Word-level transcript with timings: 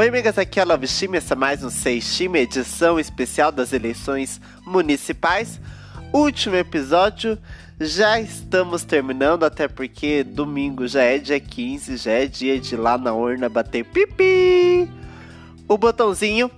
Oi, 0.00 0.08
amigas, 0.08 0.38
aqui 0.38 0.58
é 0.58 0.62
a 0.62 0.64
Love 0.64 0.88
Steam, 0.88 1.14
essa 1.14 1.34
é 1.34 1.36
mais 1.36 1.62
um 1.62 1.68
Seis 1.68 2.16
Time, 2.16 2.38
edição 2.38 2.98
especial 2.98 3.52
das 3.52 3.74
eleições 3.74 4.40
municipais. 4.64 5.60
Último 6.10 6.56
episódio, 6.56 7.36
já 7.78 8.18
estamos 8.18 8.82
terminando, 8.82 9.44
até 9.44 9.68
porque 9.68 10.24
domingo 10.24 10.88
já 10.88 11.02
é 11.02 11.18
dia 11.18 11.38
15, 11.38 11.98
já 11.98 12.12
é 12.12 12.26
dia 12.26 12.58
de 12.58 12.76
ir 12.76 12.78
lá 12.78 12.96
na 12.96 13.12
urna 13.12 13.50
bater 13.50 13.84
pipi, 13.84 14.90
o 15.68 15.76
botãozinho. 15.76 16.50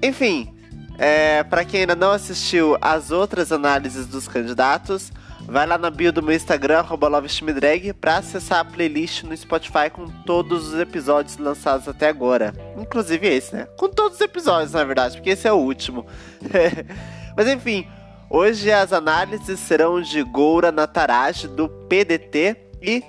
Enfim, 0.00 0.54
é, 0.96 1.42
para 1.42 1.64
quem 1.64 1.80
ainda 1.80 1.96
não 1.96 2.12
assistiu 2.12 2.78
as 2.80 3.10
outras 3.10 3.50
análises 3.50 4.06
dos 4.06 4.28
candidatos, 4.28 5.10
Vai 5.50 5.66
lá 5.66 5.78
na 5.78 5.88
bio 5.88 6.12
do 6.12 6.22
meu 6.22 6.36
Instagram, 6.36 6.84
LoveStreamDrag, 6.90 7.94
pra 7.94 8.18
acessar 8.18 8.60
a 8.60 8.64
playlist 8.66 9.22
no 9.22 9.34
Spotify 9.34 9.88
com 9.90 10.06
todos 10.06 10.68
os 10.68 10.78
episódios 10.78 11.38
lançados 11.38 11.88
até 11.88 12.06
agora. 12.06 12.52
Inclusive 12.76 13.26
esse, 13.26 13.54
né? 13.54 13.64
Com 13.78 13.88
todos 13.88 14.16
os 14.16 14.20
episódios, 14.20 14.72
na 14.72 14.84
verdade, 14.84 15.16
porque 15.16 15.30
esse 15.30 15.48
é 15.48 15.52
o 15.52 15.56
último. 15.56 16.06
Mas 17.34 17.48
enfim, 17.48 17.88
hoje 18.28 18.70
as 18.70 18.92
análises 18.92 19.58
serão 19.58 20.02
de 20.02 20.22
Goura 20.22 20.70
Nataraj, 20.70 21.46
do 21.48 21.66
PDT, 21.66 22.68
e 22.82 23.02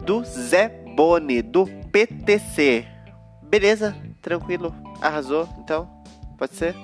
do 0.00 0.24
Zé 0.24 0.68
Boni, 0.96 1.42
do 1.42 1.66
PTC. 1.92 2.86
Beleza? 3.42 3.94
Tranquilo? 4.22 4.74
Arrasou? 5.02 5.46
Então? 5.58 5.90
Pode 6.38 6.54
ser? 6.54 6.74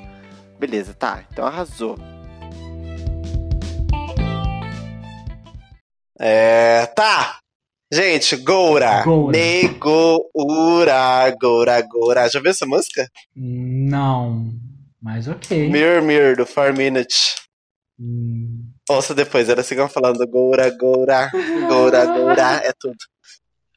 Beleza, 0.58 0.92
tá. 0.92 1.24
Então 1.32 1.46
arrasou. 1.46 1.96
É, 6.20 6.86
tá. 6.86 7.38
Gente, 7.92 8.36
Goura. 8.36 9.02
Goura. 9.02 9.38
Negoura, 9.38 11.30
Goura, 11.40 11.80
Goura. 11.82 12.28
Já 12.28 12.40
viu 12.40 12.50
essa 12.50 12.66
música? 12.66 13.08
Não, 13.34 14.50
mas 15.00 15.26
ok. 15.26 15.70
Mirror, 15.70 16.02
Mirror, 16.02 16.36
do 16.36 16.46
4 16.46 16.76
Minutes. 16.76 17.36
Hum, 17.98 18.64
Ouça 18.90 19.14
depois, 19.14 19.48
era 19.48 19.62
que 19.62 19.74
eu 19.74 19.88
falando. 19.88 20.26
Goura, 20.26 20.70
Goura, 20.76 21.30
Goura, 21.68 22.04
Goura. 22.06 22.60
É 22.64 22.72
tudo. 22.78 22.96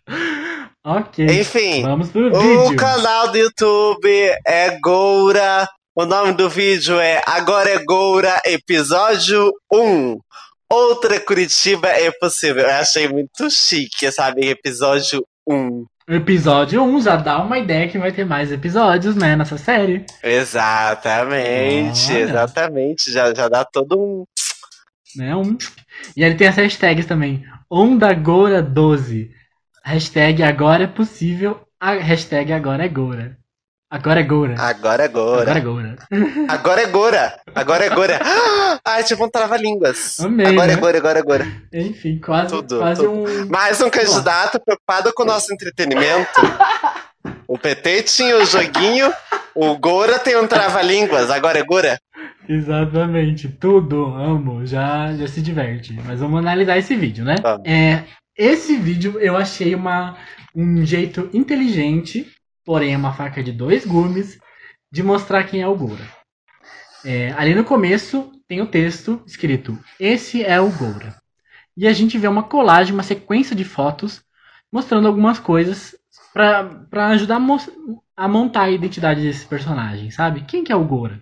ok. 0.84 1.26
Enfim, 1.40 1.82
Vamos 1.84 2.10
pro 2.10 2.36
o 2.36 2.40
vídeo. 2.64 2.76
canal 2.76 3.32
do 3.32 3.38
YouTube 3.38 4.10
é 4.46 4.78
Goura. 4.80 5.68
O 5.96 6.06
nome 6.06 6.34
do 6.34 6.50
vídeo 6.50 7.00
é 7.00 7.22
Agora 7.26 7.70
é 7.70 7.84
Goura, 7.84 8.42
episódio 8.46 9.52
1. 9.72 10.18
Outra 10.72 11.20
Curitiba 11.20 11.90
é 11.90 12.10
possível. 12.12 12.64
Eu 12.64 12.70
achei 12.70 13.06
muito 13.10 13.50
chique, 13.50 14.10
sabe? 14.10 14.48
Episódio 14.48 15.28
1. 15.46 15.86
Episódio 16.08 16.82
1 16.82 17.02
já 17.02 17.18
dá 17.18 17.44
uma 17.44 17.60
ideia 17.60 17.90
que 17.90 18.00
vai 18.00 18.14
ter 18.14 18.26
mais 18.26 18.54
episódios, 18.54 19.14
né, 19.14 19.36
nessa 19.36 19.58
série. 19.58 20.06
Exatamente, 20.24 22.14
Olha. 22.14 22.20
exatamente. 22.20 23.12
Já, 23.12 23.34
já 23.34 23.50
dá 23.50 23.66
todo 23.66 24.00
um. 24.00 24.24
Né? 25.14 25.36
Um... 25.36 25.58
E 26.16 26.24
ele 26.24 26.36
tem 26.36 26.48
as 26.48 26.56
hashtags 26.56 27.06
também. 27.06 27.44
OndaGoura12. 27.70 29.30
Hashtag 29.84 30.42
agora 30.42 30.86
é 30.86 30.88
possível. 30.88 31.60
A 31.82 31.96
hashtag 31.96 32.54
agora 32.54 32.86
é 32.86 32.88
Goura. 32.88 33.38
Agora 33.92 34.22
é 34.22 34.24
Goura. 34.24 34.56
Agora 34.58 35.04
é 35.04 35.06
Agora 35.08 35.10
Goura. 35.10 35.52
é 35.52 35.60
Goura. 35.60 35.98
Agora 36.48 36.82
é 36.82 36.86
Goura. 36.88 37.40
Agora 37.54 37.86
é 37.86 37.90
Goura. 37.90 38.20
Ai, 38.88 39.04
tipo 39.04 39.26
um 39.26 39.30
trava-línguas. 39.30 40.18
Amei, 40.22 40.46
Agora 40.46 40.68
né? 40.68 40.74
é 40.74 40.76
Goura, 40.78 40.98
agora 40.98 41.20
é 41.20 41.22
Goura. 41.22 41.48
Enfim, 41.74 42.18
quase, 42.20 42.48
Tudo, 42.56 42.78
quase 42.80 43.02
tudo. 43.04 43.12
um. 43.12 43.46
Mais 43.50 43.82
um 43.82 43.90
candidato 43.90 44.62
preocupado 44.64 45.12
com 45.14 45.24
o 45.24 45.26
nosso 45.26 45.54
entretenimento. 45.54 46.40
O 47.48 47.58
PT 47.58 48.04
tinha 48.04 48.38
o 48.38 48.46
joguinho, 48.46 49.12
o 49.54 49.78
Goura 49.78 50.18
tem 50.18 50.38
um 50.38 50.48
trava-línguas. 50.48 51.30
Agora 51.30 51.60
é 51.60 51.64
Goura. 51.64 52.00
Exatamente, 52.48 53.50
tudo, 53.50 54.06
amo, 54.06 54.66
já, 54.66 55.14
já 55.16 55.28
se 55.28 55.42
diverte. 55.42 55.94
Mas 56.06 56.20
vamos 56.22 56.40
analisar 56.40 56.78
esse 56.78 56.96
vídeo, 56.96 57.26
né? 57.26 57.36
Vamos. 57.44 57.68
É, 57.68 58.06
esse 58.38 58.78
vídeo 58.78 59.20
eu 59.20 59.36
achei 59.36 59.76
uma, 59.76 60.16
um 60.56 60.84
jeito 60.86 61.30
inteligente, 61.34 62.26
porém 62.72 62.94
é 62.94 62.98
uma 62.98 63.12
faca 63.12 63.44
de 63.44 63.52
dois 63.52 63.86
gumes, 63.86 64.40
de 64.90 65.04
mostrar 65.04 65.44
quem 65.44 65.62
é 65.62 65.68
o 65.68 65.76
Goura. 65.76 66.08
É, 67.04 67.34
ali 67.34 67.54
no 67.54 67.66
começo 67.66 68.32
tem 68.48 68.62
o 68.62 68.66
texto 68.66 69.22
escrito: 69.28 69.78
Esse 70.00 70.42
é 70.42 70.58
o 70.62 70.72
Goura. 70.72 71.14
E 71.76 71.86
a 71.86 71.92
gente 71.92 72.18
vê 72.18 72.30
uma 72.30 72.44
colagem, 72.44 72.94
uma 72.94 73.04
sequência 73.04 73.54
de 73.54 73.66
fotos 73.66 74.24
mostrando 74.72 75.06
algumas 75.06 75.38
coisas 75.38 75.94
para 76.32 77.10
ajudar 77.10 77.36
a, 77.36 77.40
mos- 77.42 77.70
a 78.16 78.26
montar 78.26 78.62
a 78.64 78.72
identidade 78.72 79.22
desse 79.22 79.46
personagem, 79.46 80.10
sabe? 80.10 80.46
Quem 80.46 80.64
que 80.64 80.72
é 80.72 80.76
o 80.76 80.86
Goura? 80.86 81.22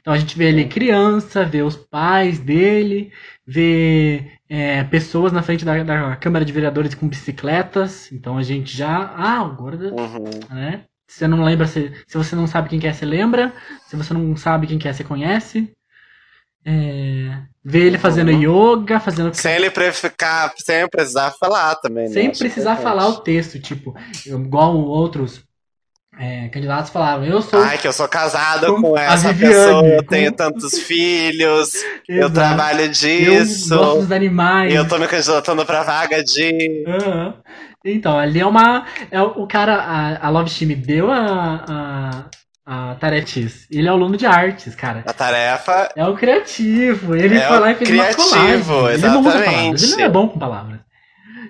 Então 0.00 0.12
a 0.12 0.18
gente 0.18 0.36
vê 0.36 0.48
ele 0.48 0.64
criança, 0.64 1.44
vê 1.44 1.62
os 1.62 1.76
pais 1.76 2.40
dele, 2.40 3.12
vê 3.46 4.32
é, 4.54 4.84
pessoas 4.84 5.32
na 5.32 5.42
frente 5.42 5.64
da, 5.64 5.82
da 5.82 6.14
Câmara 6.16 6.44
de 6.44 6.52
Vereadores 6.52 6.94
com 6.94 7.08
bicicletas. 7.08 8.12
Então 8.12 8.36
a 8.36 8.42
gente 8.42 8.76
já. 8.76 9.14
Ah, 9.16 9.42
o 9.44 9.54
Gorda, 9.56 9.88
Uhum. 9.94 10.28
né? 10.50 10.84
Se 11.08 11.20
você 11.20 11.26
não 11.26 11.42
lembra, 11.42 11.66
se, 11.66 11.90
se 12.06 12.18
você 12.18 12.36
não 12.36 12.46
sabe 12.46 12.68
quem 12.68 12.78
que 12.78 12.86
é, 12.86 12.92
você 12.92 13.06
lembra. 13.06 13.50
Se 13.86 13.96
você 13.96 14.12
não 14.12 14.36
sabe 14.36 14.66
quem 14.66 14.78
que 14.78 14.86
é, 14.86 14.92
você 14.92 15.02
conhece. 15.02 15.72
É, 16.64 17.42
vê 17.64 17.80
ele 17.86 17.98
fazendo 17.98 18.30
Uhum. 18.30 18.74
yoga, 18.76 19.00
fazendo. 19.00 19.32
Sem 19.34 19.54
ele 19.54 19.70
ficar, 19.92 20.52
sem 20.58 20.86
precisar 20.88 21.30
falar 21.32 21.74
também. 21.76 22.04
né? 22.04 22.10
Sem 22.12 22.28
Acho 22.28 22.38
precisar 22.38 22.76
falar 22.76 23.08
o 23.08 23.20
texto, 23.20 23.58
tipo, 23.58 23.94
igual 24.26 24.76
outros 24.76 25.42
é, 26.18 26.48
candidatos 26.48 26.90
falaram, 26.90 27.24
eu 27.24 27.40
sou. 27.42 27.60
Ai, 27.62 27.78
que 27.78 27.88
eu 27.88 27.92
sou 27.92 28.06
casado 28.08 28.74
Com 28.80 28.96
essa 28.98 29.32
Viviane, 29.32 29.54
pessoa, 29.54 29.86
eu 29.88 30.02
com- 30.04 30.08
tenho 30.08 30.32
tantos 30.36 30.78
filhos, 30.78 31.72
eu 32.08 32.30
trabalho 32.30 32.82
eu 32.82 32.88
disso, 32.90 33.76
gosto 33.76 34.00
dos 34.00 34.12
animais. 34.12 34.74
eu 34.74 34.86
tô 34.86 34.98
me 34.98 35.08
candidatando 35.08 35.64
pra 35.64 35.82
vaga 35.82 36.22
de. 36.22 36.84
Aham. 36.86 37.34
Então, 37.84 38.16
ali 38.18 38.38
é 38.40 38.46
uma. 38.46 38.86
É 39.10 39.20
o 39.20 39.46
cara, 39.46 39.74
a, 39.76 40.26
a 40.26 40.30
Love 40.30 40.48
Steam 40.50 40.78
deu 40.78 41.10
a, 41.10 42.28
a, 42.64 42.90
a 42.92 42.94
tarefa 42.94 43.26
X. 43.26 43.66
Ele 43.70 43.88
é 43.88 43.90
aluno 43.90 44.16
de 44.16 44.24
artes, 44.24 44.76
cara. 44.76 45.02
A 45.04 45.12
tarefa 45.12 45.88
É 45.96 46.06
o 46.06 46.14
criativo. 46.14 47.16
Ele 47.16 47.36
É 47.38 47.48
foi 47.48 47.58
lá 47.58 47.72
e 47.72 47.74
fez 47.74 47.90
uma 47.90 48.04
criativo, 48.04 48.72
colagem. 48.74 48.94
Ele 48.94 49.08
não 49.08 49.20
usa 49.20 49.28
exatamente. 49.30 49.44
palavras. 49.50 49.82
Ele 49.82 49.96
não 49.96 50.04
é 50.04 50.08
bom 50.08 50.28
com 50.28 50.38
palavras. 50.38 50.78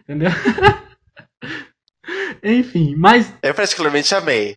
Entendeu? 0.09 0.31
Enfim, 2.42 2.94
mas. 2.97 3.32
eu 3.42 3.54
particularmente 3.54 4.14
amei. 4.14 4.56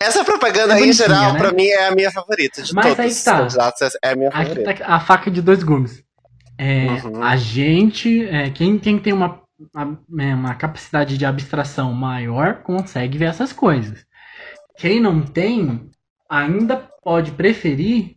Essa 0.00 0.24
propaganda, 0.24 0.78
É 0.78 0.84
em 0.84 0.92
geral, 0.92 1.32
né? 1.34 1.38
pra 1.38 1.52
mim 1.52 1.66
é 1.66 1.86
a 1.86 1.94
minha 1.94 2.10
favorita 2.10 2.60
de 2.60 2.74
Mas 2.74 2.96
todos 2.96 3.16
os 3.16 3.22
tá. 3.24 3.38
candidatos. 3.38 3.96
É 4.02 4.10
a 4.10 4.16
minha 4.16 4.28
Aqui 4.30 4.48
favorita. 4.56 4.74
tá 4.74 4.86
a 4.86 5.00
faca 5.00 5.30
de 5.30 5.40
dois 5.40 5.62
gumes. 5.62 6.02
É, 6.58 6.86
Uhum. 7.04 7.22
A 7.22 7.36
gente, 7.36 8.26
é, 8.26 8.50
quem, 8.50 8.78
quem 8.78 8.98
tem 8.98 9.12
uma, 9.12 9.40
uma, 9.74 10.00
é, 10.20 10.34
uma 10.34 10.54
capacidade 10.56 11.16
de 11.16 11.24
abstração 11.24 11.92
maior, 11.92 12.62
consegue 12.62 13.16
ver 13.18 13.26
essas 13.26 13.52
coisas. 13.52 14.04
Quem 14.76 15.00
não 15.00 15.22
tem, 15.22 15.88
ainda 16.28 16.76
pode 17.02 17.30
preferir. 17.32 18.16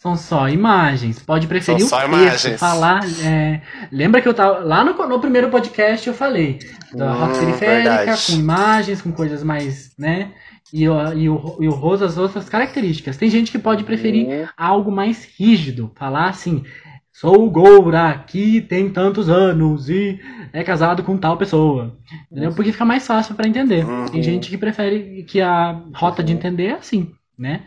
São 0.00 0.16
só 0.16 0.48
imagens. 0.48 1.18
Pode 1.22 1.46
preferir 1.46 1.82
São 1.86 1.98
o 1.98 2.00
texto, 2.00 2.14
imagens. 2.46 2.58
falar. 2.58 3.02
é, 3.22 3.60
lembra 3.92 4.22
que 4.22 4.26
eu 4.28 4.32
tava. 4.32 4.60
Lá 4.60 4.82
no, 4.82 4.94
no 5.06 5.20
primeiro 5.20 5.50
podcast 5.50 6.08
eu 6.08 6.14
falei 6.14 6.58
da 6.94 7.12
Hum, 7.12 7.18
rota 7.18 7.38
periférica, 7.38 7.96
verdade. 7.96 8.26
com 8.26 8.32
imagens, 8.32 9.02
com 9.02 9.12
coisas 9.12 9.42
mais. 9.44 9.94
né? 9.98 10.30
E, 10.72 10.88
o- 10.88 11.12
e, 11.12 11.28
o, 11.28 11.58
e 11.60 11.68
o 11.68 11.72
rosto, 11.72 12.04
as 12.06 12.16
outras 12.16 12.48
características. 12.48 13.18
Tem 13.18 13.28
gente 13.28 13.52
que 13.52 13.58
pode 13.58 13.84
preferir 13.84 14.26
Hum, 14.26 14.46
algo 14.56 14.90
mais 14.90 15.28
rígido. 15.38 15.92
Falar 15.94 16.30
assim, 16.30 16.64
sou 17.12 17.44
o 17.44 17.50
Goura, 17.50 18.24
que 18.26 18.62
tem 18.62 18.88
tantos 18.88 19.28
anos 19.28 19.90
e 19.90 20.18
é 20.50 20.64
casado 20.64 21.02
com 21.02 21.18
tal 21.18 21.36
pessoa. 21.36 21.94
Entendeu? 22.32 22.54
Porque 22.54 22.72
fica 22.72 22.86
mais 22.86 23.06
fácil 23.06 23.34
para 23.34 23.46
entender. 23.46 23.84
Uhum. 23.84 24.06
Tem 24.06 24.22
gente 24.22 24.48
que 24.48 24.56
prefere 24.56 25.24
que 25.24 25.42
a 25.42 25.78
rota 25.94 26.22
de 26.22 26.32
entender 26.32 26.68
é 26.68 26.72
assim, 26.72 27.10
né? 27.38 27.60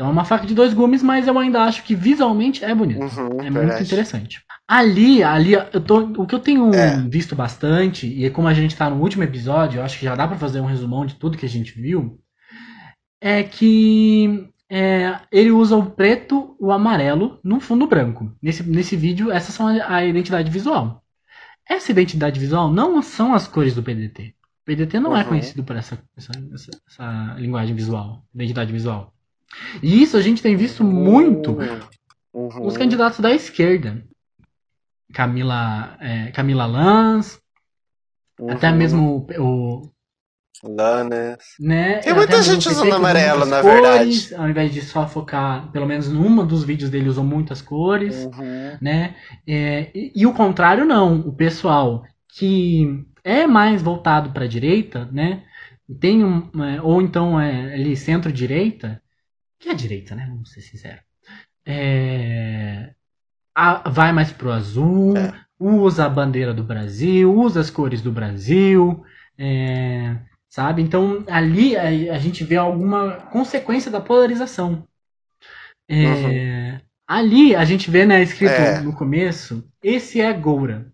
Então 0.00 0.08
é 0.08 0.12
uma 0.12 0.24
faca 0.24 0.46
de 0.46 0.54
dois 0.54 0.72
gumes, 0.72 1.02
mas 1.02 1.26
eu 1.26 1.38
ainda 1.38 1.62
acho 1.62 1.84
que 1.84 1.94
visualmente 1.94 2.64
é 2.64 2.74
bonito. 2.74 3.00
uhum, 3.00 3.38
É 3.42 3.50
muito 3.50 3.82
interessante. 3.82 4.40
Ali, 4.66 5.22
ali, 5.22 5.52
eu 5.52 5.78
tô, 5.78 5.98
o 6.22 6.26
que 6.26 6.34
eu 6.34 6.38
tenho 6.38 6.74
É. 6.74 6.96
visto 7.06 7.36
bastante, 7.36 8.06
e 8.06 8.30
como 8.30 8.48
a 8.48 8.54
gente 8.54 8.74
tá 8.74 8.88
no 8.88 8.96
último 8.98 9.24
episódio, 9.24 9.78
eu 9.78 9.84
acho 9.84 9.98
que 9.98 10.06
já 10.06 10.14
dá 10.14 10.26
pra 10.26 10.38
fazer 10.38 10.58
um 10.58 10.64
resumão 10.64 11.04
de 11.04 11.16
tudo 11.16 11.36
que 11.36 11.44
a 11.44 11.48
gente 11.50 11.78
viu, 11.78 12.18
é 13.20 13.42
que 13.42 14.48
é, 14.70 15.20
ele 15.30 15.50
usa 15.50 15.76
o 15.76 15.90
preto 15.90 16.56
e 16.58 16.64
o 16.64 16.72
amarelo 16.72 17.38
no 17.44 17.60
fundo 17.60 17.86
branco. 17.86 18.34
Nesse, 18.42 18.62
nesse 18.62 18.96
vídeo, 18.96 19.30
essas 19.30 19.54
são 19.54 19.66
a, 19.68 19.96
a 19.96 20.06
identidade 20.06 20.50
visual. 20.50 21.04
Essa 21.68 21.92
identidade 21.92 22.40
visual 22.40 22.72
não 22.72 23.02
são 23.02 23.34
as 23.34 23.46
cores 23.46 23.74
do 23.74 23.82
PDT. 23.82 24.34
O 24.62 24.64
PDT 24.64 24.98
não 25.00 25.14
é 25.16 25.22
Uhum. 25.22 25.28
conhecido 25.28 25.62
por 25.62 25.76
essa, 25.76 25.98
essa, 26.16 26.32
essa, 26.54 26.70
essa 26.88 27.34
linguagem 27.38 27.74
visual, 27.76 28.24
identidade 28.34 28.72
visual. 28.72 29.12
E 29.82 30.02
isso 30.02 30.16
a 30.16 30.22
gente 30.22 30.42
tem 30.42 30.56
visto 30.56 30.84
muito 30.84 31.56
Uhum. 32.32 32.66
os 32.66 32.76
candidatos 32.76 33.20
da 33.20 33.32
esquerda. 33.32 34.02
Camila, 35.12 35.96
é, 36.00 36.30
Camila 36.30 36.66
Lanz, 36.66 37.40
Uhum. 38.38 38.50
até 38.50 38.72
mesmo 38.72 39.26
o, 39.38 39.90
Lana. 40.62 41.38
Né? 41.58 41.98
Tem 41.98 42.12
muita 42.14 42.42
gente 42.42 42.68
usando 42.68 42.92
amarelo, 42.92 43.46
na 43.46 43.62
cores, 43.62 44.26
verdade. 44.26 44.34
Ao 44.34 44.48
invés 44.48 44.72
de 44.72 44.82
só 44.82 45.06
focar, 45.06 45.70
pelo 45.72 45.86
menos 45.86 46.08
numa 46.08 46.44
dos 46.44 46.64
vídeos 46.64 46.90
dele 46.90 47.08
usou 47.08 47.24
muitas 47.24 47.62
cores, 47.62 48.26
uhum. 48.26 48.76
né? 48.80 49.14
É, 49.46 49.90
e, 49.94 50.12
e, 50.14 50.26
o 50.26 50.34
contrário 50.34 50.84
não, 50.84 51.20
o 51.20 51.32
pessoal 51.32 52.04
que 52.28 53.04
é 53.24 53.46
mais 53.46 53.82
voltado 53.82 54.30
para 54.30 54.44
a 54.44 54.48
direita, 54.48 55.08
né? 55.10 55.44
Tem 55.98 56.22
um, 56.22 56.50
é, 56.62 56.80
ou 56.82 57.00
então 57.00 57.40
é 57.40 57.74
ali 57.74 57.96
centro-direita, 57.96 59.02
que 59.60 59.68
é 59.68 59.74
direita, 59.74 60.16
né? 60.16 60.26
Vamos 60.28 60.50
ser 60.50 60.62
sinceros. 60.62 61.02
É, 61.64 62.92
a, 63.54 63.88
vai 63.88 64.10
mais 64.10 64.32
pro 64.32 64.50
azul, 64.50 65.16
é. 65.16 65.32
usa 65.58 66.06
a 66.06 66.08
bandeira 66.08 66.54
do 66.54 66.64
Brasil, 66.64 67.32
usa 67.32 67.60
as 67.60 67.70
cores 67.70 68.00
do 68.00 68.10
Brasil, 68.10 69.04
é, 69.38 70.16
sabe? 70.48 70.82
Então 70.82 71.22
ali 71.28 71.76
a, 71.76 72.14
a, 72.14 72.18
gente 72.18 72.42
vê 72.42 72.56
alguma 72.56 73.16
consequência 73.30 73.90
da 73.90 74.00
polarização. 74.00 74.84
É, 75.86 75.94
uhum. 75.94 76.80
Ali 77.06 77.54
a 77.54 77.64
gente 77.64 77.90
vê, 77.90 78.06
né, 78.06 78.22
escrito 78.22 78.52
é. 78.52 78.80
no 78.80 78.94
começo, 78.94 79.68
esse 79.82 80.20
é 80.20 80.32
Goura. 80.32 80.90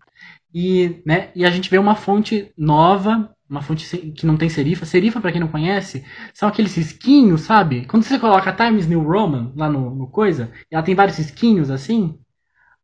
E, 0.53 1.01
né, 1.05 1.29
e 1.35 1.45
a 1.45 1.51
gente 1.51 1.69
vê 1.69 1.77
uma 1.77 1.95
fonte 1.95 2.51
nova, 2.57 3.31
uma 3.49 3.61
fonte 3.61 3.85
que 4.11 4.25
não 4.25 4.37
tem 4.37 4.49
serifa. 4.49 4.85
Serifa, 4.85 5.21
para 5.21 5.31
quem 5.31 5.41
não 5.41 5.47
conhece, 5.47 6.05
são 6.33 6.49
aqueles 6.49 6.75
risquinhos, 6.75 7.41
sabe? 7.41 7.85
Quando 7.85 8.03
você 8.03 8.19
coloca 8.19 8.51
Times 8.51 8.87
New 8.87 9.01
Roman 9.01 9.53
lá 9.55 9.69
no, 9.69 9.95
no 9.95 10.07
coisa, 10.07 10.51
ela 10.69 10.83
tem 10.83 10.95
vários 10.95 11.17
risquinhos 11.17 11.69
assim, 11.69 12.19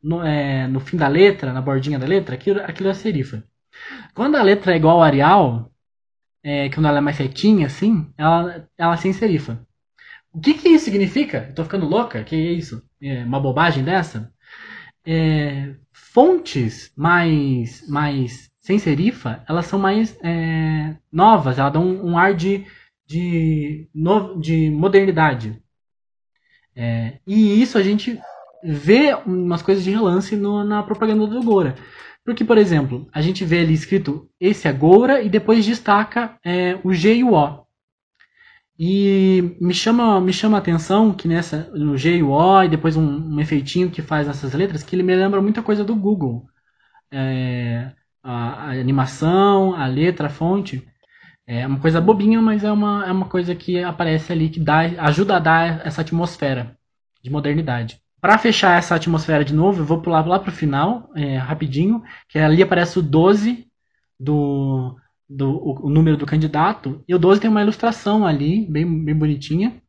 no, 0.02 0.24
é, 0.24 0.68
no 0.68 0.80
fim 0.80 0.98
da 0.98 1.08
letra, 1.08 1.54
na 1.54 1.62
bordinha 1.62 2.00
da 2.00 2.06
letra, 2.08 2.36
aquilo, 2.36 2.62
aquilo 2.62 2.90
é 2.90 2.94
serifa. 2.94 3.44
Quando 4.14 4.36
a 4.36 4.44
letra 4.44 4.74
é 4.74 4.78
igual 4.78 4.98
ao 4.98 5.04
Arial, 5.04 5.72
é, 6.44 6.70
quando 6.70 6.88
ela 6.88 6.98
é 7.00 7.02
mais 7.02 7.18
retinha, 7.18 7.68
assim, 7.68 8.12
ela, 8.18 8.68
ela 8.78 8.94
é 8.94 8.98
sem 8.98 9.14
serifa. 9.14 9.66
O 10.32 10.40
que 10.40 10.56
que 10.56 10.70
isso 10.70 10.86
significa? 10.86 11.46
Eu 11.50 11.56
tô 11.56 11.64
ficando 11.64 11.86
louca? 11.88 12.24
Que 12.24 12.36
é 12.36 12.52
isso? 12.54 12.84
É 13.02 13.24
uma 13.24 13.40
bobagem 13.40 13.84
dessa? 13.84 14.34
É, 15.06 15.76
fontes 15.92 16.92
mais, 16.96 17.88
mais 17.88 18.52
sem 18.64 18.80
serifa, 18.80 19.44
elas 19.48 19.66
são 19.66 19.78
mais 19.78 20.18
é, 20.24 20.96
novas, 21.12 21.60
elas 21.60 21.74
dão 21.74 21.86
um, 21.86 22.18
ar 22.18 22.34
de, 22.34 22.66
de, 23.06 23.90
no, 23.94 24.40
de 24.40 24.72
modernidade. 24.72 25.62
É, 26.74 27.20
e 27.28 27.62
isso 27.62 27.78
a 27.78 27.84
gente 27.84 28.18
vê 28.64 29.14
umas 29.26 29.62
coisas 29.62 29.84
de 29.84 29.92
relance 29.92 30.36
no, 30.38 30.64
na 30.64 30.82
propaganda 30.82 31.28
do 31.28 31.44
Gora. 31.44 31.76
Porque, 32.24 32.46
por 32.46 32.58
exemplo, 32.58 33.06
a 33.12 33.22
gente 33.22 33.44
vê 33.44 33.60
ali 33.60 33.74
escrito 33.74 34.30
esse 34.40 34.66
é 34.66 34.72
Goura 34.72 35.22
e 35.22 35.30
depois 35.30 35.66
destaca 35.66 36.40
é, 36.44 36.80
o 36.86 36.94
G 36.94 37.16
e 37.16 37.24
o 37.26 37.34
O. 37.34 37.64
E 38.80 39.58
me 39.60 39.74
chama, 39.74 40.22
me 40.22 40.32
chama 40.32 40.58
a 40.58 40.60
atenção 40.62 41.14
que 41.14 41.28
nessa, 41.28 41.70
no 41.74 41.98
G 41.98 42.18
e 42.18 42.24
o 42.24 42.30
O 42.30 42.64
e 42.64 42.70
depois 42.70 42.96
um, 42.96 43.36
um 43.36 43.40
efeitinho 43.42 43.92
que 43.92 44.02
faz 44.02 44.26
nessas 44.26 44.54
letras, 44.54 44.84
que 44.84 44.96
ele 44.96 45.04
me 45.04 45.14
lembra 45.16 45.42
muita 45.42 45.62
coisa 45.62 45.84
do 45.84 45.96
Google. 45.96 46.48
É, 47.12 47.92
a, 48.24 48.68
a, 48.68 48.72
animação, 48.72 49.76
a 49.76 49.86
letra, 49.86 50.28
a 50.28 50.30
fonte. 50.30 50.88
É 51.46 51.68
uma 51.68 51.80
coisa 51.80 52.00
bobinha, 52.00 52.42
mas 52.42 52.64
é 52.64 52.72
uma, 52.72 53.06
é 53.06 53.12
uma 53.12 53.28
coisa 53.28 53.54
que 53.54 53.84
aparece 53.84 54.32
ali 54.32 54.50
que 54.50 54.60
dá, 54.60 54.80
ajuda 54.80 55.36
a 55.36 55.40
dar 55.40 55.86
essa 55.86 56.02
atmosfera 56.02 56.78
de 57.22 57.30
modernidade. 57.30 58.00
Para 58.22 58.38
fechar 58.38 58.78
essa 58.78 58.96
atmosfera 58.96 59.44
de 59.44 59.54
novo, 59.54 59.82
eu 59.82 59.86
vou 59.86 60.02
pular 60.02 60.26
lá 60.26 60.40
para 60.40 60.50
o 60.50 60.54
final, 60.54 61.12
é, 61.14 61.36
rapidinho, 61.36 62.02
que 62.30 62.40
ali 62.40 62.64
aparece 62.64 62.98
o 62.98 63.02
12 63.02 63.68
do, 64.18 64.96
do 65.30 65.84
o, 65.84 65.90
número 65.90 66.16
do 66.16 66.26
candidato, 66.26 67.04
e 67.06 67.14
o 67.14 67.20
12 67.20 67.42
tem 67.42 67.50
uma 67.50 67.62
ilustração 67.62 68.26
ali, 68.26 68.66
bem, 68.72 69.04
bem 69.04 69.14
bonitinha, 69.14 69.83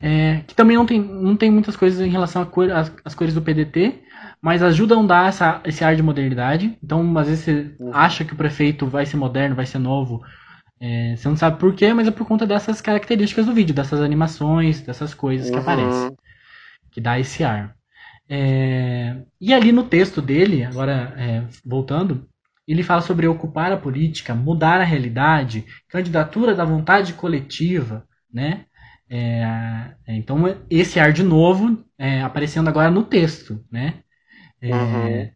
é, 0.00 0.42
que 0.46 0.54
também 0.54 0.76
não 0.76 0.86
tem, 0.86 1.00
não 1.00 1.36
tem 1.36 1.50
muitas 1.50 1.76
coisas 1.76 2.00
em 2.00 2.10
relação 2.10 2.48
às 3.04 3.14
cores 3.14 3.34
do 3.34 3.42
PDT, 3.42 4.02
mas 4.40 4.62
ajudam 4.62 5.02
a 5.02 5.06
dar 5.06 5.28
essa, 5.28 5.60
esse 5.64 5.84
ar 5.84 5.94
de 5.94 6.02
modernidade. 6.02 6.76
Então, 6.82 7.16
às 7.18 7.28
vezes 7.28 7.44
você 7.44 7.74
uhum. 7.78 7.90
acha 7.92 8.24
que 8.24 8.32
o 8.32 8.36
prefeito 8.36 8.86
vai 8.86 9.04
ser 9.04 9.16
moderno, 9.16 9.54
vai 9.54 9.66
ser 9.66 9.78
novo, 9.78 10.22
é, 10.80 11.14
você 11.14 11.28
não 11.28 11.36
sabe 11.36 11.58
por 11.58 11.74
quê, 11.74 11.92
mas 11.92 12.08
é 12.08 12.10
por 12.10 12.26
conta 12.26 12.46
dessas 12.46 12.80
características 12.80 13.44
do 13.44 13.52
vídeo, 13.52 13.74
dessas 13.74 14.00
animações, 14.00 14.80
dessas 14.80 15.12
coisas 15.12 15.50
que 15.50 15.56
uhum. 15.56 15.62
aparecem 15.62 16.16
que 16.90 17.00
dá 17.00 17.18
esse 17.18 17.44
ar. 17.44 17.74
É, 18.28 19.16
e 19.40 19.52
ali 19.52 19.72
no 19.72 19.84
texto 19.84 20.20
dele, 20.20 20.64
agora 20.64 21.14
é, 21.16 21.44
voltando, 21.64 22.28
ele 22.66 22.82
fala 22.82 23.00
sobre 23.00 23.26
ocupar 23.26 23.72
a 23.72 23.76
política, 23.76 24.34
mudar 24.34 24.80
a 24.80 24.84
realidade, 24.84 25.64
candidatura 25.88 26.54
da 26.54 26.64
vontade 26.64 27.14
coletiva, 27.14 28.06
né? 28.32 28.66
É, 29.10 29.42
é 30.06 30.14
então 30.14 30.38
esse 30.70 31.00
ar 31.00 31.12
de 31.12 31.24
novo 31.24 31.84
é, 31.98 32.22
aparecendo 32.22 32.68
agora 32.68 32.90
no 32.90 33.02
texto, 33.02 33.64
né? 33.70 34.02
É, 34.62 35.32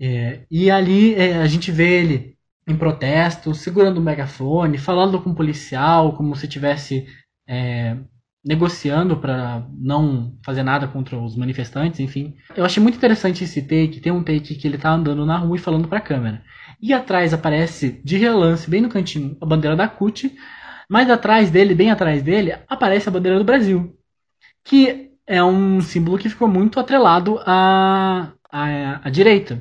uhum. 0.00 0.44
e 0.50 0.70
ali 0.70 1.14
a 1.14 1.46
gente 1.46 1.70
vê 1.70 2.00
ele 2.00 2.36
em 2.68 2.76
protesto, 2.76 3.54
segurando 3.54 3.98
o 3.98 4.02
megafone, 4.02 4.76
falando 4.76 5.20
com 5.20 5.30
o 5.30 5.34
policial, 5.34 6.16
como 6.16 6.34
se 6.34 6.48
tivesse 6.48 7.06
é, 7.48 7.96
negociando 8.44 9.16
para 9.16 9.66
não 9.72 10.36
fazer 10.44 10.62
nada 10.62 10.86
contra 10.86 11.16
os 11.18 11.36
manifestantes, 11.36 12.00
enfim. 12.00 12.36
Eu 12.56 12.64
achei 12.64 12.82
muito 12.82 12.96
interessante 12.96 13.44
esse 13.44 13.62
take, 13.62 14.00
tem 14.00 14.12
um 14.12 14.22
take 14.22 14.54
que 14.54 14.66
ele 14.66 14.78
tá 14.78 14.90
andando 14.92 15.24
na 15.24 15.38
rua 15.38 15.56
e 15.56 15.60
falando 15.60 15.88
para 15.88 15.98
a 15.98 16.02
câmera. 16.02 16.42
E 16.80 16.92
atrás 16.92 17.32
aparece 17.32 18.00
de 18.04 18.16
relance, 18.16 18.68
bem 18.68 18.80
no 18.80 18.88
cantinho, 18.88 19.36
a 19.40 19.46
bandeira 19.46 19.76
da 19.76 19.88
CUT, 19.88 20.32
mas 20.88 21.10
atrás 21.10 21.50
dele, 21.50 21.74
bem 21.74 21.90
atrás 21.90 22.22
dele, 22.22 22.56
aparece 22.68 23.08
a 23.08 23.12
bandeira 23.12 23.38
do 23.38 23.44
Brasil, 23.44 23.96
que 24.64 25.10
é 25.26 25.42
um 25.42 25.80
símbolo 25.80 26.18
que 26.18 26.28
ficou 26.28 26.48
muito 26.48 26.78
atrelado 26.78 27.40
à, 27.44 28.32
à, 28.50 29.00
à 29.06 29.10
direita. 29.10 29.60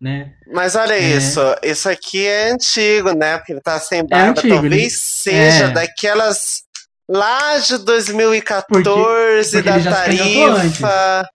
Né? 0.00 0.34
Mas 0.52 0.76
olha 0.76 0.92
é... 0.92 1.16
isso, 1.16 1.40
isso 1.62 1.88
aqui 1.88 2.24
é 2.24 2.52
antigo, 2.52 3.12
né? 3.12 3.36
Porque 3.36 3.52
ele 3.52 3.60
tá 3.60 3.80
sem 3.80 4.06
barba, 4.06 4.26
é 4.26 4.30
antigo, 4.30 4.54
talvez 4.54 4.74
ele... 4.74 4.90
seja 4.90 5.64
é... 5.64 5.70
daquelas 5.70 6.68
Lá 7.10 7.58
de 7.58 7.78
2014, 7.78 8.84
porque, 8.84 9.62
porque 9.62 9.80
da 9.80 9.90
tarifa. 9.90 11.28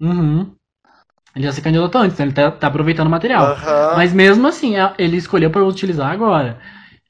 Uhum. 0.00 0.54
Ele 1.34 1.44
já 1.44 1.52
se 1.52 1.60
candidatou 1.60 2.00
antes, 2.00 2.16
né? 2.16 2.26
ele 2.26 2.32
tá, 2.32 2.50
tá 2.52 2.68
aproveitando 2.68 3.08
o 3.08 3.10
material. 3.10 3.56
Uhum. 3.56 3.96
Mas 3.96 4.12
mesmo 4.12 4.46
assim, 4.46 4.78
é, 4.78 4.94
ele 4.98 5.16
escolheu 5.16 5.50
para 5.50 5.64
utilizar 5.64 6.12
agora. 6.12 6.60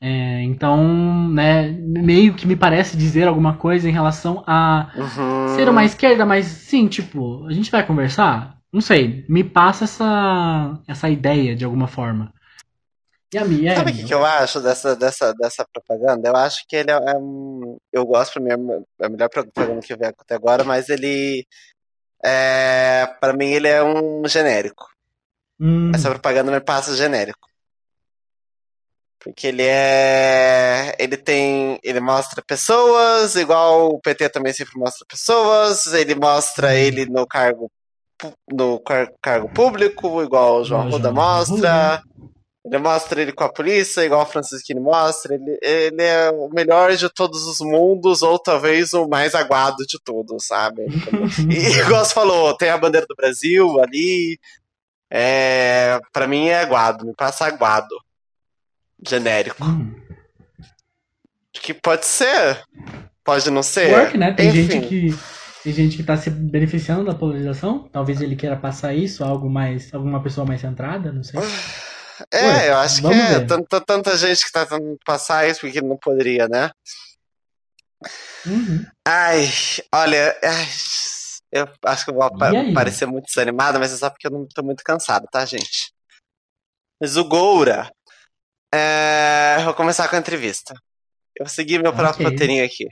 É, 0.03 0.43
então, 0.43 1.29
né, 1.29 1.69
meio 1.69 2.35
que 2.35 2.47
me 2.47 2.57
parece 2.57 2.97
dizer 2.97 3.29
alguma 3.29 3.59
coisa 3.59 3.87
em 3.87 3.93
relação 3.93 4.43
a 4.47 4.91
uhum. 4.97 5.55
ser 5.55 5.69
uma 5.69 5.85
esquerda, 5.85 6.25
mas 6.25 6.47
sim, 6.47 6.89
tipo, 6.89 7.47
a 7.47 7.53
gente 7.53 7.71
vai 7.71 7.87
conversar? 7.87 8.57
Não 8.73 8.81
sei, 8.81 9.27
me 9.29 9.45
passa 9.45 9.85
essa, 9.85 10.79
essa 10.89 11.09
ideia 11.11 11.55
de 11.55 11.67
alguma 11.67 11.87
forma. 11.87 12.33
E 13.33 13.39
a 13.39 13.45
minha 13.45 13.77
Sabe 13.77 13.93
o 13.93 13.95
que, 13.95 14.05
que 14.05 14.15
eu 14.15 14.25
acho 14.25 14.61
dessa, 14.61 14.97
dessa, 14.97 15.33
dessa 15.35 15.65
propaganda? 15.73 16.29
Eu 16.29 16.37
acho 16.37 16.67
que 16.67 16.75
ele 16.75 16.91
é, 16.91 16.95
é 16.95 17.17
um. 17.17 17.77
Eu 17.93 18.05
gosto, 18.05 18.33
pra 18.33 18.43
mim, 18.43 18.51
é 19.01 19.07
a 19.07 19.09
melhor 19.09 19.29
propaganda 19.29 19.81
que 19.81 19.93
eu 19.93 19.99
vi 19.99 20.05
até 20.05 20.35
agora, 20.35 20.65
mas 20.65 20.89
ele. 20.89 21.47
É, 22.25 23.07
pra 23.21 23.33
mim, 23.33 23.47
ele 23.47 23.69
é 23.69 23.85
um 23.85 24.27
genérico. 24.27 24.89
Hum. 25.61 25.93
Essa 25.95 26.11
propaganda 26.11 26.51
me 26.51 26.61
passa 26.61 26.97
genérico. 26.97 27.50
Porque 29.23 29.49
ele 29.49 29.63
é. 29.63 30.97
Ele 30.99 31.17
tem. 31.17 31.79
Ele 31.83 32.01
mostra 32.01 32.43
pessoas, 32.43 33.37
igual 33.37 33.91
o 33.91 34.01
PT 34.01 34.31
também 34.31 34.53
sempre 34.53 34.79
mostra 34.79 35.07
pessoas. 35.07 35.93
Ele 35.93 36.15
mostra 36.15 36.75
ele 36.75 37.07
no 37.07 37.27
cargo 37.27 37.71
no 38.53 38.81
car 38.81 39.13
cargo 39.21 39.49
público, 39.53 40.23
igual 40.23 40.61
o 40.61 40.65
João 40.65 40.91
Ruda 40.91 41.13
mostra. 41.13 42.03
Ele 42.65 42.77
mostra 42.77 43.23
ele 43.23 43.33
com 43.33 43.45
a 43.45 43.53
polícia, 43.53 44.05
igual 44.05 44.23
o 44.23 44.27
Francisquini 44.27 44.81
mostra. 44.81 45.35
Ele, 45.35 45.59
ele 45.63 46.03
é 46.03 46.31
o 46.31 46.49
melhor 46.51 46.95
de 46.95 47.09
todos 47.09 47.47
os 47.47 47.61
mundos, 47.61 48.23
ou 48.23 48.39
talvez 48.39 48.93
o 48.93 49.09
mais 49.09 49.35
aguado 49.35 49.85
de 49.87 49.99
todos, 50.03 50.47
sabe? 50.47 50.83
e 51.51 51.57
igual 51.81 52.05
você 52.05 52.13
falou, 52.13 52.57
tem 52.57 52.69
a 52.69 52.79
bandeira 52.79 53.07
do 53.07 53.17
Brasil 53.17 53.81
ali. 53.81 54.39
É, 55.13 55.99
pra 56.13 56.29
mim 56.29 56.49
é 56.49 56.61
aguado, 56.61 57.05
me 57.05 57.15
passa 57.15 57.47
aguado. 57.47 57.97
Genérico. 59.07 59.65
Hum. 59.65 59.95
Que 61.53 61.75
pode 61.75 62.07
ser, 62.07 62.63
pode 63.25 63.51
não 63.51 63.63
ser. 63.63 63.93
Work, 63.93 64.17
né? 64.17 64.33
Tem 64.33 64.49
Enfim. 64.49 64.63
gente 64.63 64.89
que. 64.89 65.19
Tem 65.63 65.73
gente 65.75 65.97
que 65.99 66.03
tá 66.03 66.17
se 66.17 66.31
beneficiando 66.31 67.05
da 67.05 67.15
polarização. 67.15 67.89
Talvez 67.93 68.21
ele 68.23 68.35
queira 68.35 68.57
passar 68.57 68.95
isso, 68.95 69.23
algo 69.23 69.51
mais. 69.51 69.93
alguma 69.93 70.23
pessoa 70.23 70.47
mais 70.47 70.61
centrada, 70.61 71.13
não 71.13 71.23
sei. 71.23 71.41
É, 72.33 72.47
Ué, 72.47 72.69
eu 72.71 72.77
acho 72.77 73.03
que 73.03 73.07
é. 73.09 73.41
Tanta, 73.41 73.81
tanta 73.81 74.17
gente 74.17 74.45
que 74.45 74.53
tá 74.53 74.65
tentando 74.65 74.99
passar 75.05 75.49
isso 75.49 75.61
porque 75.61 75.81
não 75.81 75.97
poderia, 75.97 76.49
né? 76.49 76.71
Uhum. 78.47 78.87
Ai, 79.07 79.49
olha, 79.95 80.39
ai, 80.43 80.69
eu 81.53 81.69
acho 81.85 82.05
que 82.05 82.11
eu 82.11 82.15
vou 82.15 82.31
parecer 82.75 83.07
muito 83.07 83.27
desanimada, 83.27 83.79
mas 83.79 83.93
é 83.93 83.97
só 83.97 84.09
porque 84.09 84.27
eu 84.27 84.31
não 84.31 84.47
tô 84.47 84.63
muito 84.63 84.83
cansado, 84.83 85.27
tá, 85.31 85.45
gente? 85.45 85.93
Mas 87.01 87.17
o 87.17 87.25
Goura, 87.25 87.91
É, 88.73 89.59
vou 89.65 89.75
começar 89.75 90.09
com 90.09 90.17
a 90.17 90.19
entrevista. 90.19 90.75
Eu 91.37 91.47
segui 91.49 91.79
meu 91.79 91.93
próprio 91.93 92.27
Ok. 92.27 92.33
roteirinho 92.33 92.65
aqui. 92.65 92.87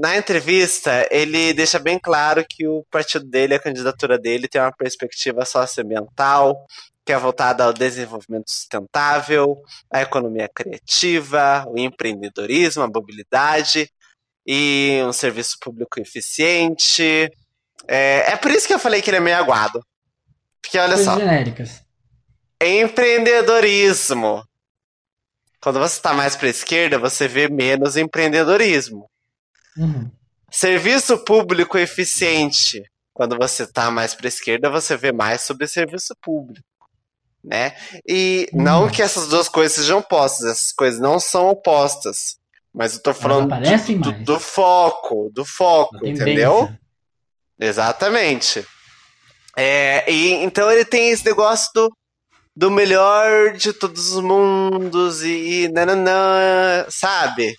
Na 0.00 0.16
entrevista, 0.16 1.06
ele 1.12 1.52
deixa 1.52 1.78
bem 1.78 1.98
claro 1.98 2.44
que 2.48 2.66
o 2.66 2.84
partido 2.90 3.24
dele, 3.24 3.54
a 3.54 3.60
candidatura 3.60 4.18
dele, 4.18 4.48
tem 4.48 4.60
uma 4.60 4.72
perspectiva 4.72 5.44
socioambiental, 5.44 6.66
que 7.06 7.12
é 7.12 7.18
voltada 7.18 7.64
ao 7.64 7.72
desenvolvimento 7.72 8.50
sustentável, 8.50 9.56
à 9.92 10.02
economia 10.02 10.48
criativa, 10.52 11.64
o 11.68 11.78
empreendedorismo, 11.78 12.82
a 12.82 12.88
mobilidade 12.88 13.88
e 14.44 15.00
um 15.04 15.12
serviço 15.12 15.56
público 15.60 16.00
eficiente. 16.00 17.30
É, 17.86 18.32
é 18.32 18.36
por 18.36 18.50
isso 18.50 18.66
que 18.66 18.74
eu 18.74 18.78
falei 18.78 19.00
que 19.00 19.08
ele 19.10 19.18
é 19.18 19.20
meio 19.20 19.36
aguado. 19.36 19.80
Porque 20.60 20.78
olha 20.78 20.94
Coisas 20.94 21.04
só. 21.04 21.18
genéricas. 21.18 21.82
Empreendedorismo. 22.60 24.44
Quando 25.60 25.78
você 25.78 25.96
está 25.96 26.12
mais 26.14 26.36
para 26.36 26.46
a 26.46 26.50
esquerda, 26.50 26.98
você 26.98 27.28
vê 27.28 27.48
menos 27.48 27.96
empreendedorismo. 27.96 29.08
Uhum. 29.76 30.10
Serviço 30.50 31.18
público 31.24 31.76
eficiente. 31.78 32.82
Quando 33.12 33.36
você 33.36 33.64
está 33.64 33.90
mais 33.90 34.14
para 34.14 34.26
a 34.26 34.28
esquerda, 34.28 34.70
você 34.70 34.96
vê 34.96 35.12
mais 35.12 35.42
sobre 35.42 35.68
serviço 35.68 36.14
público. 36.22 36.64
Né? 37.44 37.74
E 38.06 38.48
Hum. 38.52 38.62
não 38.62 38.88
que 38.88 39.02
essas 39.02 39.26
duas 39.28 39.48
coisas 39.48 39.76
sejam 39.76 39.98
opostas, 39.98 40.46
essas 40.50 40.72
coisas 40.72 41.00
não 41.00 41.18
são 41.18 41.48
opostas. 41.48 42.38
Mas 42.72 42.94
eu 42.94 43.02
tô 43.02 43.12
falando 43.12 43.48
do, 43.98 44.12
do- 44.24 44.40
foco, 44.40 45.30
do 45.32 45.44
foco, 45.44 45.96
entendeu? 46.06 46.72
Exatamente. 47.58 48.64
É, 49.56 50.10
e 50.10 50.32
então 50.34 50.70
ele 50.70 50.84
tem 50.84 51.10
esse 51.10 51.24
negócio 51.24 51.68
do, 51.74 51.90
do 52.60 52.70
melhor 52.70 53.54
de 53.54 53.72
todos 53.72 54.12
os 54.12 54.22
mundos 54.22 55.22
e, 55.22 55.66
nananã, 55.72 56.84
sabe? 56.90 57.56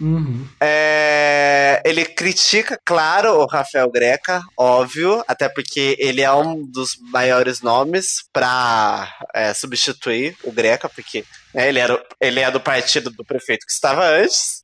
Uhum. 0.00 0.48
É, 0.58 1.82
ele 1.84 2.02
critica, 2.06 2.80
claro, 2.82 3.40
o 3.40 3.46
Rafael 3.46 3.90
Greca, 3.90 4.42
óbvio, 4.56 5.22
até 5.28 5.50
porque 5.50 5.98
ele 5.98 6.22
é 6.22 6.32
um 6.32 6.64
dos 6.64 6.96
maiores 7.12 7.60
nomes 7.60 8.24
para 8.32 9.06
substituir 9.54 10.34
o 10.42 10.50
Greca, 10.50 10.88
porque 10.88 11.26
né, 11.52 11.68
ele, 11.68 11.78
era, 11.78 12.02
ele 12.18 12.40
é 12.40 12.50
do 12.50 12.58
partido 12.58 13.10
do 13.10 13.26
prefeito 13.26 13.66
que 13.66 13.72
estava 13.72 14.02
antes. 14.02 14.62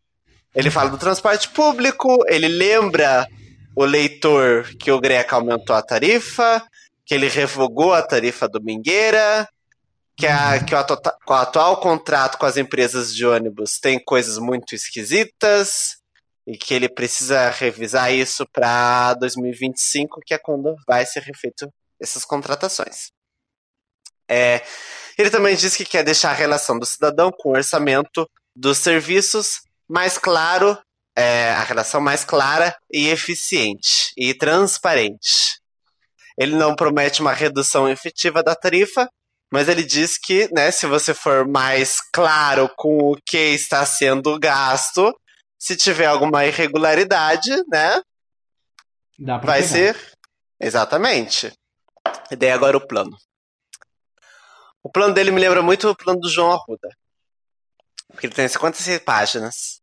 Ele 0.55 0.71
fala 0.71 0.89
do 0.89 0.97
transporte 0.97 1.51
público, 1.51 2.25
ele 2.27 2.49
lembra 2.49 3.27
o 3.77 3.85
leitor 3.85 4.67
que 4.81 4.91
o 4.91 4.99
Greca 4.99 5.37
aumentou 5.37 5.77
a 5.77 5.83
tarifa, 5.83 6.67
que 7.05 7.15
ele 7.15 7.29
revogou 7.29 7.93
a 7.93 8.01
tarifa 8.01 8.49
do 8.49 8.63
Mingueira, 8.63 9.47
que, 10.17 10.27
a, 10.27 10.63
que 10.63 10.75
o, 10.75 10.79
atu- 10.79 11.01
atual 11.29 11.81
contrato 11.81 12.39
com 12.39 12.47
as 12.47 12.57
empresas 12.57 13.15
de 13.15 13.27
ônibus 13.27 13.79
tem 13.79 14.03
coisas 14.03 14.39
muito 14.39 14.75
esquisitas 14.75 15.97
e 16.47 16.57
que 16.57 16.75
ele 16.75 16.89
precisa 16.89 17.51
revisar 17.51 18.13
isso 18.13 18.47
para 18.53 19.15
2025, 19.15 20.21
que 20.25 20.35
é 20.35 20.39
quando 20.39 20.77
vai 20.87 21.05
ser 21.07 21.23
refeito 21.23 21.69
essas 22.01 22.25
contratações. 22.25 23.11
É, 24.29 24.63
ele 25.19 25.31
também 25.31 25.57
diz 25.57 25.77
que 25.77 25.85
quer 25.85 26.03
deixar 26.03 26.31
a 26.31 26.35
relação 26.35 26.79
do 26.79 26.87
cidadão 26.87 27.31
com 27.31 27.51
o 27.51 27.57
orçamento 27.57 28.29
dos 28.55 28.79
serviços 28.79 29.63
mais 29.89 30.19
claro, 30.19 30.79
é, 31.17 31.51
a 31.51 31.63
relação 31.63 32.01
mais 32.01 32.25
clara 32.25 32.77
e 32.93 33.09
eficiente 33.09 34.13
e 34.17 34.35
transparente. 34.35 35.61
Ele 36.37 36.57
não 36.57 36.75
promete 36.75 37.21
uma 37.21 37.33
redução 37.33 37.89
efetiva 37.89 38.43
da 38.43 38.55
tarifa, 38.55 39.09
mas 39.55 39.69
ele 39.69 39.85
diz 39.85 40.19
que, 40.19 40.49
né, 40.53 40.71
se 40.71 40.87
você 40.87 41.15
for 41.15 41.47
mais 41.49 42.01
claro 42.13 42.69
com 42.77 42.99
o 43.13 43.17
que 43.25 43.39
está 43.39 43.87
sendo 43.87 44.39
gasto, 44.39 45.15
se 45.59 45.77
tiver 45.77 46.07
alguma 46.07 46.45
irregularidade, 46.45 47.51
né, 47.69 48.03
Dá 49.19 49.39
pra 49.39 49.53
vai 49.53 49.63
pegar. 49.63 49.73
ser 49.73 50.13
exatamente. 50.61 51.53
E 52.31 52.37
daí 52.37 52.51
agora 52.51 52.77
o 52.77 52.87
plano. 52.87 53.17
O 54.83 54.91
plano 54.91 55.15
dele 55.15 55.31
me 55.31 55.41
lembra 55.41 55.63
muito 55.63 55.89
o 55.89 55.97
plano 55.97 56.21
do 56.21 56.29
João 56.29 56.53
Arruda. 56.53 56.89
Porque 58.09 58.27
ele 58.27 58.35
tem 58.35 58.47
56 58.47 58.99
páginas. 59.01 59.81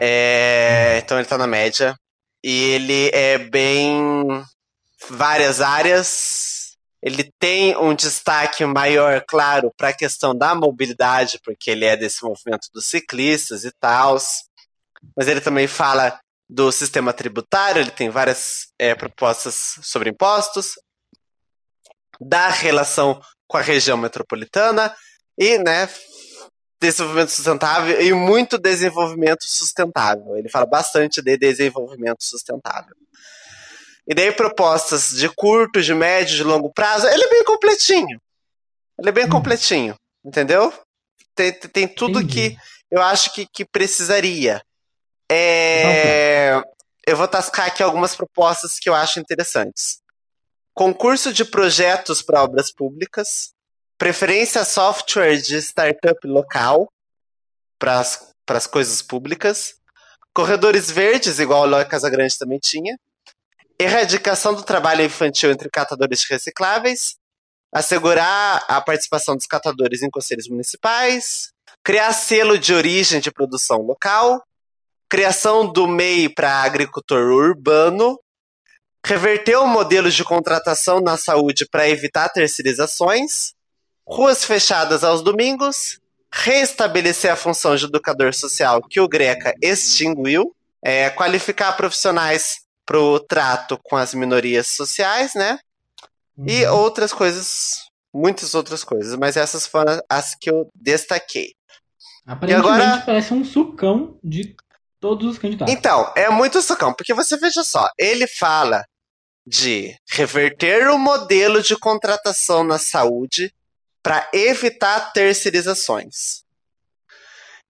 É, 0.00 0.98
então 1.04 1.18
ele 1.18 1.28
tá 1.28 1.36
na 1.36 1.46
média. 1.46 1.94
E 2.42 2.70
ele 2.70 3.10
é 3.12 3.38
bem. 3.38 3.92
várias 5.08 5.60
áreas. 5.60 6.59
Ele 7.02 7.32
tem 7.38 7.76
um 7.76 7.94
destaque 7.94 8.64
maior, 8.66 9.24
claro, 9.26 9.72
para 9.76 9.88
a 9.88 9.96
questão 9.96 10.36
da 10.36 10.54
mobilidade, 10.54 11.40
porque 11.42 11.70
ele 11.70 11.84
é 11.84 11.96
desse 11.96 12.22
movimento 12.22 12.68
dos 12.72 12.86
ciclistas 12.86 13.64
e 13.64 13.70
tal. 13.72 14.18
Mas 15.16 15.28
ele 15.28 15.40
também 15.40 15.66
fala 15.66 16.20
do 16.48 16.70
sistema 16.72 17.12
tributário, 17.12 17.80
ele 17.80 17.90
tem 17.90 18.10
várias 18.10 18.72
é, 18.78 18.94
propostas 18.94 19.78
sobre 19.82 20.10
impostos, 20.10 20.74
da 22.20 22.48
relação 22.48 23.20
com 23.46 23.56
a 23.56 23.62
região 23.62 23.96
metropolitana 23.96 24.94
e, 25.38 25.58
né, 25.58 25.88
desenvolvimento 26.80 27.30
sustentável 27.30 28.00
e 28.00 28.12
muito 28.12 28.58
desenvolvimento 28.58 29.44
sustentável. 29.44 30.36
Ele 30.36 30.48
fala 30.48 30.66
bastante 30.66 31.22
de 31.22 31.36
desenvolvimento 31.36 32.22
sustentável. 32.24 32.94
E 34.10 34.14
daí 34.14 34.32
propostas 34.32 35.10
de 35.10 35.28
curto, 35.28 35.80
de 35.80 35.94
médio, 35.94 36.34
de 36.34 36.42
longo 36.42 36.68
prazo. 36.72 37.06
Ele 37.06 37.22
é 37.22 37.28
bem 37.30 37.44
completinho. 37.44 38.20
Ele 38.98 39.08
é 39.08 39.12
bem 39.12 39.26
Hum. 39.26 39.30
completinho, 39.30 39.94
entendeu? 40.24 40.72
Tem, 41.32 41.52
tem- 41.52 41.86
tudo 41.86 42.18
Entendi. 42.20 42.50
que 42.50 42.56
eu 42.90 43.00
acho 43.00 43.32
que, 43.32 43.46
que 43.46 43.64
precisaria. 43.64 44.60
É, 45.30 46.60
eu 47.06 47.16
vou 47.16 47.28
tascar 47.28 47.66
aqui 47.66 47.84
algumas 47.84 48.16
propostas 48.16 48.80
que 48.80 48.88
eu 48.88 48.94
acho 48.96 49.20
interessantes. 49.20 50.00
Concurso 50.74 51.32
de 51.32 51.44
projetos 51.44 52.20
para 52.20 52.42
obras 52.42 52.72
públicas, 52.72 53.52
preferência 53.96 54.60
a 54.60 54.64
software 54.64 55.36
de 55.36 55.56
startup 55.58 56.18
local 56.26 56.92
para 57.78 58.00
as 58.00 58.66
coisas 58.66 59.00
públicas, 59.02 59.74
corredores 60.34 60.90
verdes, 60.90 61.38
igual 61.38 61.62
o 61.62 61.66
Eloy 61.66 61.84
Casagrande 61.84 62.36
também 62.36 62.58
tinha, 62.58 62.98
erradicação 63.82 64.54
do 64.54 64.62
trabalho 64.62 65.02
infantil 65.02 65.50
entre 65.50 65.70
catadores 65.70 66.28
recicláveis, 66.28 67.16
assegurar 67.72 68.62
a 68.68 68.78
participação 68.80 69.34
dos 69.34 69.46
catadores 69.46 70.02
em 70.02 70.10
conselhos 70.10 70.48
municipais, 70.48 71.50
criar 71.82 72.12
selo 72.12 72.58
de 72.58 72.74
origem 72.74 73.20
de 73.20 73.30
produção 73.30 73.78
local, 73.78 74.42
criação 75.08 75.66
do 75.66 75.88
MEI 75.88 76.28
para 76.28 76.62
agricultor 76.62 77.32
urbano, 77.32 78.20
reverter 79.04 79.56
o 79.56 79.66
modelo 79.66 80.10
de 80.10 80.22
contratação 80.24 81.00
na 81.00 81.16
saúde 81.16 81.66
para 81.66 81.88
evitar 81.88 82.28
terceirizações, 82.28 83.54
ruas 84.06 84.44
fechadas 84.44 85.02
aos 85.02 85.22
domingos, 85.22 85.98
restabelecer 86.30 87.32
a 87.32 87.36
função 87.36 87.74
de 87.74 87.86
educador 87.86 88.34
social 88.34 88.82
que 88.82 89.00
o 89.00 89.08
Greca 89.08 89.54
extinguiu, 89.62 90.54
é, 90.84 91.08
qualificar 91.08 91.72
profissionais 91.72 92.60
para 92.90 93.00
o 93.00 93.20
trato 93.20 93.78
com 93.84 93.96
as 93.96 94.12
minorias 94.14 94.66
sociais, 94.66 95.32
né? 95.36 95.60
E 96.44 96.64
Uhum. 96.66 96.74
outras 96.74 97.12
coisas, 97.12 97.82
muitas 98.12 98.52
outras 98.52 98.82
coisas, 98.82 99.14
mas 99.14 99.36
essas 99.36 99.64
foram 99.64 100.02
as 100.08 100.34
que 100.34 100.50
eu 100.50 100.68
destaquei. 100.74 101.52
Aparentemente 102.26 102.68
agora- 102.68 103.02
parece 103.06 103.32
um 103.32 103.44
sucão 103.44 104.18
de 104.24 104.56
todos 104.98 105.30
os 105.30 105.38
candidatos. 105.38 105.72
Então, 105.72 106.12
é 106.16 106.28
muito 106.30 106.60
socão, 106.60 106.92
porque 106.92 107.14
você 107.14 107.36
veja 107.36 107.62
só, 107.62 107.88
ele 107.96 108.26
fala 108.26 108.84
de 109.46 109.94
reverter 110.10 110.88
o 110.88 110.98
modelo 110.98 111.62
de 111.62 111.76
contratação 111.76 112.64
na 112.64 112.78
saúde 112.78 113.54
para 114.02 114.28
evitar 114.32 115.12
terceirizações. 115.12 116.42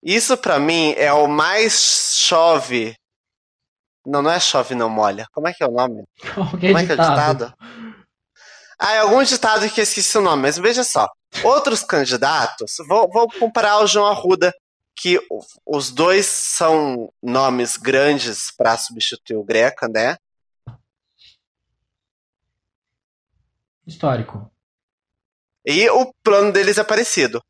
Isso 0.03 0.35
para 0.39 0.59
mim 0.59 0.95
é 0.97 1.13
o 1.13 1.27
mais 1.27 2.15
chove. 2.17 2.97
Não, 4.05 4.23
não 4.23 4.31
é 4.31 4.41
chove 4.41 4.75
não 4.75 4.89
molha. 4.89 5.27
Como 5.33 5.49
é 5.49 5.53
que 5.53 5.63
é 5.63 5.67
o 5.67 5.71
nome? 5.71 6.05
Como 6.35 6.79
é 6.79 6.87
que 6.87 6.93
é 6.93 6.95
o 6.95 6.99
ditado. 6.99 7.55
Ah, 8.79 8.95
é 8.95 8.99
algum 9.01 9.23
ditado 9.23 9.69
que 9.69 9.81
eu 9.81 9.83
esqueci 9.83 10.17
o 10.17 10.23
nome, 10.23 10.43
mas 10.43 10.57
veja 10.57 10.83
só. 10.83 11.07
Outros 11.45 11.83
candidatos, 11.83 12.77
vou, 12.89 13.11
vou 13.11 13.29
comparar 13.39 13.79
o 13.81 13.87
João 13.87 14.07
Arruda, 14.07 14.55
que 14.97 15.21
os 15.67 15.91
dois 15.91 16.25
são 16.25 17.13
nomes 17.23 17.77
grandes 17.77 18.51
para 18.51 18.79
substituir 18.79 19.37
o 19.37 19.45
Greca, 19.45 19.87
né? 19.87 20.17
Histórico. 23.87 24.51
E 25.65 25.89
o 25.91 26.13
plano 26.23 26.53
deles 26.53 26.79
é 26.79 26.85
parecido. 26.85 27.43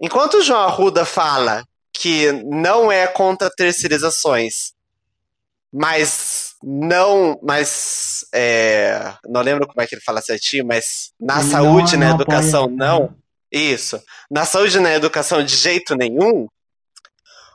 Enquanto 0.00 0.34
o 0.34 0.42
João 0.42 0.60
Arruda 0.60 1.04
fala 1.04 1.64
que 1.92 2.32
não 2.44 2.90
é 2.90 3.06
contra 3.06 3.50
terceirizações, 3.50 4.72
mas 5.78 6.54
não, 6.62 7.38
mas 7.42 8.24
é, 8.32 9.12
não 9.28 9.42
lembro 9.42 9.66
como 9.66 9.80
é 9.82 9.86
que 9.86 9.94
ele 9.94 10.02
fala 10.02 10.22
certinho, 10.22 10.64
mas 10.66 11.12
na 11.20 11.40
Ele 11.40 11.50
saúde, 11.50 11.92
não- 11.92 12.00
na 12.00 12.06
não 12.08 12.14
educação, 12.16 12.64
apoia- 12.64 12.76
não. 12.78 13.14
Isso. 13.52 14.02
Na 14.30 14.44
saúde 14.46 14.78
e 14.78 14.80
na 14.80 14.94
educação 14.94 15.44
de 15.44 15.54
jeito 15.54 15.94
nenhum, 15.94 16.48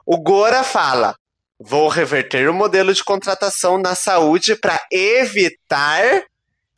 o 0.06 0.18
Gora 0.18 0.64
fala: 0.64 1.16
vou 1.60 1.88
reverter 1.90 2.48
o 2.50 2.54
modelo 2.54 2.94
de 2.94 3.04
contratação 3.04 3.78
na 3.80 3.96
saúde 3.96 4.56
para 4.56 4.80
evitar 4.92 6.24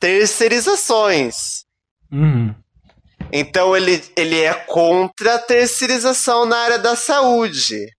terceirizações. 0.00 1.64
Uhum. 2.10 2.54
Então 3.32 3.76
ele, 3.76 4.02
ele 4.16 4.40
é 4.40 4.54
contra 4.54 5.34
a 5.34 5.38
terceirização 5.38 6.44
na 6.46 6.56
área 6.58 6.78
da 6.78 6.94
saúde. 6.96 7.93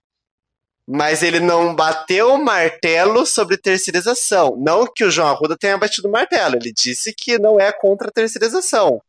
Mas 0.88 1.24
ele 1.24 1.40
não 1.40 1.76
bateu 1.76 2.34
o 2.34 2.44
martelo 2.44 3.26
sobre 3.26 3.58
terceirização. 3.58 4.56
Não 4.58 4.86
que 4.86 5.04
o 5.04 5.10
João 5.10 5.30
Arruda 5.30 5.58
tenha 5.58 5.78
batido 5.78 6.08
o 6.08 6.12
martelo. 6.12 6.56
Ele 6.58 6.72
disse 6.72 7.12
que 7.12 7.40
não 7.40 7.60
é 7.60 7.72
contra 7.72 8.10
a 8.10 8.12
terceirização. 8.12 9.02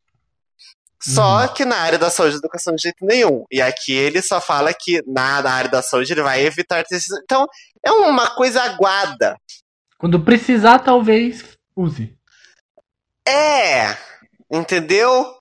Só 1.02 1.42
Uhum. 1.42 1.48
que 1.52 1.64
na 1.66 1.76
área 1.76 1.98
da 1.98 2.08
saúde 2.08 2.36
e 2.36 2.38
educação 2.38 2.74
de 2.74 2.82
jeito 2.82 3.04
nenhum. 3.04 3.44
E 3.50 3.60
aqui 3.60 3.92
ele 3.92 4.22
só 4.22 4.40
fala 4.40 4.72
que 4.72 5.02
na, 5.06 5.42
na 5.42 5.50
área 5.50 5.70
da 5.70 5.82
saúde 5.82 6.12
ele 6.12 6.22
vai 6.22 6.40
evitar 6.44 6.82
terceirização. 6.84 7.22
Então 7.22 7.46
é 7.84 7.90
uma 7.92 8.30
coisa 8.30 8.62
aguada. 8.62 9.36
Quando 9.98 10.18
precisar, 10.20 10.78
talvez 10.78 11.44
use. 11.76 12.16
É, 13.28 13.96
entendeu? 14.50 15.36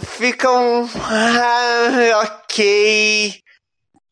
Fica 0.00 0.50
um. 0.50 0.88
Ah, 1.04 2.22
ok. 2.44 3.40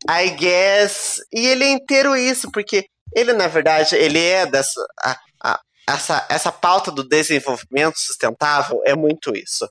I 0.08 0.30
guess. 0.30 1.20
E 1.32 1.46
ele 1.46 1.64
é 1.64 1.70
inteiro 1.70 2.16
isso, 2.16 2.50
porque 2.52 2.86
ele, 3.14 3.32
na 3.32 3.46
verdade, 3.46 3.94
ele 3.96 4.18
é 4.18 4.46
dessa. 4.46 4.80
a- 5.02 5.18
a- 5.42 5.60
essa, 5.88 6.26
essa 6.30 6.50
pauta 6.52 6.90
do 6.90 7.06
desenvolvimento 7.06 7.98
sustentável 7.98 8.80
é 8.84 8.94
muito 8.94 9.34
isso. 9.36 9.68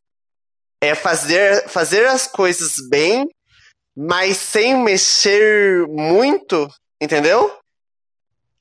É 0.82 0.94
fazer, 0.96 1.68
fazer 1.70 2.06
as 2.08 2.28
coisas 2.28 2.75
bem, 2.90 3.28
mas 3.96 4.38
sem 4.38 4.78
mexer 4.84 5.88
muito, 5.88 6.68
entendeu? 7.02 7.58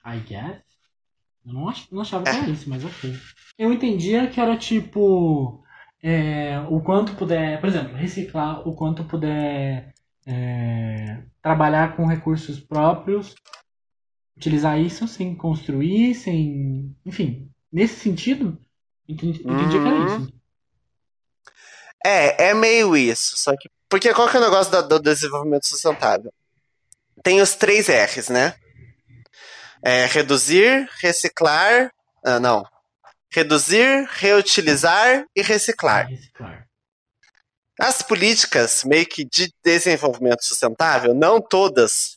I 0.04 0.18
guess? 0.20 0.62
Eu 1.44 1.52
não, 1.52 1.68
ach, 1.68 1.86
não 1.90 2.02
achava 2.02 2.22
que 2.24 2.30
era 2.30 2.48
isso, 2.48 2.68
mas 2.70 2.84
ok. 2.84 3.12
Eu 3.58 3.72
entendia 3.72 4.28
que 4.28 4.40
era 4.40 4.56
tipo. 4.56 5.62
é, 6.02 6.58
o 6.70 6.80
quanto 6.80 7.14
puder. 7.16 7.60
Por 7.60 7.68
exemplo, 7.68 7.94
reciclar 7.96 8.66
o 8.66 8.74
quanto 8.74 9.04
puder. 9.04 9.91
É, 10.26 11.22
trabalhar 11.42 11.96
com 11.96 12.06
recursos 12.06 12.60
próprios. 12.60 13.34
Utilizar 14.36 14.78
isso 14.80 15.06
sem 15.06 15.34
construir, 15.34 16.14
sem. 16.14 16.96
Enfim, 17.04 17.50
nesse 17.70 18.00
sentido, 18.00 18.58
entendi, 19.08 19.40
entendi 19.40 19.70
que 19.78 19.86
era 19.86 19.96
Uhum. 19.96 20.06
isso. 20.24 20.32
É, 22.04 22.48
é 22.48 22.54
meio 22.54 22.96
isso. 22.96 23.36
Só 23.36 23.54
que. 23.56 23.70
Porque 23.88 24.12
qual 24.14 24.28
que 24.28 24.36
é 24.36 24.40
o 24.40 24.42
negócio 24.42 24.72
da- 24.72 24.80
do 24.80 24.98
desenvolvimento 24.98 25.66
sustentável? 25.66 26.32
Tem 27.22 27.40
os 27.40 27.54
três 27.54 27.88
R's, 27.88 28.28
né? 28.30 28.54
É 29.84 30.06
reduzir, 30.06 30.88
reciclar. 31.00 31.92
Ah, 32.24 32.40
não. 32.40 32.64
Reduzir, 33.30 34.08
reutilizar 34.12 35.24
e 35.36 35.42
reciclar. 35.42 36.06
Reciclar. 36.08 36.61
As 37.82 38.00
políticas 38.00 38.84
meio 38.84 39.04
que 39.06 39.24
de 39.24 39.52
desenvolvimento 39.64 40.44
sustentável, 40.44 41.14
não 41.14 41.40
todas, 41.40 42.16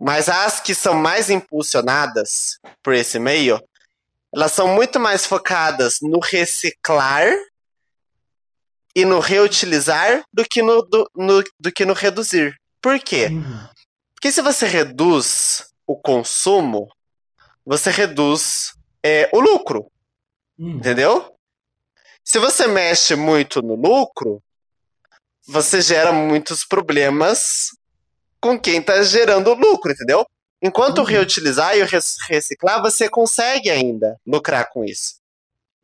mas 0.00 0.28
as 0.28 0.60
que 0.60 0.74
são 0.74 0.94
mais 0.94 1.30
impulsionadas 1.30 2.58
por 2.82 2.92
esse 2.94 3.18
meio, 3.18 3.62
elas 4.34 4.50
são 4.52 4.66
muito 4.74 4.98
mais 4.98 5.24
focadas 5.24 5.98
no 6.02 6.18
reciclar 6.18 7.32
e 8.94 9.04
no 9.04 9.20
reutilizar 9.20 10.24
do 10.32 10.44
que 10.44 10.62
no, 10.62 10.82
do, 10.82 11.08
no- 11.14 11.44
do 11.60 11.70
que 11.72 11.84
no 11.84 11.92
reduzir. 11.94 12.56
Por 12.82 12.98
quê? 12.98 13.28
Porque 14.14 14.32
se 14.32 14.42
você 14.42 14.66
reduz 14.66 15.66
o 15.86 15.96
consumo, 15.96 16.88
você 17.64 17.90
reduz 17.90 18.72
é, 19.02 19.28
o 19.32 19.38
lucro. 19.40 19.90
Uhum. 20.58 20.78
Entendeu? 20.78 21.34
Se 22.24 22.38
você 22.38 22.66
mexe 22.66 23.14
muito 23.16 23.60
no 23.62 23.74
lucro, 23.74 24.42
você 25.46 25.80
gera 25.80 26.12
muitos 26.12 26.64
problemas 26.64 27.70
com 28.40 28.58
quem 28.58 28.78
está 28.78 29.02
gerando 29.02 29.54
lucro, 29.54 29.92
entendeu? 29.92 30.26
Enquanto 30.62 30.98
Uhum. 30.98 31.04
reutilizar 31.04 31.76
e 31.76 31.82
reciclar, 32.28 32.80
você 32.80 33.08
consegue 33.08 33.70
ainda 33.70 34.18
lucrar 34.26 34.70
com 34.70 34.84
isso. 34.84 35.16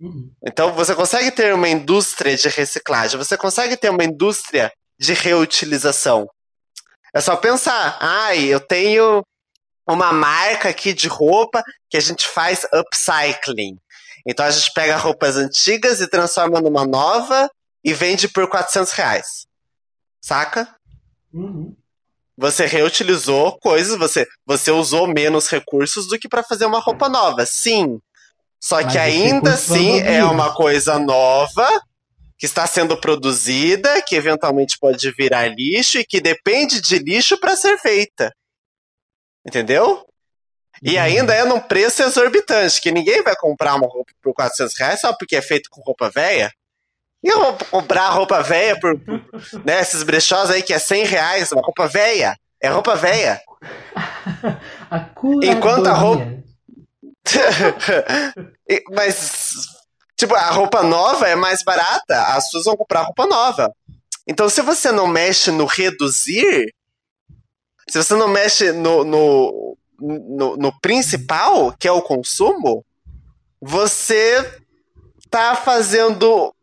Uhum. 0.00 0.30
Então 0.42 0.72
você 0.72 0.94
consegue 0.94 1.30
ter 1.30 1.54
uma 1.54 1.68
indústria 1.68 2.34
de 2.36 2.48
reciclagem, 2.48 3.18
você 3.18 3.36
consegue 3.36 3.76
ter 3.76 3.90
uma 3.90 4.04
indústria 4.04 4.72
de 4.98 5.12
reutilização. 5.12 6.28
É 7.12 7.20
só 7.20 7.36
pensar, 7.36 7.98
ai, 8.00 8.44
eu 8.44 8.60
tenho 8.60 9.22
uma 9.86 10.12
marca 10.12 10.68
aqui 10.68 10.92
de 10.94 11.08
roupa 11.08 11.62
que 11.88 11.96
a 11.96 12.00
gente 12.00 12.26
faz 12.26 12.66
upcycling. 12.72 13.76
Então 14.26 14.46
a 14.46 14.50
gente 14.50 14.72
pega 14.72 14.96
roupas 14.96 15.36
antigas 15.36 16.00
e 16.00 16.08
transforma 16.08 16.60
numa 16.60 16.86
nova 16.86 17.50
e 17.84 17.92
vende 17.92 18.28
por 18.28 18.48
400 18.48 18.92
reais. 18.92 19.46
Saca? 20.20 20.74
Uhum. 21.32 21.74
Você 22.36 22.66
reutilizou 22.66 23.58
coisas, 23.58 23.98
você, 23.98 24.26
você 24.46 24.70
usou 24.70 25.06
menos 25.06 25.48
recursos 25.48 26.08
do 26.08 26.18
que 26.18 26.28
para 26.28 26.42
fazer 26.42 26.66
uma 26.66 26.80
roupa 26.80 27.08
nova. 27.08 27.44
Sim. 27.44 28.00
Só 28.58 28.82
Mas 28.82 28.92
que 28.92 28.98
ainda 28.98 29.54
assim 29.54 30.00
é 30.00 30.24
uma 30.24 30.54
coisa 30.54 30.98
nova 30.98 31.68
que 32.38 32.46
está 32.46 32.66
sendo 32.66 32.98
produzida, 32.98 34.00
que 34.02 34.16
eventualmente 34.16 34.78
pode 34.78 35.10
virar 35.12 35.48
lixo 35.48 35.98
e 35.98 36.04
que 36.04 36.20
depende 36.20 36.80
de 36.80 36.98
lixo 36.98 37.38
para 37.38 37.54
ser 37.54 37.78
feita. 37.78 38.34
Entendeu? 39.46 40.06
E 40.82 40.96
ainda 40.96 41.34
é 41.34 41.44
num 41.44 41.60
preço 41.60 42.02
exorbitante, 42.02 42.80
que 42.80 42.90
ninguém 42.90 43.22
vai 43.22 43.36
comprar 43.36 43.74
uma 43.74 43.86
roupa 43.86 44.12
por 44.22 44.32
400 44.32 44.78
reais 44.78 45.00
só 45.00 45.12
porque 45.12 45.36
é 45.36 45.42
feito 45.42 45.68
com 45.68 45.82
roupa 45.82 46.08
velha. 46.08 46.50
E 47.22 47.30
roupa- 47.32 47.64
comprar 47.66 48.08
roupa 48.10 48.42
velha 48.42 48.78
por, 48.80 48.98
por 48.98 49.20
né, 49.64 49.80
esses 49.80 50.02
brechós 50.02 50.50
aí 50.50 50.62
que 50.62 50.72
é 50.72 50.78
100 50.78 51.04
reais, 51.04 51.52
uma 51.52 51.62
roupa 51.62 51.86
velha. 51.86 52.36
É 52.60 52.68
roupa 52.68 52.94
velha. 52.96 53.40
A 54.90 55.00
curadoria. 55.00 55.52
Enquanto 55.52 55.86
a 55.86 55.92
roupa- 55.92 56.26
Mas, 58.92 59.66
tipo, 60.16 60.34
a 60.34 60.50
roupa 60.50 60.82
nova 60.82 61.28
é 61.28 61.34
mais 61.34 61.62
barata, 61.62 62.22
as 62.34 62.44
pessoas 62.46 62.64
vão 62.64 62.76
comprar 62.76 63.02
roupa 63.02 63.26
nova. 63.26 63.72
Então, 64.26 64.48
se 64.48 64.60
você 64.62 64.90
não 64.90 65.06
mexe 65.06 65.50
no 65.50 65.64
reduzir, 65.64 66.72
se 67.88 68.02
você 68.02 68.14
não 68.14 68.28
mexe 68.28 68.72
no, 68.72 69.04
no, 69.04 69.76
no, 70.00 70.56
no 70.56 70.80
principal, 70.80 71.72
que 71.78 71.86
é 71.88 71.92
o 71.92 72.02
consumo, 72.02 72.84
você 73.60 74.60
tá 75.28 75.54
fazendo. 75.54 76.54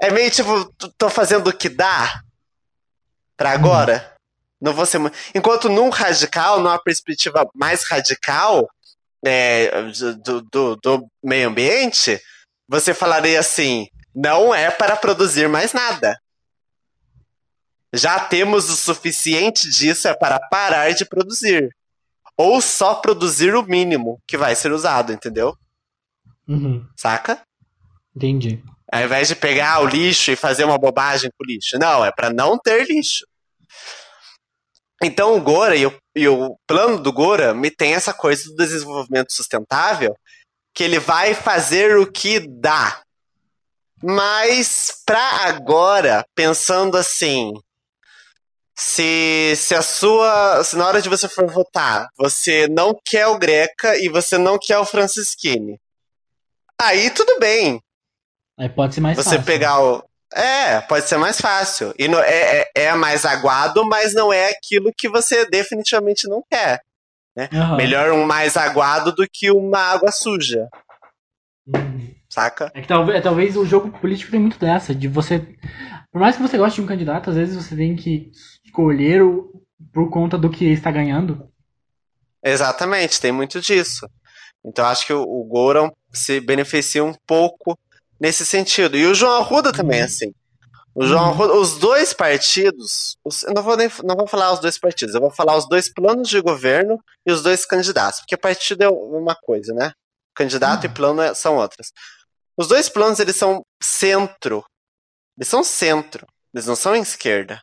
É 0.00 0.10
meio 0.10 0.30
tipo, 0.30 0.64
tô 0.98 1.08
fazendo 1.08 1.48
o 1.48 1.56
que 1.56 1.68
dá 1.68 2.22
pra 3.36 3.52
agora. 3.52 4.14
Não 4.60 4.72
vou 4.72 4.86
ser. 4.86 5.00
Enquanto 5.34 5.68
num 5.68 5.90
radical, 5.90 6.60
numa 6.60 6.78
perspectiva 6.78 7.48
mais 7.54 7.84
radical 7.84 8.68
é, 9.24 9.70
do, 10.24 10.42
do, 10.42 10.76
do 10.76 11.06
meio 11.22 11.48
ambiente, 11.48 12.20
você 12.68 12.94
falaria 12.94 13.40
assim: 13.40 13.88
não 14.14 14.54
é 14.54 14.70
para 14.70 14.96
produzir 14.96 15.48
mais 15.48 15.72
nada. 15.72 16.18
Já 17.92 18.18
temos 18.20 18.70
o 18.70 18.76
suficiente 18.76 19.68
disso, 19.68 20.08
é 20.08 20.14
para 20.14 20.40
parar 20.48 20.92
de 20.94 21.04
produzir. 21.04 21.74
Ou 22.36 22.60
só 22.60 22.94
produzir 22.94 23.54
o 23.54 23.62
mínimo 23.62 24.18
que 24.26 24.38
vai 24.38 24.54
ser 24.54 24.72
usado, 24.72 25.12
entendeu? 25.12 25.56
Uhum. 26.52 26.86
Saca? 26.96 27.42
Entendi. 28.14 28.62
Ao 28.92 29.02
invés 29.02 29.28
de 29.28 29.36
pegar 29.36 29.80
o 29.80 29.86
lixo 29.86 30.30
e 30.30 30.36
fazer 30.36 30.64
uma 30.64 30.78
bobagem 30.78 31.30
com 31.30 31.44
o 31.44 31.46
lixo. 31.46 31.78
Não, 31.78 32.04
é 32.04 32.12
para 32.12 32.30
não 32.30 32.58
ter 32.58 32.86
lixo. 32.86 33.26
Então 35.02 35.36
o 35.36 35.40
Gora 35.40 35.74
e 35.74 35.86
o, 35.86 35.96
e 36.14 36.28
o 36.28 36.56
plano 36.66 36.98
do 37.00 37.12
Gora 37.12 37.54
me 37.54 37.70
tem 37.70 37.94
essa 37.94 38.12
coisa 38.12 38.44
do 38.50 38.56
desenvolvimento 38.56 39.32
sustentável, 39.32 40.14
que 40.74 40.84
ele 40.84 40.98
vai 40.98 41.34
fazer 41.34 41.96
o 41.96 42.10
que 42.10 42.38
dá. 42.38 43.02
Mas 44.02 45.02
para 45.06 45.46
agora, 45.46 46.24
pensando 46.34 46.96
assim, 46.96 47.54
se, 48.76 49.54
se 49.56 49.74
a 49.74 49.82
sua. 49.82 50.62
Se 50.64 50.76
na 50.76 50.86
hora 50.86 51.00
de 51.00 51.08
você 51.08 51.28
for 51.28 51.46
votar, 51.50 52.08
você 52.16 52.66
não 52.68 52.98
quer 53.04 53.26
o 53.26 53.38
Greca 53.38 53.96
e 53.98 54.08
você 54.08 54.36
não 54.38 54.58
quer 54.58 54.78
o 54.78 54.84
Francisquini. 54.84 55.78
Aí 56.82 57.10
tudo 57.10 57.38
bem. 57.38 57.80
Aí 58.58 58.68
pode 58.68 58.94
ser 58.94 59.00
mais 59.00 59.16
Você 59.16 59.30
fácil. 59.36 59.44
pegar 59.44 59.80
o. 59.80 60.04
É, 60.34 60.80
pode 60.82 61.06
ser 61.06 61.16
mais 61.18 61.40
fácil. 61.40 61.94
E 61.98 62.08
no- 62.08 62.18
é, 62.18 62.60
é, 62.62 62.70
é 62.84 62.94
mais 62.94 63.24
aguado, 63.24 63.84
mas 63.86 64.14
não 64.14 64.32
é 64.32 64.50
aquilo 64.50 64.92
que 64.96 65.08
você 65.08 65.44
definitivamente 65.48 66.26
não 66.28 66.42
quer. 66.50 66.80
Aham. 67.52 67.76
Melhor 67.76 68.10
um 68.12 68.24
mais 68.26 68.56
aguado 68.56 69.12
do 69.12 69.26
que 69.30 69.50
uma 69.50 69.78
água 69.78 70.10
suja. 70.10 70.68
Uhum. 71.66 72.14
saca? 72.28 72.72
É 72.74 72.80
que 72.80 72.88
talvez, 72.88 73.18
é, 73.18 73.20
talvez 73.20 73.56
o 73.56 73.64
jogo 73.64 73.90
político 74.00 74.30
tem 74.30 74.40
muito 74.40 74.58
dessa, 74.58 74.94
de 74.94 75.06
você. 75.06 75.38
Por 76.10 76.20
mais 76.20 76.36
que 76.36 76.42
você 76.42 76.58
goste 76.58 76.76
de 76.76 76.82
um 76.82 76.88
candidato, 76.88 77.30
às 77.30 77.36
vezes 77.36 77.54
você 77.56 77.76
tem 77.76 77.94
que 77.94 78.30
escolher 78.64 79.22
o, 79.22 79.50
por 79.92 80.10
conta 80.10 80.36
do 80.36 80.50
que 80.50 80.64
está 80.72 80.90
ganhando. 80.90 81.48
Exatamente, 82.44 83.20
tem 83.20 83.32
muito 83.32 83.60
disso. 83.60 84.06
Então 84.64 84.84
acho 84.86 85.06
que 85.06 85.12
o, 85.12 85.22
o 85.22 85.44
Goran 85.44 85.90
se 86.12 86.40
beneficia 86.40 87.04
um 87.04 87.14
pouco 87.26 87.78
nesse 88.20 88.44
sentido. 88.44 88.96
E 88.96 89.06
o 89.06 89.14
João 89.14 89.36
Arruda 89.40 89.72
também, 89.72 90.00
é 90.00 90.04
assim. 90.04 90.32
O 90.94 91.06
João 91.06 91.24
Arruda, 91.30 91.54
os 91.54 91.78
dois 91.78 92.12
partidos, 92.12 93.16
os, 93.24 93.42
eu 93.44 93.54
não 93.54 93.62
vou, 93.62 93.76
nem, 93.76 93.90
não 94.04 94.14
vou 94.14 94.26
falar 94.26 94.52
os 94.52 94.60
dois 94.60 94.78
partidos, 94.78 95.14
eu 95.14 95.20
vou 95.20 95.30
falar 95.30 95.56
os 95.56 95.66
dois 95.66 95.88
planos 95.92 96.28
de 96.28 96.40
governo 96.40 97.02
e 97.24 97.32
os 97.32 97.42
dois 97.42 97.64
candidatos, 97.64 98.20
porque 98.20 98.36
partido 98.36 98.82
é 98.82 98.88
uma 98.88 99.34
coisa, 99.34 99.72
né? 99.72 99.92
Candidato 100.34 100.84
e 100.84 100.88
plano 100.88 101.22
é- 101.22 101.34
são 101.34 101.56
outras. 101.56 101.92
Os 102.56 102.68
dois 102.68 102.88
planos, 102.88 103.20
eles 103.20 103.36
são 103.36 103.64
centro. 103.82 104.64
Eles 105.36 105.48
são 105.48 105.64
centro. 105.64 106.26
Eles 106.54 106.66
não 106.66 106.76
são 106.76 106.94
esquerda. 106.94 107.62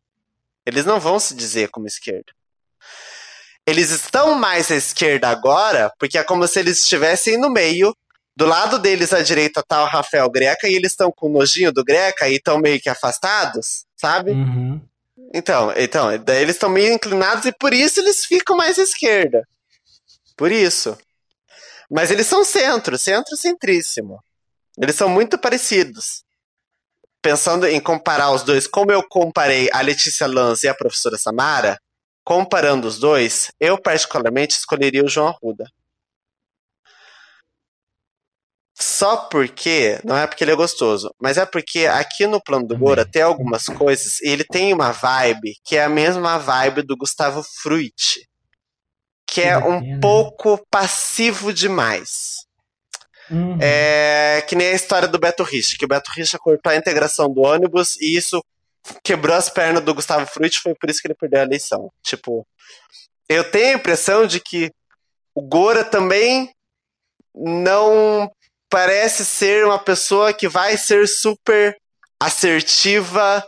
Eles 0.65 0.85
não 0.85 0.99
vão 0.99 1.19
se 1.19 1.35
dizer 1.35 1.69
como 1.69 1.87
esquerda. 1.87 2.31
Eles 3.65 3.91
estão 3.91 4.33
mais 4.35 4.71
à 4.71 4.75
esquerda 4.75 5.29
agora, 5.29 5.91
porque 5.99 6.17
é 6.17 6.23
como 6.23 6.47
se 6.47 6.59
eles 6.59 6.81
estivessem 6.81 7.37
no 7.37 7.51
meio. 7.51 7.95
Do 8.39 8.45
lado 8.45 8.79
deles 8.79 9.11
à 9.11 9.21
direita 9.21 9.61
tá 9.61 9.83
o 9.83 9.85
Rafael 9.85 10.29
Greca 10.29 10.65
e 10.65 10.73
eles 10.73 10.93
estão 10.93 11.11
com 11.11 11.27
o 11.27 11.29
nojinho 11.29 11.73
do 11.73 11.83
Greca 11.83 12.29
e 12.29 12.35
estão 12.35 12.57
meio 12.57 12.79
que 12.79 12.87
afastados, 12.87 13.85
sabe? 13.97 14.31
Uhum. 14.31 14.79
Então, 15.33 15.73
então, 15.75 16.17
daí 16.23 16.43
eles 16.43 16.55
estão 16.55 16.69
meio 16.69 16.93
inclinados 16.93 17.43
e 17.43 17.51
por 17.51 17.73
isso 17.73 17.99
eles 17.99 18.23
ficam 18.23 18.55
mais 18.55 18.79
à 18.79 18.83
esquerda. 18.83 19.45
Por 20.37 20.53
isso. 20.53 20.97
Mas 21.91 22.11
eles 22.11 22.27
são 22.27 22.45
centro, 22.45 22.97
centro-centríssimo. 22.97 24.23
Eles 24.81 24.95
são 24.95 25.09
muito 25.09 25.37
parecidos. 25.37 26.23
Pensando 27.21 27.67
em 27.67 27.81
comparar 27.81 28.31
os 28.31 28.43
dois, 28.43 28.67
como 28.67 28.89
eu 28.89 29.03
comparei 29.03 29.69
a 29.73 29.81
Letícia 29.81 30.25
Lanz 30.25 30.63
e 30.63 30.69
a 30.69 30.73
professora 30.73 31.17
Samara, 31.17 31.77
comparando 32.23 32.87
os 32.87 32.97
dois, 32.97 33.51
eu 33.59 33.77
particularmente 33.77 34.55
escolheria 34.55 35.03
o 35.03 35.09
João 35.09 35.27
Arruda. 35.27 35.69
Só 38.81 39.17
porque, 39.17 39.99
não 40.05 40.15
é 40.15 40.25
porque 40.25 40.41
ele 40.41 40.51
é 40.51 40.55
gostoso, 40.55 41.13
mas 41.19 41.37
é 41.37 41.45
porque 41.45 41.85
aqui 41.85 42.25
no 42.25 42.41
plano 42.41 42.65
do 42.65 42.77
Gora 42.77 43.05
tem 43.05 43.21
algumas 43.21 43.65
coisas 43.65 44.21
e 44.21 44.29
ele 44.29 44.45
tem 44.45 44.73
uma 44.73 44.91
vibe 44.91 45.55
que 45.65 45.75
é 45.75 45.83
a 45.83 45.89
mesma 45.89 46.37
vibe 46.37 46.83
do 46.83 46.95
Gustavo 46.95 47.43
Fruit, 47.43 48.25
que 49.27 49.41
é 49.41 49.57
um 49.57 49.99
pouco 49.99 50.65
passivo 50.71 51.51
demais. 51.53 52.45
Uhum. 53.29 53.57
É 53.61 54.43
que 54.47 54.55
nem 54.55 54.69
a 54.69 54.73
história 54.73 55.09
do 55.09 55.19
Beto 55.19 55.43
Richa, 55.43 55.75
que 55.77 55.83
o 55.83 55.87
Beto 55.87 56.11
Richa 56.15 56.39
cortou 56.39 56.71
a 56.71 56.75
integração 56.75 57.31
do 57.31 57.41
ônibus 57.41 57.97
e 57.99 58.15
isso 58.15 58.41
quebrou 59.03 59.35
as 59.35 59.49
pernas 59.49 59.83
do 59.83 59.93
Gustavo 59.93 60.25
Fruit, 60.25 60.57
foi 60.57 60.73
por 60.73 60.89
isso 60.89 61.01
que 61.01 61.07
ele 61.07 61.15
perdeu 61.15 61.41
a 61.41 61.43
eleição. 61.43 61.91
Tipo, 62.01 62.47
eu 63.27 63.43
tenho 63.51 63.75
a 63.75 63.77
impressão 63.77 64.25
de 64.25 64.39
que 64.39 64.71
o 65.35 65.41
Gora 65.41 65.83
também 65.83 66.49
não 67.35 68.31
parece 68.69 69.25
ser 69.25 69.65
uma 69.65 69.79
pessoa 69.79 70.31
que 70.31 70.47
vai 70.47 70.77
ser 70.77 71.07
super 71.07 71.75
assertiva 72.19 73.45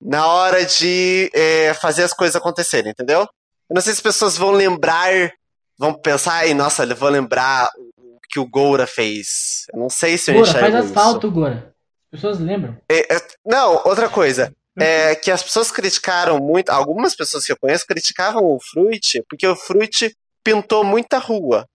na 0.00 0.26
hora 0.26 0.64
de 0.64 1.30
é, 1.34 1.74
fazer 1.74 2.04
as 2.04 2.12
coisas 2.12 2.36
acontecerem, 2.36 2.92
entendeu? 2.92 3.20
Eu 3.22 3.74
não 3.74 3.82
sei 3.82 3.92
se 3.92 3.98
as 3.98 4.02
pessoas 4.02 4.36
vão 4.36 4.50
lembrar, 4.50 5.32
vão 5.76 5.92
pensar, 5.92 6.46
e 6.46 6.54
nossa, 6.54 6.86
vão 6.94 7.08
lembrar 7.08 7.68
o 7.96 8.18
que 8.30 8.38
o 8.38 8.48
Goura 8.48 8.86
fez. 8.86 9.66
Eu 9.72 9.80
não 9.80 9.90
sei 9.90 10.16
se 10.16 10.30
eu 10.30 10.40
enxergo 10.40 10.60
faz 10.60 10.74
isso. 10.74 10.84
asfalto, 10.84 11.30
Gora. 11.30 11.74
As 12.12 12.20
pessoas 12.20 12.38
lembram. 12.38 12.76
É, 12.88 13.16
é, 13.16 13.26
não, 13.44 13.82
outra 13.84 14.08
coisa. 14.08 14.54
É 14.80 15.16
que 15.16 15.28
as 15.28 15.42
pessoas 15.42 15.72
criticaram 15.72 16.38
muito, 16.38 16.70
algumas 16.70 17.16
pessoas 17.16 17.44
que 17.44 17.50
eu 17.50 17.56
conheço 17.56 17.84
criticavam 17.84 18.44
o 18.44 18.60
Fruit, 18.60 19.24
porque 19.28 19.44
o 19.44 19.56
Fruit 19.56 20.16
pintou 20.44 20.84
muita 20.84 21.18
rua. 21.18 21.66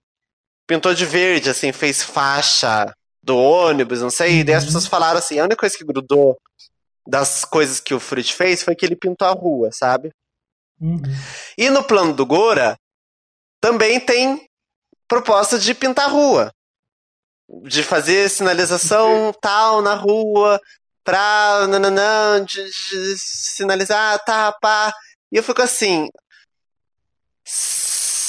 Pintou 0.68 0.94
de 0.94 1.06
verde, 1.06 1.50
assim, 1.50 1.72
fez 1.72 2.02
faixa 2.04 2.94
do 3.22 3.38
ônibus, 3.38 4.02
não 4.02 4.10
sei. 4.10 4.40
E 4.40 4.44
daí 4.44 4.56
as 4.56 4.64
Uhum. 4.64 4.68
pessoas 4.68 4.88
falaram 4.88 5.20
assim: 5.20 5.40
a 5.40 5.44
única 5.44 5.58
coisa 5.58 5.78
que 5.78 5.84
grudou 5.84 6.38
das 7.08 7.44
coisas 7.44 7.80
que 7.80 7.94
o 7.94 8.00
Fruit 8.00 8.34
fez 8.34 8.64
foi 8.64 8.76
que 8.76 8.86
ele 8.86 8.96
pintou 8.96 9.28
a 9.28 9.32
rua, 9.32 9.70
sabe? 9.74 10.12
Uhum. 10.80 11.02
E 11.58 11.70
no 11.70 11.84
plano 11.84 12.14
do 12.14 12.26
Gora, 12.26 12.78
também 13.62 14.00
tem 14.00 14.48
proposta 15.08 15.60
de 15.60 15.74
pintar 15.74 16.06
a 16.06 16.12
rua. 16.12 16.52
De 17.66 17.84
fazer 17.84 18.30
sinalização 18.30 19.34
tal 19.42 19.82
na 19.82 19.94
rua, 19.96 20.60
pra 21.04 21.68
nananã, 21.68 22.44
de, 22.46 22.64
de 22.64 23.18
sinalizar, 23.18 24.18
tá, 24.24 24.52
pá. 24.62 24.94
E 25.32 25.36
eu 25.38 25.44
fico 25.44 25.62
assim. 25.62 26.08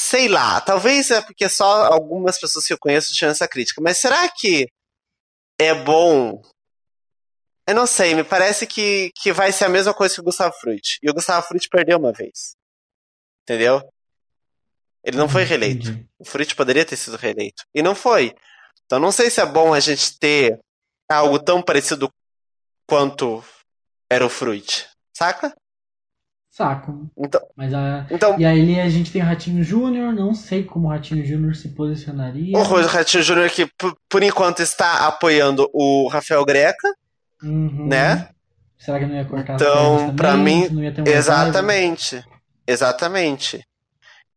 Sei 0.05 0.29
lá, 0.29 0.61
talvez 0.61 1.11
é 1.11 1.23
porque 1.23 1.49
só 1.49 1.87
algumas 1.87 2.39
pessoas 2.39 2.67
que 2.67 2.75
eu 2.75 2.79
conheço 2.79 3.15
tinham 3.15 3.31
essa 3.31 3.49
crítica, 3.49 3.81
mas 3.81 3.97
será 3.97 4.29
que 4.29 4.69
é 5.59 5.73
bom? 5.73 6.43
Eu 7.67 7.75
não 7.75 7.87
sei, 7.87 8.15
me 8.15 8.23
parece 8.23 8.67
que, 8.67 9.11
que 9.15 9.33
vai 9.33 9.51
ser 9.51 9.65
a 9.65 9.69
mesma 9.71 9.95
coisa 9.95 10.15
que 10.15 10.21
o 10.21 10.25
Gustavo 10.25 10.55
Fruit. 10.61 10.99
E 11.03 11.09
o 11.09 11.15
Gustavo 11.15 11.47
Fruit 11.47 11.67
perdeu 11.71 11.97
uma 11.97 12.13
vez. 12.13 12.55
Entendeu? 13.45 13.81
Ele 15.03 15.17
não 15.17 15.27
foi 15.27 15.43
reeleito. 15.43 15.99
O 16.19 16.25
Fruit 16.27 16.55
poderia 16.55 16.85
ter 16.85 16.99
sido 16.99 17.17
reeleito. 17.17 17.65
E 17.75 17.81
não 17.81 17.95
foi. 17.95 18.35
Então 18.85 19.01
não 19.01 19.11
sei 19.11 19.31
se 19.31 19.41
é 19.41 19.47
bom 19.47 19.73
a 19.73 19.81
gente 19.81 20.19
ter 20.19 20.61
algo 21.11 21.43
tão 21.43 21.63
parecido 21.63 22.13
quanto 22.87 23.43
era 24.11 24.27
o 24.27 24.29
Fruit. 24.29 24.87
Saca? 25.17 25.57
Saco. 26.57 27.11
Então, 27.19 27.41
Mas 27.57 27.75
a... 27.75 28.07
então 28.13 28.39
E 28.39 28.45
aí 28.45 28.81
a 28.81 28.89
gente 28.89 29.11
tem 29.11 29.21
o 29.21 29.25
Ratinho 29.25 29.65
Júnior, 29.65 30.13
não 30.13 30.33
sei 30.33 30.63
como 30.63 30.87
o 30.87 30.91
Ratinho 30.91 31.27
Júnior 31.27 31.57
se 31.57 31.71
posicionaria. 31.71 32.57
o 32.57 32.63
Ratinho 32.87 33.25
Júnior 33.25 33.51
que 33.51 33.67
por, 33.77 33.97
por 34.09 34.23
enquanto 34.23 34.61
está 34.61 35.05
apoiando 35.09 35.69
o 35.73 36.07
Rafael 36.09 36.45
Greca, 36.45 36.89
Uhum. 37.43 37.89
né? 37.89 38.29
Será 38.79 39.01
que 39.01 39.07
não 39.07 39.17
ia 39.17 39.25
cortar 39.25 39.55
Então, 39.55 40.15
também? 40.15 40.61
mim, 40.69 40.69
Não 40.69 40.83
ia 40.83 40.93
ter 40.95 41.01
um 41.03 41.05
revival? 41.05 41.19
Exatamente. 41.19 42.25
Exatamente. 42.67 43.67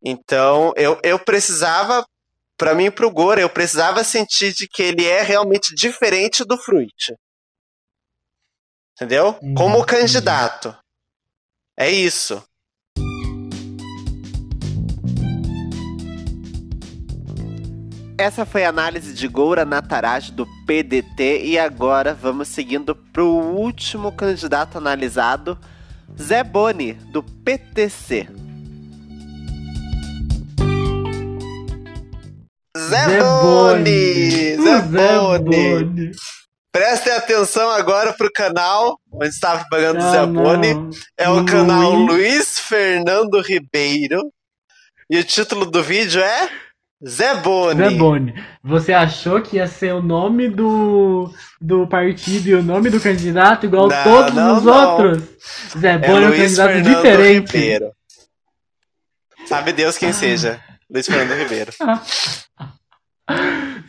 Então, 0.03 0.73
eu, 0.75 0.99
eu 1.03 1.19
precisava, 1.19 2.03
pra 2.57 2.73
mim 2.73 2.89
pro 2.89 3.11
Gora, 3.11 3.39
eu 3.41 3.49
precisava 3.49 4.03
sentir 4.03 4.53
de 4.53 4.67
que 4.67 4.81
ele 4.81 5.05
é 5.05 5.21
realmente 5.21 5.75
diferente 5.75 6.43
do 6.43 6.57
Fruit. 6.57 7.13
Entendeu? 8.95 9.37
Uhum, 9.41 9.53
Como 9.53 9.85
candidato. 9.85 10.75
É 11.79 11.91
isso. 11.91 12.43
Essa 18.17 18.47
foi 18.47 18.65
a 18.65 18.69
análise 18.69 19.13
de 19.13 19.27
Goura 19.27 19.63
Nataraj 19.63 20.31
do 20.31 20.47
PDT 20.65 21.43
e 21.45 21.59
agora 21.59 22.15
vamos 22.15 22.47
seguindo 22.47 22.95
pro 22.95 23.27
último 23.27 24.11
candidato 24.11 24.79
analisado, 24.79 25.55
Zé 26.19 26.43
Boni, 26.43 26.93
do 26.93 27.21
PTC. 27.21 28.27
Zé, 32.75 33.05
Zé 33.05 33.19
Boni! 33.19 33.83
Boni! 33.83 34.55
Zé 34.55 34.59
O 34.59 34.81
Zé 34.81 35.15
Boni! 35.19 35.83
Boni! 35.83 36.11
Prestem 36.77 37.11
atenção 37.13 37.71
agora 37.71 38.13
pro 38.13 38.31
canal 38.31 38.99
onde 39.11 39.29
estava 39.29 39.65
pagando 39.67 39.97
Ah, 39.99 40.11
Zé. 40.11 40.25
Boni. 40.27 40.91
É 41.17 41.27
o 41.27 41.37
Luiz- 41.39 41.51
canal 41.51 41.89
Luiz 41.91 42.59
Fernando 42.59 43.41
Ribeiro. 43.41 44.31
E 45.09 45.17
o 45.17 45.23
título 45.23 45.65
do 45.65 45.81
vídeo 45.81 46.21
é 46.21 46.47
Zé 47.03 47.33
Boni. 47.37 47.89
Zé 47.89 47.95
Boni. 47.95 48.45
Você 48.63 48.93
achou 48.93 49.41
que 49.41 49.55
ia 49.55 49.65
ser 49.65 49.95
o 49.95 50.03
nome 50.03 50.49
do, 50.49 51.33
do 51.59 51.87
partido 51.87 52.47
e 52.47 52.53
o 52.53 52.61
nome 52.61 52.91
do 52.91 53.01
candidato 53.01 53.65
igual 53.65 53.87
Não, 53.87 54.03
todos 54.03 54.33
não, 54.35 54.57
os 54.57 54.63
não. 54.63 54.91
outros? 54.91 55.23
Zé 55.79 55.93
É 55.93 55.97
Boni 55.97 56.25
é 56.25 56.27
um 56.27 56.29
Luiz 56.29 56.41
candidato 56.57 56.67
Fernando 56.73 56.95
diferente. 56.95 57.57
Ribeiro. 57.57 57.91
Sabe 59.47 59.73
Deus 59.73 59.97
quem 59.97 60.13
seja. 60.13 60.61
Luiz 60.91 61.07
Fernando 61.07 61.39
Ribeiro. 61.39 61.71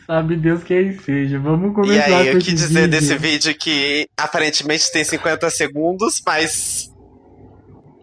Sabe 0.09 0.37
Deus 0.37 0.63
quem 0.63 0.97
seja. 0.97 1.37
Vamos 1.37 1.69
E 1.69 1.73
começar 1.75 2.17
aí, 2.17 2.31
com 2.31 2.37
o 2.37 2.39
que 2.39 2.51
dizer 2.51 2.87
vídeo. 2.87 2.89
desse 2.89 3.15
vídeo 3.15 3.55
que 3.55 4.07
aparentemente 4.19 4.91
tem 4.91 5.03
50 5.03 5.47
segundos, 5.51 6.19
mas 6.25 6.91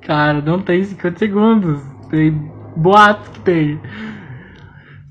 Cara, 0.03 0.41
não 0.41 0.63
tem 0.63 0.85
50 0.85 1.19
segundos. 1.19 1.83
Tem 2.09 2.31
boatos 2.77 3.29
que 3.31 3.41
tem. 3.41 3.81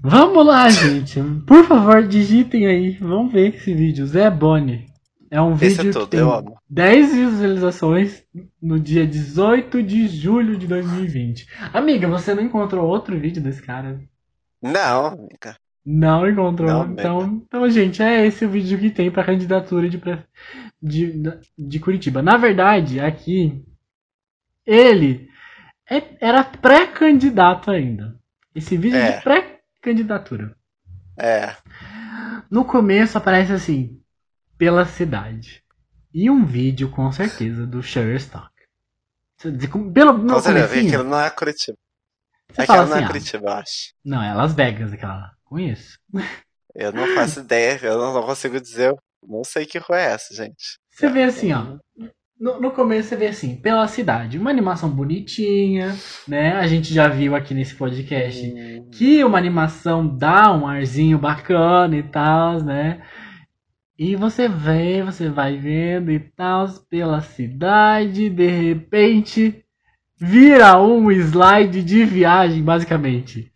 Vamos 0.02 0.46
lá, 0.46 0.70
gente. 0.72 1.22
Por 1.46 1.66
favor, 1.66 2.08
digitem 2.08 2.66
aí. 2.66 2.92
Vamos 2.92 3.34
ver 3.34 3.54
esse 3.54 3.74
vídeo. 3.74 4.08
Zé 4.08 4.30
Boni. 4.30 4.86
É 5.30 5.42
um 5.42 5.54
esse 5.56 5.84
vídeo 5.84 5.90
é 5.90 6.04
que 6.06 6.10
tem 6.12 6.20
eu 6.22 6.32
amo. 6.32 6.56
10 6.70 7.14
visualizações 7.14 8.24
no 8.62 8.80
dia 8.80 9.06
18 9.06 9.84
de 9.84 10.08
julho 10.08 10.56
de 10.58 10.66
2020. 10.66 11.46
Amiga, 11.74 12.08
você 12.08 12.34
não 12.34 12.42
encontrou 12.44 12.88
outro 12.88 13.20
vídeo 13.20 13.44
desse 13.44 13.62
cara? 13.62 14.00
Não, 14.62 15.08
amiga. 15.08 15.58
Não 15.86 16.28
encontrou. 16.28 16.68
Não 16.68 16.92
então, 16.94 17.26
então, 17.46 17.70
gente, 17.70 18.02
é 18.02 18.26
esse 18.26 18.44
o 18.46 18.50
vídeo 18.50 18.80
que 18.80 18.90
tem 18.90 19.12
pra 19.12 19.24
candidatura 19.24 19.88
de, 19.88 20.02
de, 20.82 21.14
de 21.58 21.80
Curitiba. 21.80 22.22
Na 22.24 22.38
verdade, 22.38 23.00
aqui, 23.00 23.64
ele 24.66 25.30
é- 25.90 26.18
era 26.20 26.44
pré-candidato 26.44 27.70
ainda. 27.70 28.20
Esse 28.54 28.76
vídeo 28.78 28.98
é 28.98 29.10
É. 29.10 29.18
de 29.18 29.24
pré-candidatura. 29.24 30.56
É. 31.18 31.56
No 32.50 32.66
começo 32.66 33.18
aparece 33.18 33.52
assim, 33.54 34.02
pela 34.58 34.86
cidade. 34.86 35.64
E 36.14 36.30
um 36.30 36.46
vídeo, 36.46 36.90
com 36.90 37.12
certeza, 37.12 37.68
do 37.68 37.84
Shutterstock. 37.84 38.50
Você 39.38 39.52
Pelo 39.94 40.14
no 40.18 40.34
Com 40.34 40.40
certeza, 40.42 40.68
comecinho, 40.70 40.88
aquilo 40.88 41.04
não 41.10 41.20
é 41.20 41.30
Curitiba. 41.30 41.78
você 42.52 42.64
fala 42.66 42.84
Aquela 42.84 42.86
não 42.86 42.94
assim, 42.96 43.04
é 43.04 43.04
ah, 43.04 43.08
Curitiba, 43.08 43.46
eu 43.46 43.54
acho. 43.54 43.94
não, 44.04 44.24
é 44.24 44.34
Las 44.34 44.54
Vegas 44.56 44.94
aquela 44.94 45.16
lá. 45.16 45.35
Conheço. 45.46 45.98
Eu 46.74 46.92
não 46.92 47.08
faço 47.16 47.40
ideia, 47.40 47.80
eu 47.84 47.98
não 47.98 48.22
consigo 48.24 48.60
dizer. 48.60 48.90
eu 48.90 49.00
Não 49.26 49.44
sei 49.44 49.66
que 49.66 49.78
rua 49.78 50.00
é 50.00 50.12
essa, 50.12 50.34
gente. 50.34 50.78
Você 50.92 51.10
vê 51.10 51.24
assim, 51.24 51.54
ó. 51.54 51.78
No, 52.38 52.60
no 52.60 52.72
começo 52.72 53.08
você 53.08 53.16
vê 53.16 53.28
assim, 53.28 53.56
pela 53.56 53.88
cidade, 53.88 54.38
uma 54.38 54.50
animação 54.50 54.90
bonitinha, 54.90 55.96
né? 56.28 56.52
A 56.58 56.68
gente 56.68 56.94
já 56.94 57.08
viu 57.08 57.34
aqui 57.34 57.54
nesse 57.54 57.76
podcast 57.76 58.46
Hum, 58.46 58.90
que 58.92 59.24
uma 59.24 59.38
animação 59.38 60.06
dá 60.06 60.52
um 60.52 60.68
arzinho 60.68 61.18
bacana 61.18 61.96
e 61.96 62.04
tal, 62.04 62.62
né? 62.62 63.02
E 63.98 64.18
você 64.18 64.50
vê, 64.50 65.02
você 65.02 65.30
vai 65.30 65.58
vendo 65.58 66.12
e 66.12 66.20
tal, 66.20 66.68
pela 66.90 67.22
cidade, 67.22 68.30
de 68.30 68.48
repente 68.48 69.64
vira 70.18 70.78
um 70.82 71.10
slide 71.12 71.82
de 71.84 72.04
viagem, 72.04 72.62
basicamente. 72.62 73.52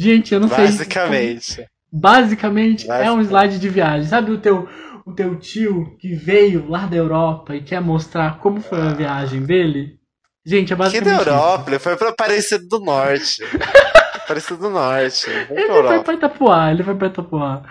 Gente, 0.00 0.32
eu 0.32 0.40
não 0.40 0.48
sei. 0.48 0.64
Basicamente. 0.66 1.66
Basicamente 1.92 2.86
é 2.88 2.92
um 3.10 3.16
Basicamente. 3.16 3.26
slide 3.26 3.58
de 3.58 3.68
viagem. 3.68 4.08
Sabe 4.08 4.30
o 4.30 4.38
teu, 4.38 4.68
o 5.04 5.12
teu 5.12 5.36
tio 5.38 5.96
que 5.98 6.14
veio 6.14 6.68
lá 6.68 6.86
da 6.86 6.96
Europa 6.96 7.54
e 7.54 7.62
quer 7.62 7.80
mostrar 7.80 8.38
como 8.38 8.60
foi 8.60 8.80
a 8.80 8.92
viagem 8.94 9.42
dele? 9.42 9.98
Gente, 10.46 10.72
é 10.72 10.76
Que 10.76 10.78
da 10.78 10.84
basicamente. 10.84 11.18
Europa, 11.28 11.64
ele 11.70 11.78
foi 11.78 11.96
pra 11.96 12.08
Aparecido 12.08 12.66
do 12.66 12.80
Norte. 12.80 13.42
Aparecido 14.24 14.58
do 14.60 14.70
Norte. 14.70 15.26
Ele 15.50 15.66
foi 15.66 16.02
pra 16.02 16.14
Itapuá, 16.14 16.70
ele 16.70 16.82
foi 16.82 16.94
pra 16.94 17.08
Itapuá. 17.08 17.62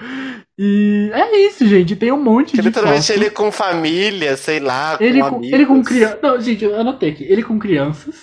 E 0.58 1.10
é 1.14 1.48
isso, 1.48 1.66
gente. 1.68 1.96
Tem 1.96 2.12
um 2.12 2.22
monte 2.22 2.52
Que 2.52 2.58
de 2.58 2.68
literalmente 2.68 3.08
foto. 3.08 3.18
ele 3.18 3.30
com 3.32 3.52
família, 3.52 4.36
sei 4.38 4.60
lá, 4.60 4.98
com 4.98 5.04
ele 5.04 5.22
com, 5.22 5.26
amigos. 5.38 5.54
ele 5.54 5.66
com 5.66 5.82
criança. 5.84 6.20
Não, 6.22 6.40
gente, 6.42 6.64
eu 6.66 6.80
anotei 6.80 7.10
aqui. 7.12 7.24
Ele 7.24 7.42
com 7.42 7.58
crianças. 7.58 8.16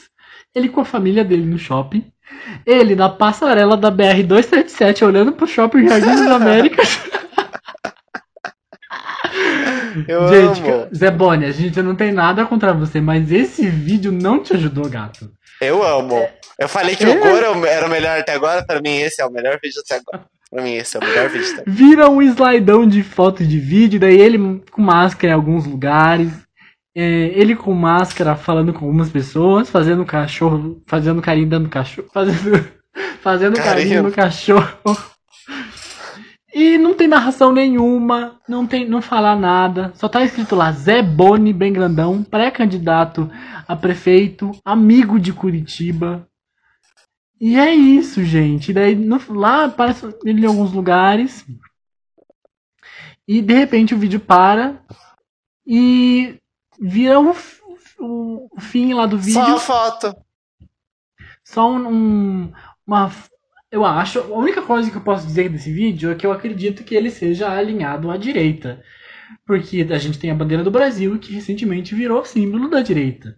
Ele 0.55 0.69
com 0.69 0.81
a 0.81 0.85
família 0.85 1.25
dele 1.25 1.45
no 1.47 1.59
shopping. 1.59 2.05
Ele 2.65 2.95
na 2.95 3.09
passarela 3.09 3.77
da 3.77 3.91
BR-277 3.91 5.05
olhando 5.07 5.33
pro 5.33 5.47
shopping 5.47 5.89
Jardim 5.89 6.07
das 6.07 6.31
Américas. 6.31 6.99
Eu 10.07 10.29
gente, 10.29 10.69
amo. 10.69 10.89
Zé 10.95 11.11
Boni, 11.11 11.47
a 11.47 11.51
gente 11.51 11.81
não 11.83 11.95
tem 11.95 12.13
nada 12.13 12.45
contra 12.45 12.73
você, 12.75 13.01
mas 13.01 13.33
esse 13.33 13.67
vídeo 13.69 14.13
não 14.13 14.43
te 14.43 14.53
ajudou, 14.55 14.89
gato. 14.89 15.31
Eu 15.61 15.83
amo. 15.83 16.29
Eu 16.59 16.69
falei 16.69 16.95
que 16.95 17.05
É. 17.05 17.09
o 17.09 17.19
Goro 17.21 17.65
era 17.67 17.87
o 17.87 17.91
melhor 17.91 18.19
até 18.19 18.35
agora, 18.35 18.63
pra 18.65 18.81
mim 18.81 18.97
esse 18.99 19.23
é 19.23 19.27
o 19.27 19.31
melhor 19.31 19.59
vídeo 19.63 19.81
até 19.85 19.97
agora. 19.97 20.25
Pra 20.51 20.63
mim 20.63 20.75
esse 20.75 20.97
é 20.97 21.01
o 21.01 21.05
melhor 21.05 21.29
vídeo 21.29 21.47
até 21.47 21.63
agora. 21.63 21.71
Vira 21.77 22.11
um 22.11 22.21
slidão 22.23 22.87
de 22.87 23.03
foto 23.03 23.45
de 23.45 23.59
vídeo, 23.59 23.99
daí 23.99 24.21
ele 24.21 24.63
com 24.71 24.83
máscara 24.83 25.33
em 25.33 25.35
alguns 25.35 25.67
lugares. 25.67 26.31
É, 26.99 27.03
ele 27.39 27.55
com 27.55 27.75
máscara 27.75 28.35
falando 28.35 28.73
com 28.73 28.87
algumas 28.87 29.11
pessoas, 29.11 29.69
fazendo 29.69 30.03
cachorro, 30.07 30.83
fazendo 30.87 31.21
carinho 31.21 31.47
dando 31.49 31.69
cachorro, 31.69 32.09
fazendo, 32.15 32.67
fazendo 33.21 33.57
carinho 33.57 33.89
Carinho. 33.89 34.03
no 34.05 34.13
cachorro. 34.13 34.67
E 36.55 36.79
não 36.79 36.95
tem 36.95 37.07
narração 37.07 37.53
nenhuma, 37.53 38.41
não 38.49 38.67
tem, 38.67 38.89
não 38.89 39.03
fala 39.03 39.37
nada. 39.37 39.93
Só 39.95 40.09
tá 40.09 40.25
escrito 40.25 40.57
lá 40.57 40.73
Zé 40.73 41.03
Boni, 41.03 41.53
bem 41.53 41.71
grandão, 41.71 42.23
pré-candidato 42.23 43.31
a 43.69 43.77
prefeito, 43.77 44.53
amigo 44.65 45.21
de 45.21 45.35
Curitiba. 45.35 46.27
E 47.39 47.59
é 47.59 47.75
isso, 47.75 48.25
gente. 48.25 48.73
Daí 48.73 48.95
no- 48.95 49.21
lá 49.35 49.67
aparece 49.67 50.07
ele 50.25 50.45
em 50.45 50.47
alguns 50.47 50.73
lugares. 50.73 51.45
E 53.29 53.43
de 53.43 53.53
repente 53.53 53.95
o 53.95 53.99
vídeo 53.99 54.19
para 54.21 54.81
e 55.67 56.39
vira 56.81 57.19
o, 57.21 57.35
o 57.99 58.61
fim 58.61 58.93
lá 58.95 59.07
do 59.07 59.19
vídeo. 59.19 59.33
Só 59.45 59.57
a 59.57 59.59
foto. 59.61 60.17
Só 61.45 61.71
um, 61.71 61.89
um- 61.89 62.53
uma. 62.87 63.11
Eu 63.71 63.85
acho. 63.85 64.21
A 64.21 64.37
única 64.39 64.63
coisa 64.63 64.91
que 64.91 64.97
eu 64.97 65.03
posso 65.03 65.27
dizer 65.27 65.49
desse 65.49 65.73
vídeo 65.73 66.11
é 66.11 66.15
que 66.15 66.27
eu 66.27 66.33
acredito 66.33 66.85
que 66.85 66.95
ele 66.95 67.11
seja 67.11 67.51
alinhado 67.51 68.11
à 68.11 68.17
direita. 68.17 68.83
Porque 69.45 69.87
a 69.91 69.99
gente 69.99 70.19
tem 70.19 70.31
a 70.31 70.35
bandeira 70.35 70.63
do 70.63 70.71
Brasil 70.71 71.19
que 71.19 71.33
recentemente 71.33 71.95
virou 71.95 72.25
símbolo 72.25 72.69
da 72.69 72.81
direita. 72.81 73.37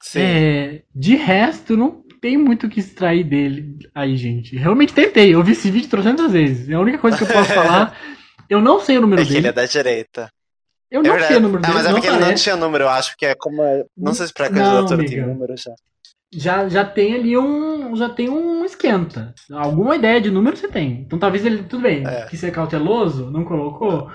Sim. 0.00 0.20
É, 0.20 0.82
de 0.94 1.16
resto, 1.16 1.76
não 1.76 2.02
tem 2.20 2.36
muito 2.36 2.66
o 2.66 2.70
que 2.70 2.80
extrair 2.80 3.24
dele 3.24 3.78
aí, 3.94 4.16
gente. 4.16 4.54
Realmente 4.56 4.92
tentei. 4.92 5.34
Eu 5.34 5.42
vi 5.42 5.52
esse 5.52 5.70
vídeo 5.70 5.88
trocentas 5.88 6.32
vezes. 6.32 6.68
É 6.68 6.74
a 6.74 6.80
única 6.80 6.98
coisa 6.98 7.16
que 7.16 7.24
eu 7.24 7.28
posso 7.28 7.52
falar. 7.54 7.98
Eu 8.50 8.60
não 8.60 8.80
sei 8.80 8.98
o 8.98 9.00
número 9.00 9.22
É 9.22 9.24
dele. 9.24 9.38
ele 9.38 9.48
é 9.48 9.52
da 9.52 9.64
direita. 9.64 10.30
Eu 10.94 11.00
É 11.00 11.02
não 11.02 11.10
verdade. 11.12 11.26
sei 11.26 11.36
o 11.36 11.40
número 11.40 11.58
Ah, 11.58 11.66
dele. 11.66 11.74
mas 11.74 11.84
é 11.84 11.88
não 11.88 11.94
porque 11.96 12.06
ele 12.08 12.18
não 12.24 12.34
tinha 12.34 12.56
número, 12.56 12.84
eu 12.84 12.88
acho 12.88 13.16
que 13.16 13.26
é 13.26 13.34
como. 13.34 13.62
Não 13.96 14.14
sei 14.14 14.26
se 14.28 14.32
pra 14.32 14.48
Não, 14.48 14.56
candidatura 14.56 15.04
tem 15.06 15.26
número 15.26 15.54
já. 15.56 15.74
já, 16.32 16.68
já 16.68 16.84
tem 16.84 17.14
ali 17.14 17.36
um. 17.36 17.96
Já 17.96 18.08
tem 18.08 18.28
um 18.28 18.64
esquenta. 18.64 19.34
Alguma 19.52 19.96
ideia 19.96 20.20
de 20.20 20.30
número 20.30 20.56
você 20.56 20.68
tem. 20.68 21.00
Então 21.00 21.18
talvez 21.18 21.44
ele. 21.44 21.64
Tudo 21.64 21.82
bem, 21.82 22.06
É. 22.06 22.26
que 22.26 22.36
ser 22.36 22.52
cauteloso, 22.52 23.30
não 23.30 23.44
colocou. 23.44 24.08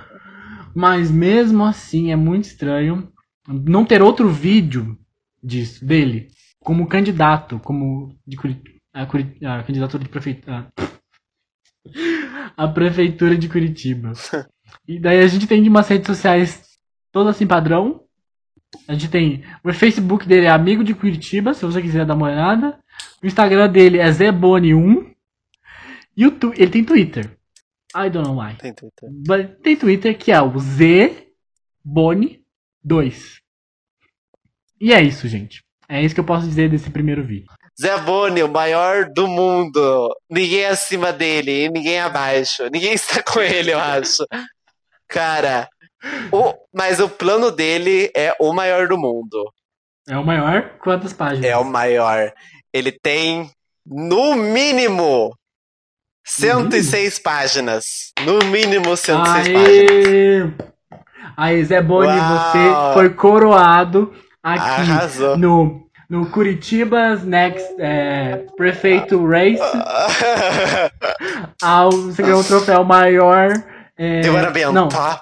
Mas 0.74 1.12
mesmo 1.12 1.66
assim 1.66 2.12
é 2.12 2.16
muito 2.16 2.46
estranho 2.46 3.12
não 3.48 3.84
ter 3.84 4.02
outro 4.02 4.30
vídeo 4.30 4.98
disso, 5.44 5.84
dele, 5.86 6.28
como 6.64 6.88
candidato, 6.88 7.60
como 7.64 8.16
de 8.26 8.38
Curi- 8.38 8.62
a, 8.94 9.04
a 9.04 9.64
candidatura 9.64 10.04
de 10.04 10.10
prefeitura. 10.10 10.68
A 12.56 12.68
prefeitura 12.68 13.36
de 13.38 13.50
Curitiba. 13.50 14.12
E 14.88 15.00
daí 15.00 15.20
a 15.20 15.28
gente 15.28 15.48
tem 15.48 15.62
de 15.64 15.70
umas 15.70 15.88
redes 15.88 16.06
sociais 16.08 16.62
todas 17.12 17.36
assim 17.36 17.48
padrão. 17.48 18.04
A 18.88 18.94
gente 18.94 19.10
tem. 19.10 19.44
O 19.64 19.74
Facebook 19.74 20.28
dele 20.28 20.46
é 20.46 20.50
Amigo 20.50 20.84
de 20.84 20.94
Curitiba, 20.94 21.54
se 21.54 21.66
você 21.66 21.82
quiser 21.82 22.06
dar 22.06 22.16
uma 22.16 22.28
olhada. 22.28 22.80
O 23.22 23.28
Instagram 23.28 23.70
dele 23.70 23.98
é 23.98 24.10
Zebone1. 24.10 25.16
E 26.16 26.28
o 26.28 26.32
tu, 26.32 26.54
ele 26.56 26.72
tem 26.72 26.84
Twitter. 26.84 27.38
I 27.96 28.10
don't 28.10 28.28
know 28.28 28.40
why. 28.40 28.56
Tem 28.56 28.74
Twitter. 28.74 29.10
But 29.10 29.62
tem 29.62 29.76
Twitter 29.76 30.18
que 30.18 30.32
é 30.32 30.42
o 30.42 30.52
Zbone2. 30.54 32.40
E 34.80 34.94
é 34.94 35.02
isso, 35.02 35.28
gente. 35.28 35.64
É 35.88 36.02
isso 36.04 36.14
que 36.14 36.22
eu 36.22 36.26
posso 36.26 36.48
dizer 36.48 36.70
desse 36.70 36.90
primeiro 36.90 37.26
vídeo. 37.26 37.48
Zé 37.80 37.98
Boni, 38.02 38.44
o 38.44 38.48
maior 38.48 39.10
do 39.10 39.28
mundo. 39.28 40.14
Ninguém 40.30 40.66
acima 40.66 41.12
dele 41.14 41.70
ninguém 41.70 42.00
abaixo. 42.00 42.70
Ninguém 42.72 42.94
está 42.94 43.24
com 43.24 43.40
ele, 43.40 43.72
eu 43.72 43.80
acho. 43.80 44.26
Cara, 45.08 45.68
o- 46.32 46.54
mas 46.74 47.00
o 47.00 47.10
plano 47.10 47.52
dele 47.52 48.12
é 48.16 48.36
o 48.40 48.54
maior 48.54 48.88
do 48.88 48.98
mundo. 48.98 49.52
É 50.08 50.18
o 50.18 50.26
maior? 50.26 50.72
Quantas 50.82 51.14
páginas? 51.14 51.46
É 51.46 51.56
o 51.58 51.64
maior. 51.64 52.32
Ele 52.74 52.92
tem, 52.92 53.52
no 53.86 54.36
mínimo, 54.36 55.36
106 56.26 57.20
páginas. 57.20 58.12
No 58.26 58.40
mínimo 58.46 58.96
106 58.98 59.24
páginas. 59.24 59.68
Aê! 59.68 60.52
Aí, 61.38 61.64
Zé 61.64 61.82
Boni, 61.82 62.08
Uau! 62.08 62.18
você 62.18 62.94
foi 62.94 63.10
coroado 63.12 64.14
aqui 64.44 64.60
Arrasou. 64.82 65.38
no, 65.38 65.88
no 66.10 66.30
Curitiba's 66.32 67.24
Next 67.24 67.76
é, 67.80 68.46
Prefeito 68.58 69.26
Race. 69.26 69.62
Ao, 71.62 71.92
você 71.92 72.22
ganhou 72.22 72.42
o 72.42 72.44
troféu 72.44 72.84
maior. 72.84 73.52
É, 73.98 74.22
You 74.26 74.34
wanna 74.34 74.52
be 74.52 74.66
on 74.66 74.72
não, 74.72 74.88
top? 74.90 75.22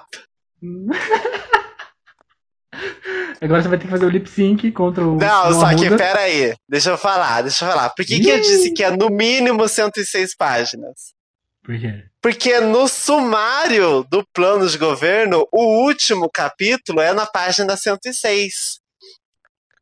agora 3.40 3.62
você 3.62 3.68
vai 3.68 3.78
ter 3.78 3.84
que 3.84 3.90
fazer 3.90 4.04
o 4.04 4.08
lip 4.10 4.28
sync 4.28 4.70
contra 4.72 5.06
o. 5.06 5.16
Não, 5.16 5.52
só 5.52 5.74
que 5.74 5.88
pera 5.96 6.20
aí. 6.20 6.54
Deixa 6.68 6.90
eu 6.90 6.98
falar, 6.98 7.42
deixa 7.42 7.64
eu 7.64 7.70
falar. 7.70 7.90
Por 7.90 8.04
que, 8.04 8.20
que 8.20 8.28
eu 8.28 8.40
disse 8.40 8.72
que 8.72 8.84
é 8.84 8.90
no 8.90 9.08
mínimo 9.08 9.68
106 9.68 10.34
páginas? 10.36 11.12
Por 11.62 11.78
quê? 11.78 12.04
Porque 12.20 12.58
no 12.60 12.88
sumário 12.88 14.04
do 14.10 14.24
plano 14.32 14.66
de 14.66 14.76
governo, 14.78 15.46
o 15.52 15.84
último 15.84 16.28
capítulo 16.32 17.00
é 17.00 17.12
na 17.12 17.26
página 17.26 17.76
106. 17.76 18.80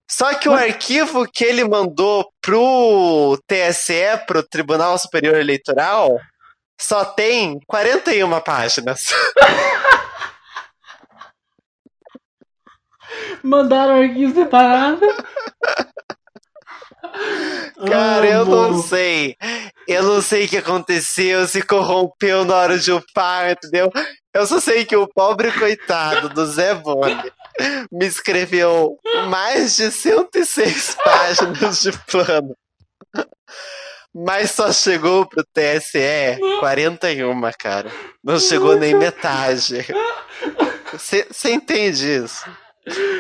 Só 0.08 0.34
que 0.34 0.48
o 0.48 0.52
Mas- 0.52 0.62
arquivo 0.62 1.26
que 1.26 1.44
ele 1.44 1.64
mandou 1.64 2.28
pro 2.40 3.38
TSE, 3.46 4.24
pro 4.26 4.42
Tribunal 4.42 4.98
Superior 4.98 5.36
Eleitoral, 5.36 6.16
só 6.80 7.04
tem 7.04 7.58
41 7.66 8.40
páginas. 8.40 9.08
Mandaram 13.42 14.00
arquivo 14.02 14.34
separado. 14.34 15.00
Cara, 17.86 18.26
eu 18.26 18.44
não 18.44 18.82
sei. 18.82 19.36
Eu 19.86 20.02
não 20.02 20.22
sei 20.22 20.46
o 20.46 20.48
que 20.48 20.56
aconteceu, 20.58 21.46
se 21.46 21.62
corrompeu 21.62 22.44
na 22.44 22.56
hora 22.56 22.78
de 22.78 22.92
upar, 22.92 23.52
entendeu? 23.52 23.90
Eu 24.34 24.46
só 24.46 24.60
sei 24.60 24.84
que 24.84 24.96
o 24.96 25.08
pobre 25.08 25.50
coitado 25.52 26.28
do 26.28 26.44
Zé 26.46 26.74
Boni 26.74 27.32
me 27.90 28.06
escreveu 28.06 28.98
mais 29.28 29.76
de 29.76 29.90
106 29.90 30.96
páginas 31.02 31.80
de 31.80 31.92
plano. 31.92 32.56
Mas 34.14 34.50
só 34.50 34.72
chegou 34.72 35.26
pro 35.26 35.44
TSE 35.44 36.38
41, 36.60 37.38
cara. 37.58 37.90
Não 38.24 38.38
chegou 38.40 38.76
nem 38.76 38.94
metade. 38.94 39.86
Você 40.92 41.52
entende 41.52 42.24
isso? 42.24 42.44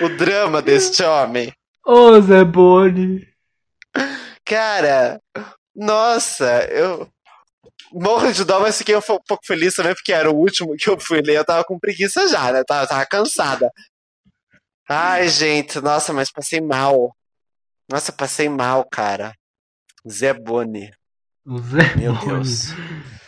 O 0.02 0.08
drama 0.10 0.62
deste 0.62 1.02
homem. 1.02 1.52
Ô, 1.84 2.20
Zé 2.20 2.44
Boni. 2.44 3.26
Cara, 4.44 5.20
nossa, 5.74 6.64
eu 6.70 7.08
morro 7.92 8.32
de 8.32 8.44
dó, 8.44 8.60
mas 8.60 8.78
fiquei 8.78 8.96
um 8.96 9.00
pouco 9.00 9.44
feliz 9.44 9.74
também, 9.74 9.94
porque 9.94 10.12
era 10.12 10.30
o 10.30 10.36
último 10.36 10.76
que 10.76 10.88
eu 10.88 10.98
fui 11.00 11.20
ler. 11.20 11.36
Eu 11.36 11.44
tava 11.44 11.64
com 11.64 11.78
preguiça 11.78 12.28
já, 12.28 12.52
né? 12.52 12.62
Tava, 12.64 12.86
tava 12.86 13.06
cansada. 13.06 13.70
Ai, 14.88 15.28
gente, 15.28 15.80
nossa, 15.80 16.12
mas 16.12 16.30
passei 16.30 16.60
mal. 16.60 17.14
Nossa, 17.90 18.12
passei 18.12 18.48
mal, 18.48 18.86
cara. 18.90 19.34
Zé 20.08 20.32
Boni. 20.32 20.92
O 21.44 21.58
Zé 21.58 21.96
Meu 21.96 22.14
Boni. 22.14 22.26
Deus. 22.26 22.70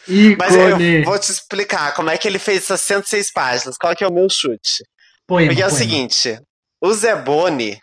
Ícone. 0.09 0.37
Mas 0.37 0.55
eu 0.55 1.05
vou 1.05 1.19
te 1.19 1.31
explicar 1.31 1.95
como 1.95 2.11
é 2.11 2.17
que 2.17 2.27
ele 2.27 2.39
fez 2.39 2.65
essas 2.65 2.81
106 2.81 3.33
páginas. 3.33 3.77
Qual 3.77 3.95
que 3.95 4.03
é 4.03 4.09
o 4.09 4.13
meu 4.13 4.29
chute? 4.31 4.83
Poema, 5.29 5.49
Porque 5.51 5.63
é 5.63 5.67
o 5.67 5.69
poema. 5.69 5.79
seguinte, 5.85 6.41
o 6.81 6.93
Zé 6.95 7.15
Boni, 7.15 7.79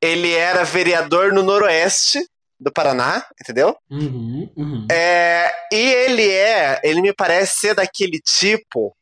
ele 0.00 0.32
era 0.32 0.64
vereador 0.64 1.32
no 1.32 1.42
Noroeste 1.42 2.20
do 2.58 2.72
Paraná, 2.72 3.26
entendeu? 3.42 3.76
Uhum, 3.90 4.48
uhum. 4.56 4.86
É, 4.90 5.52
e 5.72 5.76
ele 5.76 6.30
é, 6.30 6.80
ele 6.84 7.02
me 7.02 7.12
parece 7.12 7.58
ser 7.58 7.74
daquele 7.74 8.20
tipo 8.20 8.96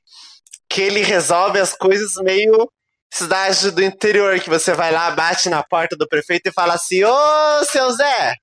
que 0.69 0.81
ele 0.81 1.03
resolve 1.03 1.61
as 1.61 1.75
coisas 1.75 2.15
meio 2.17 2.69
cidade 3.13 3.71
do 3.71 3.83
interior, 3.83 4.41
que 4.41 4.51
você 4.51 4.73
vai 4.73 4.91
lá, 4.91 5.11
bate 5.13 5.49
na 5.49 5.63
porta 5.63 5.95
do 5.97 6.09
prefeito 6.09 6.49
e 6.49 6.53
fala 6.53 6.75
assim, 6.75 7.05
ô, 7.05 7.65
seu 7.65 7.93
Zé, 7.93 8.35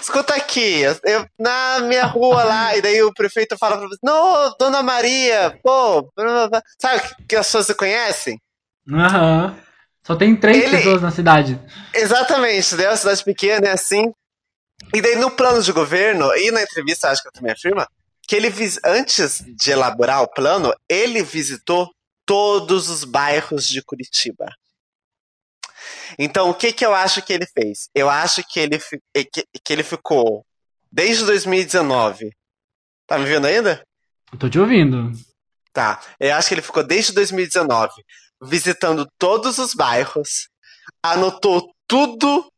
escuta 0.00 0.34
aqui, 0.34 0.80
eu, 0.82 1.26
na 1.38 1.80
minha 1.80 2.04
rua 2.06 2.42
lá, 2.44 2.76
e 2.76 2.82
daí 2.82 3.02
o 3.02 3.12
prefeito 3.14 3.56
fala 3.58 3.76
pra 3.78 3.86
você, 3.88 3.98
não, 4.02 4.54
dona 4.58 4.82
Maria, 4.82 5.58
pô, 5.62 6.02
blá, 6.16 6.24
blá, 6.24 6.48
blá." 6.48 6.62
sabe 6.80 7.02
que 7.28 7.36
as 7.36 7.46
pessoas 7.46 7.66
se 7.66 7.74
conhecem? 7.74 8.40
Aham. 8.90 9.56
Só 10.04 10.16
tem 10.16 10.34
três 10.34 10.64
Ele- 10.64 10.76
pessoas 10.78 11.00
na 11.00 11.12
cidade. 11.12 11.60
Exatamente, 11.94 12.74
né? 12.74 12.88
Uma 12.88 12.96
cidade 12.96 13.22
pequena 13.22 13.68
é 13.68 13.72
assim. 13.72 14.12
E 14.92 15.00
daí 15.00 15.14
no 15.14 15.30
plano 15.30 15.62
de 15.62 15.70
governo, 15.72 16.34
e 16.36 16.50
na 16.50 16.60
entrevista 16.62 17.08
acho 17.08 17.22
que 17.22 17.28
eu 17.28 17.32
também 17.32 17.52
afirma, 17.52 17.86
que 18.26 18.34
ele 18.34 18.50
vis- 18.50 18.80
antes 18.84 19.44
de 19.56 19.70
elaborar 19.70 20.22
o 20.22 20.26
plano, 20.28 20.74
ele 20.88 21.22
visitou 21.22 21.88
todos 22.26 22.88
os 22.88 23.04
bairros 23.04 23.68
de 23.68 23.80
Curitiba. 23.82 24.46
Então, 26.18 26.50
o 26.50 26.54
que 26.54 26.72
que 26.72 26.84
eu 26.84 26.94
acho 26.94 27.22
que 27.22 27.32
ele 27.32 27.46
fez? 27.46 27.88
Eu 27.94 28.08
acho 28.08 28.42
que 28.48 28.60
ele, 28.60 28.78
que, 28.78 29.44
que 29.64 29.72
ele 29.72 29.82
ficou 29.82 30.44
desde 30.90 31.24
2019. 31.24 32.30
Tá 33.06 33.18
me 33.18 33.24
vendo 33.24 33.46
ainda? 33.46 33.82
Eu 34.32 34.38
tô 34.38 34.48
te 34.48 34.58
ouvindo. 34.58 35.12
Tá. 35.72 36.00
Eu 36.20 36.34
acho 36.34 36.48
que 36.48 36.54
ele 36.54 36.62
ficou 36.62 36.82
desde 36.82 37.12
2019 37.12 37.92
visitando 38.42 39.06
todos 39.18 39.58
os 39.58 39.72
bairros, 39.72 40.48
anotou 41.02 41.72
tudo, 41.86 42.50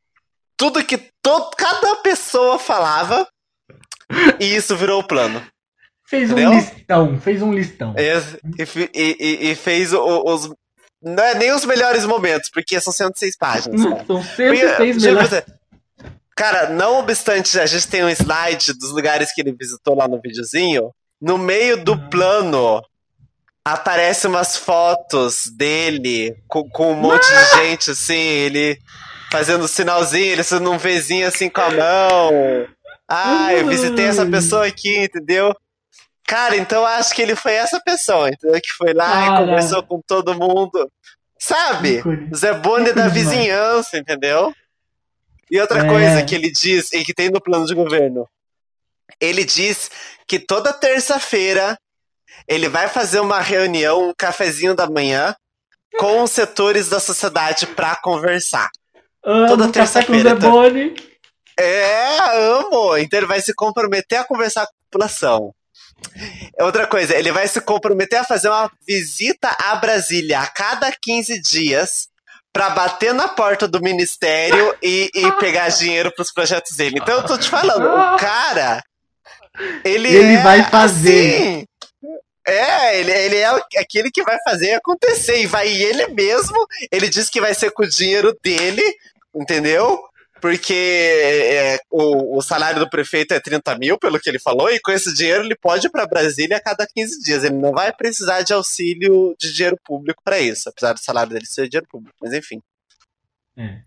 tudo 0.57 0.85
que 0.85 0.97
to 0.97 1.51
cada 1.57 1.97
pessoa 1.97 2.59
falava, 2.59 3.29
e 4.40 4.55
isso 4.55 4.77
virou 4.77 5.01
o 5.01 5.07
plano. 5.07 5.45
Fez 6.07 6.31
um 6.31 6.35
Entendeu? 6.35 6.53
listão, 6.55 7.21
fez 7.21 7.43
um 7.43 7.53
listão. 7.53 7.95
E, 7.99 8.62
e 8.62 8.90
e- 8.95 9.51
e- 9.51 9.55
fez 9.55 9.93
os. 9.93 10.51
Não 11.05 11.23
é 11.23 11.35
nem 11.35 11.53
os 11.53 11.64
melhores 11.64 12.05
momentos, 12.07 12.49
porque 12.51 12.81
são 12.81 12.93
106 12.93 13.37
páginas. 13.37 13.83
Cara. 13.83 14.05
São 14.07 14.23
Porque, 14.23 14.57
106 14.57 15.03
juro 15.03 15.19
pra 15.19 15.29
melhores. 15.29 15.43
Cara, 16.37 16.71
não 16.71 16.99
obstante, 16.99 17.61
a 17.61 17.67
gente 17.67 17.87
tem 17.87 18.03
um 18.05 18.09
slide 18.09 18.73
dos 18.73 18.90
lugares 18.90 19.33
que 19.33 19.40
ele 19.40 19.53
visitou 19.53 19.95
lá 19.95 20.09
no 20.09 20.21
videozinho. 20.21 20.90
No 21.21 21.38
meio 21.38 21.77
do 21.77 21.93
Uhum. 21.93 22.11
plano 22.11 22.83
aparecem 23.64 24.29
umas 24.29 24.57
fotos 24.57 25.47
dele 25.57 26.37
com, 26.49 26.69
com 26.69 26.93
um 26.93 26.97
monte 26.97 27.27
de 27.27 27.57
gente, 27.57 27.90
assim, 27.93 28.14
ele 28.14 28.79
fazendo 29.31 29.67
sinalzinho, 29.67 30.33
ele 30.33 30.43
fazendo 30.45 30.71
um 30.71 30.79
Vzinho 30.79 31.27
assim 31.27 31.49
com 31.49 31.61
a 31.61 31.71
mão. 31.71 32.67
Ah, 33.09 33.53
eu 33.55 33.67
visitei 33.69 34.07
essa 34.07 34.27
pessoa 34.27 34.67
aqui, 34.67 35.05
entendeu? 35.05 35.55
Cara, 36.27 36.57
então 36.57 36.85
acho 36.87 37.15
que 37.15 37.21
ele 37.23 37.37
foi 37.37 37.53
essa 37.53 37.81
pessoa, 37.81 38.29
entendeu? 38.31 38.61
Que 38.61 38.71
foi 38.77 38.93
lá 38.95 39.11
Cara. 39.11 39.27
e 39.43 39.47
conversou 39.47 39.83
com 39.83 40.01
todo 40.07 40.35
mundo. 40.35 40.91
Sabe? 41.39 42.03
Zé 42.35 42.55
Boni 42.55 42.93
da 42.93 43.07
Ícone 43.07 43.11
demais. 43.11 43.13
vizinhança, 43.13 43.99
entendeu? 43.99 44.55
E 45.51 45.61
outra 45.61 45.81
É. 45.85 45.89
coisa 45.89 46.23
que 46.25 46.35
ele 46.35 46.51
diz, 46.51 46.93
e 46.93 47.05
que 47.05 47.13
tem 47.13 47.29
no 47.31 47.41
plano 47.41 47.67
de 47.67 47.75
governo, 47.75 48.27
ele 49.21 49.45
diz 49.45 49.91
que 50.27 50.39
toda 50.39 50.73
terça-feira 50.73 51.79
ele 52.49 52.69
vai 52.69 52.89
fazer 52.89 53.21
uma 53.21 53.41
reunião, 53.41 54.09
um 54.09 54.15
cafezinho 54.17 54.75
da 54.75 54.89
manhã, 54.89 55.37
com 55.99 56.23
os 56.23 56.31
setores 56.31 56.89
da 56.89 56.99
sociedade 56.99 57.67
pra 57.67 57.95
conversar. 57.97 58.69
Amo 59.23 59.47
Toda 59.47 59.69
terça-feira, 59.71 60.31
Zé? 60.31 60.49
Boni. 60.49 60.95
É, 61.59 62.19
amo! 62.37 62.97
Então 62.97 63.19
ele 63.19 63.27
vai 63.27 63.41
se 63.41 63.55
comprometer 63.55 64.19
a 64.19 64.25
conversar 64.25 64.67
com 64.67 64.73
a 64.73 64.85
população. 64.91 65.55
Outra 66.61 66.87
coisa, 66.87 67.14
ele 67.17 67.33
vai 67.33 67.47
se 67.49 67.61
comprometer 67.61 68.21
a 68.21 68.25
fazer 68.25 68.49
uma 68.49 68.71
visita 68.87 69.49
a 69.59 69.77
Brasília 69.77 70.40
a 70.40 70.47
cada 70.47 70.90
15 70.93 71.40
dias 71.40 72.09
pra 72.53 72.71
bater 72.71 73.12
na 73.12 73.27
porta 73.27 73.67
do 73.67 73.81
ministério 73.81 74.75
e, 74.81 75.11
e 75.12 75.33
pegar 75.33 75.69
dinheiro 75.71 76.12
pros 76.14 76.33
projetos 76.33 76.77
dele. 76.77 77.01
Então 77.03 77.17
eu 77.17 77.27
tô 77.27 77.37
te 77.37 77.49
falando, 77.51 77.85
o 77.85 78.17
cara. 78.17 78.83
Ele, 79.85 80.09
Ele 80.09 80.35
é 80.35 80.43
vai 80.43 80.62
fazer. 80.71 81.37
assim, 81.37 81.67
é, 82.47 83.01
ele, 83.01 83.11
ele 83.11 83.37
é 83.37 83.49
aquele 83.79 84.11
que 84.11 84.23
vai 84.23 84.38
fazer 84.45 84.75
acontecer. 84.75 85.43
E 85.43 85.47
vai 85.47 85.69
ele 85.69 86.09
mesmo. 86.09 86.57
Ele 86.93 87.09
diz 87.09 87.29
que 87.29 87.40
vai 87.40 87.55
ser 87.55 87.71
com 87.73 87.83
o 87.83 87.88
dinheiro 87.88 88.37
dele, 88.43 88.83
entendeu? 89.35 90.01
Porque 90.44 90.74
é, 90.74 91.78
o, 91.90 92.37
o 92.37 92.42
salário 92.42 92.78
do 92.78 92.90
prefeito 92.90 93.33
é 93.33 93.40
30 93.40 93.78
mil, 93.78 93.98
pelo 93.98 94.20
que 94.20 94.28
ele 94.28 94.38
falou, 94.38 94.70
e 94.70 94.78
com 94.78 94.92
esse 94.92 95.14
dinheiro 95.14 95.42
ele 95.42 95.57
pode 95.57 95.87
ir 95.87 95.90
para 95.90 96.07
Brasília 96.07 96.59
a 96.59 96.61
cada 96.61 96.87
15 96.87 97.22
dias. 97.22 97.44
Ele 97.44 97.54
não 97.54 97.72
vai 97.72 97.90
precisar 97.94 98.42
de 98.42 98.52
auxílio 98.52 99.35
de 99.40 99.54
dinheiro 99.54 99.78
público 99.83 100.20
para 100.22 100.38
isso, 100.38 100.68
apesar 100.68 100.92
do 100.92 101.00
salário 101.00 101.33
dele 101.33 101.46
ser 101.46 101.66
dinheiro 101.66 101.87
público. 101.90 102.14
Mas 102.20 102.35
enfim. 102.35 102.61
É. 103.57 103.78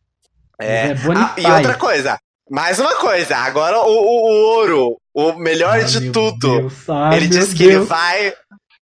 É. 0.59 0.95
Boni 0.95 1.19
Ah, 1.21 1.35
e 1.37 1.45
outra 1.45 1.75
coisa, 1.75 2.17
mais 2.49 2.79
uma 2.79 2.95
coisa. 2.95 3.37
Agora 3.37 3.77
o, 3.77 3.91
o- 3.91 4.55
ouro, 4.55 4.99
o 5.13 5.33
melhor 5.33 5.73
Ai, 5.73 5.85
de 5.85 6.09
tudo. 6.11 6.59
Deus, 6.59 6.89
ai, 6.89 7.17
ele 7.17 7.27
disse 7.27 7.53
que 7.55 7.65
ele 7.65 7.77
vai. 7.81 8.33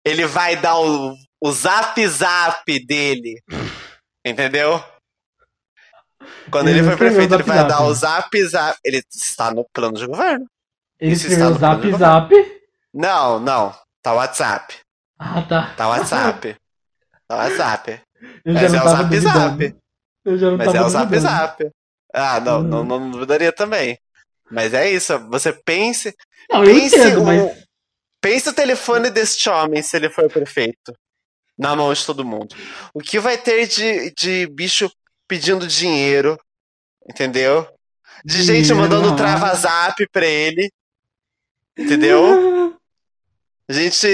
Ele 0.05 0.27
vai 0.27 0.55
dar 0.57 0.77
o, 0.79 1.15
o 1.41 1.51
zap 1.51 2.07
zap 2.07 2.85
dele. 2.85 3.41
Entendeu? 4.23 4.79
Quando 6.51 6.69
Ele 6.69 6.79
ele, 6.79 6.87
foi 6.87 6.95
prefeito, 6.97 7.33
ele 7.35 7.43
vai 7.43 7.57
zap. 7.57 7.69
dar 7.69 7.83
o 7.83 7.93
zap 7.93 8.45
zap. 8.45 8.79
Ele 8.83 9.03
está 9.13 9.51
no 9.51 9.65
plano 9.73 9.97
de 9.97 10.05
governo. 10.07 10.45
Ele 10.99 11.13
Isso 11.13 11.27
escreveu 11.27 11.53
está 11.55 11.75
no 11.77 11.81
zap 11.91 11.91
zap. 11.97 12.33
Não, 12.93 13.39
não. 13.39 13.75
Tá 14.01 14.13
WhatsApp. 14.13 14.75
Ah, 15.19 15.41
tá. 15.43 15.73
Tá 15.75 15.87
WhatsApp. 15.89 16.55
Tá 17.27 17.35
WhatsApp. 17.37 18.01
Eu 18.45 18.53
Mas 18.53 18.73
é 18.73 18.79
o 18.81 18.83
tava 18.83 18.89
zap 18.89 19.03
duvidando. 19.09 19.61
zap. 19.63 19.75
Eu 20.25 20.37
já 20.37 20.49
não 20.51 20.57
Mas 20.57 20.65
tava 20.67 20.77
é 20.77 20.81
o 20.81 20.89
zap 20.89 21.05
duvidando. 21.11 21.21
zap. 21.21 21.69
Ah, 22.13 22.39
não, 22.39 22.63
não, 22.63 22.83
não 22.83 23.11
duvidaria 23.11 23.51
também. 23.51 23.97
Mas 24.49 24.73
é 24.73 24.89
isso. 24.89 25.17
Você 25.29 25.51
pense. 25.53 26.15
Não, 26.49 26.63
eu 26.63 26.75
Pense 26.75 26.95
entendo, 26.97 27.21
o, 27.21 27.25
mas... 27.25 27.63
pense 28.21 28.49
o 28.49 28.53
telefone 28.53 29.09
deste 29.09 29.49
homem 29.49 29.81
se 29.81 29.95
ele 29.97 30.09
for 30.09 30.29
prefeito. 30.29 30.93
Na 31.57 31.75
mão 31.75 31.93
de 31.93 32.05
todo 32.05 32.25
mundo. 32.25 32.55
O 32.93 32.99
que 32.99 33.19
vai 33.19 33.37
ter 33.37 33.67
de, 33.67 34.11
de 34.17 34.47
bicho 34.47 34.89
pedindo 35.27 35.67
dinheiro, 35.67 36.39
entendeu? 37.09 37.67
De 38.25 38.37
gente 38.43 38.67
Dinheiro, 38.67 38.75
mandando 38.77 39.09
ah. 39.09 39.15
trava 39.15 39.53
zap 39.55 40.07
pra 40.11 40.25
ele, 40.25 40.71
entendeu? 41.77 42.77
Gente, 43.69 44.07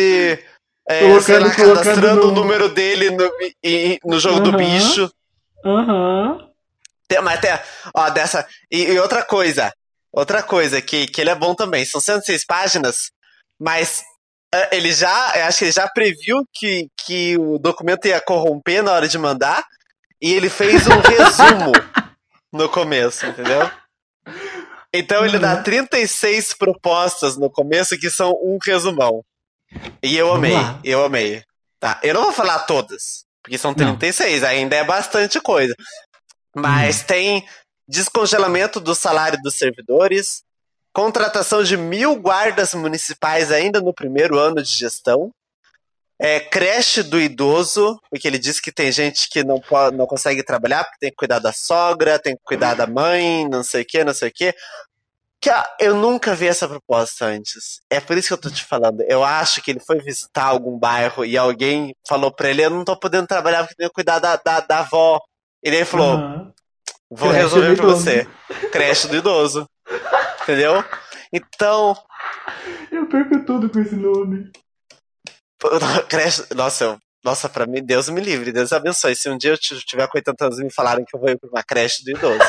é, 0.87 0.99
Colocando- 1.01 1.21
sei 1.23 1.39
lá, 1.39 1.55
colocando 1.55 1.83
cadastrando 1.83 2.21
no- 2.21 2.27
o 2.29 2.31
número 2.31 2.69
dele 2.69 3.11
no, 3.11 3.29
e- 3.63 3.99
no 4.05 4.19
jogo 4.19 4.39
do 4.39 4.55
bicho. 4.57 5.11
Aham. 5.65 6.47
Mas 7.23 7.39
tem, 7.39 7.51
ó, 7.95 8.09
dessa. 8.09 8.47
E, 8.71 8.83
e 8.83 8.99
outra 8.99 9.23
coisa. 9.23 9.73
Outra 10.11 10.41
coisa 10.43 10.81
que, 10.81 11.07
que 11.07 11.21
ele 11.21 11.29
é 11.31 11.35
bom 11.35 11.53
também. 11.55 11.83
São 11.85 11.99
106 11.99 12.45
páginas, 12.45 13.11
mas 13.59 14.03
é, 14.53 14.75
ele 14.77 14.91
já. 14.91 15.47
Acho 15.47 15.59
que 15.59 15.65
ele 15.65 15.71
já 15.71 15.87
previu 15.89 16.43
que, 16.53 16.87
que 17.05 17.37
o 17.37 17.57
documento 17.57 18.07
ia 18.07 18.21
corromper 18.21 18.83
na 18.83 18.91
hora 18.93 19.07
de 19.07 19.17
mandar. 19.17 19.63
E 20.21 20.33
ele 20.33 20.49
fez 20.49 20.85
um 20.87 20.99
resumo 20.99 21.71
no 22.51 22.67
começo, 22.69 23.25
entendeu? 23.25 23.69
Então 24.93 25.25
ele 25.25 25.37
dá 25.39 25.55
Uhum. 25.55 25.63
36 25.63 26.53
propostas 26.53 27.37
no 27.37 27.49
começo 27.49 27.97
que 27.97 28.09
são 28.09 28.31
um 28.43 28.57
resumão. 28.63 29.23
E 30.01 30.17
eu 30.17 30.33
amei, 30.33 30.55
eu 30.83 31.03
amei. 31.05 31.43
Tá, 31.79 31.99
eu 32.03 32.13
não 32.13 32.23
vou 32.23 32.33
falar 32.33 32.59
todas, 32.59 33.23
porque 33.41 33.57
são 33.57 33.71
Não. 33.71 33.95
36, 33.95 34.43
ainda 34.43 34.75
é 34.75 34.83
bastante 34.83 35.39
coisa. 35.39 35.73
Uhum. 36.55 36.63
Mas 36.63 37.03
tem 37.03 37.47
descongelamento 37.87 38.79
do 38.79 38.93
salário 38.93 39.39
dos 39.41 39.55
servidores, 39.55 40.43
contratação 40.91 41.63
de 41.63 41.77
mil 41.77 42.15
guardas 42.15 42.73
municipais 42.73 43.51
ainda 43.51 43.79
no 43.79 43.93
primeiro 43.93 44.37
ano 44.37 44.61
de 44.61 44.71
gestão, 44.71 45.31
é, 46.19 46.39
creche 46.39 47.01
do 47.01 47.19
idoso, 47.19 47.97
porque 48.09 48.27
ele 48.27 48.37
diz 48.37 48.59
que 48.59 48.71
tem 48.71 48.91
gente 48.91 49.29
que 49.29 49.41
não, 49.43 49.59
pode, 49.59 49.95
não 49.95 50.05
consegue 50.05 50.43
trabalhar 50.43 50.83
porque 50.83 50.99
tem 50.99 51.09
que 51.09 51.15
cuidar 51.15 51.39
da 51.39 51.53
sogra, 51.53 52.19
tem 52.19 52.35
que 52.35 52.43
cuidar 52.43 52.73
da 52.73 52.85
mãe, 52.85 53.47
não 53.47 53.63
sei 53.63 53.83
o 53.83 53.85
que, 53.85 54.03
não 54.03 54.13
sei 54.13 54.27
o 54.27 54.33
que. 54.33 54.53
Que 55.41 55.49
eu 55.79 55.95
nunca 55.95 56.35
vi 56.35 56.47
essa 56.47 56.67
proposta 56.67 57.25
antes. 57.25 57.79
É 57.89 58.01
por 58.01 58.17
isso 58.17 58.27
que 58.27 58.33
eu 58.33 58.37
tô 58.37 58.49
te 58.49 58.65
falando. 58.65 59.01
Eu 59.07 59.23
acho 59.23 59.61
que 59.61 59.71
ele 59.71 59.79
foi 59.79 59.99
visitar 60.01 60.43
algum 60.43 60.77
bairro 60.77 61.23
e 61.23 61.37
alguém 61.37 61.95
falou 62.05 62.29
pra 62.29 62.49
ele: 62.49 62.65
Eu 62.65 62.69
não 62.69 62.83
tô 62.83 62.99
podendo 62.99 63.25
trabalhar 63.25 63.59
porque 63.59 63.75
tenho 63.75 63.89
que 63.89 63.95
cuidar 63.95 64.19
da, 64.19 64.35
da, 64.35 64.59
da 64.59 64.79
avó. 64.79 65.17
E 65.63 65.69
ele 65.69 65.85
falou: 65.85 66.15
Aham. 66.15 66.53
Vou 67.09 67.29
Creche 67.29 67.43
resolver 67.43 67.75
pra 67.75 67.85
você. 67.85 68.27
Creche 68.71 69.07
do 69.07 69.15
idoso. 69.15 69.67
Entendeu? 70.43 70.83
Então, 71.33 71.95
Eu 72.91 73.07
perco 73.07 73.45
tudo 73.45 73.69
com 73.69 73.79
esse 73.79 73.95
nome. 73.95 74.51
Nossa, 76.55 76.97
nossa, 77.23 77.49
pra 77.49 77.65
mim, 77.65 77.83
Deus 77.83 78.07
me 78.09 78.21
livre, 78.21 78.51
Deus 78.51 78.71
abençoe. 78.71 79.15
Se 79.15 79.29
um 79.29 79.37
dia 79.37 79.51
eu 79.51 79.57
tiver 79.57 80.07
com 80.07 80.17
80 80.17 80.45
anos 80.45 80.59
e 80.59 80.63
me 80.63 80.71
falarem 80.71 81.03
que 81.05 81.15
eu 81.15 81.19
vou 81.19 81.29
ir 81.29 81.37
pra 81.37 81.49
uma 81.49 81.63
creche 81.63 82.03
do 82.03 82.11
idoso. 82.11 82.39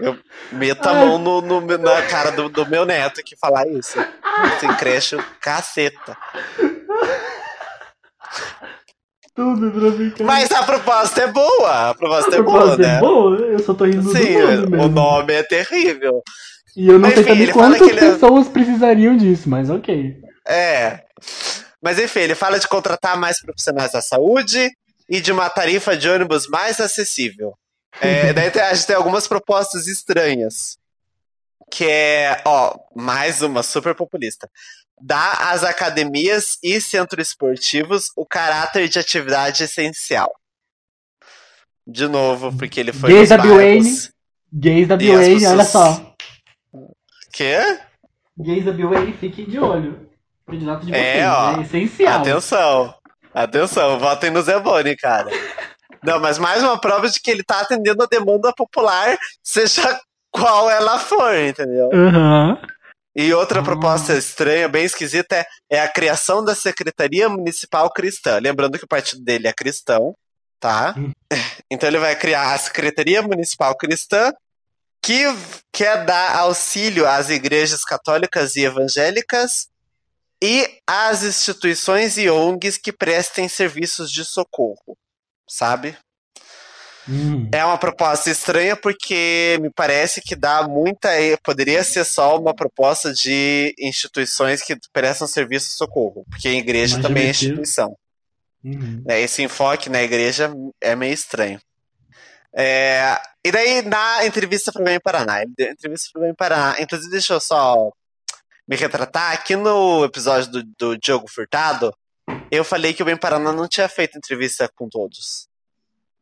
Eu 0.00 0.18
meto 0.52 0.86
a 0.88 0.94
mão 0.94 1.18
no, 1.18 1.40
no- 1.42 1.60
na 1.78 2.02
cara 2.06 2.32
do, 2.32 2.48
do 2.48 2.66
meu 2.68 2.84
neto 2.84 3.22
que 3.22 3.36
falar 3.36 3.68
isso. 3.68 3.98
Sem 4.58 4.74
creche, 4.76 5.16
caceta. 5.40 6.16
Tudo 9.34 9.70
pra 9.70 9.92
ficar. 9.92 10.24
Mas 10.24 10.50
a 10.50 10.62
proposta 10.62 11.22
é 11.22 11.26
boa. 11.26 11.90
A 11.90 11.94
proposta 11.94 12.34
é 12.34 12.38
Eu 12.38 12.44
boa, 12.44 12.60
posso 12.62 12.76
ser 12.76 12.82
né? 12.82 12.98
boa? 13.00 13.36
Eu 13.38 13.58
só 13.60 13.74
tô 13.74 13.84
rindo 13.84 14.02
Sim, 14.10 14.32
do 14.34 14.40
nome 14.40 14.66
o 14.66 14.70
mesmo. 14.70 14.88
nome 14.88 15.32
é 15.34 15.42
terrível. 15.42 16.22
E 16.76 16.86
eu 16.88 16.94
não 16.94 17.00
Mas, 17.00 17.14
sei 17.14 17.22
enfim, 17.22 17.28
também 17.30 17.42
ele 17.44 17.52
quantas 17.52 17.88
ele 17.88 17.98
é- 18.00 18.12
pessoas 18.12 18.48
precisariam 18.48 19.16
disso, 19.16 19.48
mas 19.48 19.70
ok. 19.70 20.16
É. 20.46 21.04
Mas 21.80 21.98
enfim, 21.98 22.20
ele 22.20 22.34
fala 22.34 22.58
de 22.58 22.68
contratar 22.68 23.16
mais 23.16 23.40
profissionais 23.40 23.92
da 23.92 24.00
saúde 24.00 24.70
e 25.08 25.20
de 25.20 25.32
uma 25.32 25.50
tarifa 25.50 25.96
de 25.96 26.08
ônibus 26.08 26.46
mais 26.48 26.80
acessível. 26.80 27.54
É, 28.00 28.32
daí 28.34 28.48
a 28.48 28.74
gente 28.74 28.86
tem 28.86 28.96
algumas 28.96 29.26
propostas 29.26 29.86
estranhas. 29.86 30.78
Que 31.70 31.86
é, 31.86 32.42
ó, 32.44 32.76
mais 32.94 33.40
uma 33.40 33.62
super 33.62 33.94
populista. 33.94 34.48
Dá 35.00 35.50
às 35.50 35.64
academias 35.64 36.58
e 36.62 36.80
centros 36.80 37.28
esportivos 37.28 38.10
o 38.14 38.26
caráter 38.26 38.88
de 38.88 38.98
atividade 38.98 39.64
essencial. 39.64 40.32
De 41.86 42.06
novo, 42.06 42.56
porque 42.56 42.78
ele 42.78 42.92
foi 42.92 43.10
Gays 43.10 43.28
da 43.30 43.38
bairros. 43.38 44.12
Gays 44.52 44.86
da 44.86 44.94
E 44.96 44.98
pessoas- 44.98 45.44
olha 45.44 45.64
só. 45.64 46.14
Quê? 47.32 47.80
Gays 48.38 48.64
da 48.64 48.72
BWA, 48.72 49.12
fiquem 49.18 49.46
de 49.46 49.58
olho. 49.58 50.11
Candidato 50.46 50.84
de 50.86 50.94
É, 50.94 51.14
vocês, 51.14 51.26
ó. 51.26 51.56
é 51.56 51.60
essencial. 51.62 52.20
Atenção. 52.20 52.94
Atenção, 53.34 53.98
votem 53.98 54.30
no 54.30 54.42
Zé 54.42 54.58
Boni, 54.60 54.96
cara. 54.96 55.30
Não, 56.02 56.18
mas 56.20 56.38
mais 56.38 56.62
uma 56.62 56.78
prova 56.78 57.08
de 57.08 57.20
que 57.20 57.30
ele 57.30 57.42
tá 57.42 57.60
atendendo 57.60 58.02
a 58.02 58.06
demanda 58.06 58.52
popular, 58.52 59.16
seja 59.42 59.98
qual 60.30 60.68
ela 60.70 60.98
for, 60.98 61.34
entendeu? 61.36 61.90
Aham. 61.94 62.58
E 63.14 63.32
outra 63.32 63.60
Ah. 63.60 63.62
proposta 63.62 64.14
estranha, 64.14 64.68
bem 64.68 64.84
esquisita, 64.84 65.36
é, 65.36 65.46
é 65.70 65.80
a 65.80 65.88
criação 65.88 66.44
da 66.44 66.54
Secretaria 66.54 67.28
Municipal 67.28 67.90
Cristã. 67.92 68.38
Lembrando 68.38 68.78
que 68.78 68.84
o 68.84 68.88
partido 68.88 69.22
dele 69.22 69.46
é 69.48 69.52
cristão, 69.52 70.14
tá? 70.60 70.94
Hum. 70.96 71.12
Então 71.70 71.88
ele 71.88 71.98
vai 71.98 72.14
criar 72.14 72.52
a 72.52 72.58
Secretaria 72.58 73.22
Municipal 73.22 73.74
Cristã, 73.76 74.30
que 75.02 75.24
quer 75.72 76.04
dar 76.04 76.36
auxílio 76.36 77.08
às 77.08 77.30
igrejas 77.30 77.82
católicas 77.82 78.56
e 78.56 78.64
evangélicas 78.64 79.68
e 80.42 80.68
às 80.84 81.22
instituições 81.22 82.18
e 82.18 82.28
ONGs 82.28 82.76
que 82.76 82.92
prestem 82.92 83.48
serviços 83.48 84.10
de 84.10 84.24
socorro, 84.24 84.98
sabe? 85.48 85.96
Hum. 87.08 87.48
É 87.52 87.64
uma 87.64 87.78
proposta 87.78 88.28
estranha 88.28 88.76
porque 88.76 89.56
me 89.60 89.70
parece 89.70 90.20
que 90.20 90.34
dá 90.34 90.66
muita. 90.66 91.08
Poderia 91.44 91.84
ser 91.84 92.04
só 92.04 92.36
uma 92.38 92.52
proposta 92.54 93.12
de 93.12 93.72
instituições 93.78 94.62
que 94.62 94.76
prestam 94.92 95.28
serviço 95.28 95.68
de 95.68 95.74
socorro, 95.74 96.24
porque 96.28 96.48
a 96.48 96.52
igreja 96.52 96.96
Mas 96.96 97.06
também 97.06 97.26
é 97.26 97.30
instituição. 97.30 97.96
Uhum. 98.64 99.02
né? 99.06 99.20
Esse 99.20 99.42
enfoque 99.42 99.88
na 99.88 100.02
igreja 100.02 100.52
é 100.80 100.96
meio 100.96 101.14
estranho. 101.14 101.60
É, 102.54 103.16
e 103.44 103.50
daí, 103.50 103.82
na 103.82 104.26
entrevista 104.26 104.72
para 104.72 104.82
o 104.82 104.84
Bem 104.84 105.00
Paraná, 105.00 105.40
ele 105.40 105.52
deu 105.56 105.70
entrevista 105.70 106.10
para 106.12 106.20
o 106.20 106.24
Bem 106.24 106.34
Paraná. 106.34 106.76
Inclusive, 106.80 107.10
deixa 107.10 107.34
eu 107.34 107.40
só 107.40 107.92
me 108.72 108.76
retratar. 108.76 109.32
Aqui 109.32 109.54
no 109.54 110.02
episódio 110.02 110.50
do, 110.50 110.62
do 110.78 110.98
Diogo 110.98 111.28
Furtado, 111.28 111.94
eu 112.50 112.64
falei 112.64 112.94
que 112.94 113.02
o 113.02 113.04
Bem 113.04 113.18
Paraná 113.18 113.52
não 113.52 113.68
tinha 113.68 113.86
feito 113.86 114.16
entrevista 114.16 114.66
com 114.74 114.88
todos. 114.88 115.46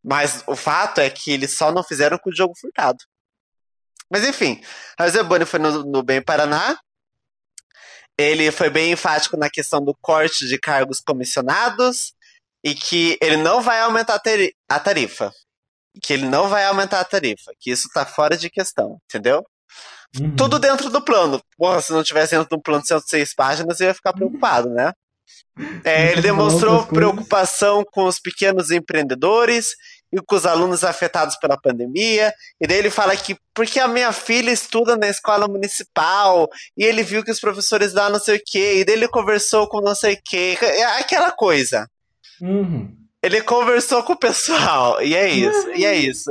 Mas 0.03 0.43
o 0.49 0.57
fato 0.57 1.01
é 1.01 1.09
que 1.09 1.31
eles 1.31 1.57
só 1.57 1.71
não 1.71 1.85
fizeram 1.85 2.19
com 2.19 2.29
o 2.29 2.33
Diogo 2.33 2.59
Furtado. 2.59 2.99
Mas 4.11 4.25
enfim, 4.27 4.61
José 4.99 5.23
Boni 5.23 5.45
foi 5.45 5.61
no, 5.61 5.85
no 5.85 6.03
Bem 6.03 6.21
Paraná. 6.21 6.77
Ele 8.19 8.51
foi 8.51 8.69
bem 8.69 8.91
enfático 8.91 9.37
na 9.37 9.49
questão 9.49 9.81
do 9.81 9.95
corte 10.03 10.49
de 10.49 10.59
cargos 10.59 10.99
comissionados 11.01 12.13
e 12.65 12.75
que 12.75 13.17
ele 13.23 13.37
não 13.37 13.63
vai 13.63 13.81
aumentar 13.81 14.21
a 14.69 14.81
tarifa. 14.81 15.33
Que 16.03 16.15
ele 16.15 16.27
não 16.27 16.49
vai 16.49 16.65
aumentar 16.65 16.99
a 16.99 17.05
tarifa. 17.05 17.53
Que 17.61 17.71
isso 17.71 17.89
tá 17.95 18.05
fora 18.05 18.37
de 18.37 18.51
questão, 18.51 19.01
entendeu? 19.05 19.47
Uhum. 20.19 20.35
Tudo 20.37 20.59
dentro 20.59 20.91
do 20.91 21.03
plano. 21.03 21.41
Porra, 21.57 21.81
se 21.81 21.93
não 21.93 22.03
tivesse 22.03 22.35
dentro 22.35 22.57
do 22.57 22.63
plano 22.63 22.83
de 22.83 22.89
106 22.89 23.35
páginas, 23.35 23.81
eu 23.81 23.89
ia 23.89 23.95
ficar 23.95 24.13
preocupado, 24.13 24.71
né? 24.71 24.93
É, 25.85 26.13
ele 26.13 26.23
Falar 26.23 26.23
demonstrou 26.23 26.87
preocupação 26.87 27.85
com 27.93 28.05
os 28.05 28.19
pequenos 28.19 28.71
empreendedores 28.71 29.75
e 30.13 30.21
com 30.21 30.35
os 30.35 30.47
alunos 30.47 30.83
afetados 30.83 31.37
pela 31.37 31.61
pandemia. 31.61 32.33
E 32.61 32.67
daí 32.67 32.79
ele 32.79 32.91
fala 32.91 33.17
que 33.17 33.37
porque 33.55 33.79
a 33.79 33.87
minha 33.87 34.13
filha 34.13 34.51
estuda 34.51 34.97
na 34.97 35.09
escola 35.09 35.47
municipal 35.47 36.49
e 36.77 36.85
ele 36.85 37.03
viu 37.03 37.23
que 37.23 37.31
os 37.31 37.41
professores 37.41 37.93
lá 37.93 38.09
não 38.09 38.19
sei 38.19 38.37
o 38.37 38.43
quê, 38.45 38.79
e 38.79 38.85
daí 38.85 38.97
ele 38.97 39.09
conversou 39.09 39.69
com 39.69 39.81
não 39.81 39.95
sei 39.95 40.15
o 40.15 40.21
quê. 40.25 40.59
É 40.61 40.85
aquela 40.99 41.31
coisa. 41.31 41.89
Uhum. 42.41 42.97
Ele 43.23 43.43
conversou 43.43 44.03
com 44.03 44.15
o 44.15 44.19
pessoal, 44.19 45.03
e 45.03 45.15
é 45.15 45.29
isso, 45.29 45.71
e 45.73 45.85
é 45.85 45.95
isso. 45.95 46.31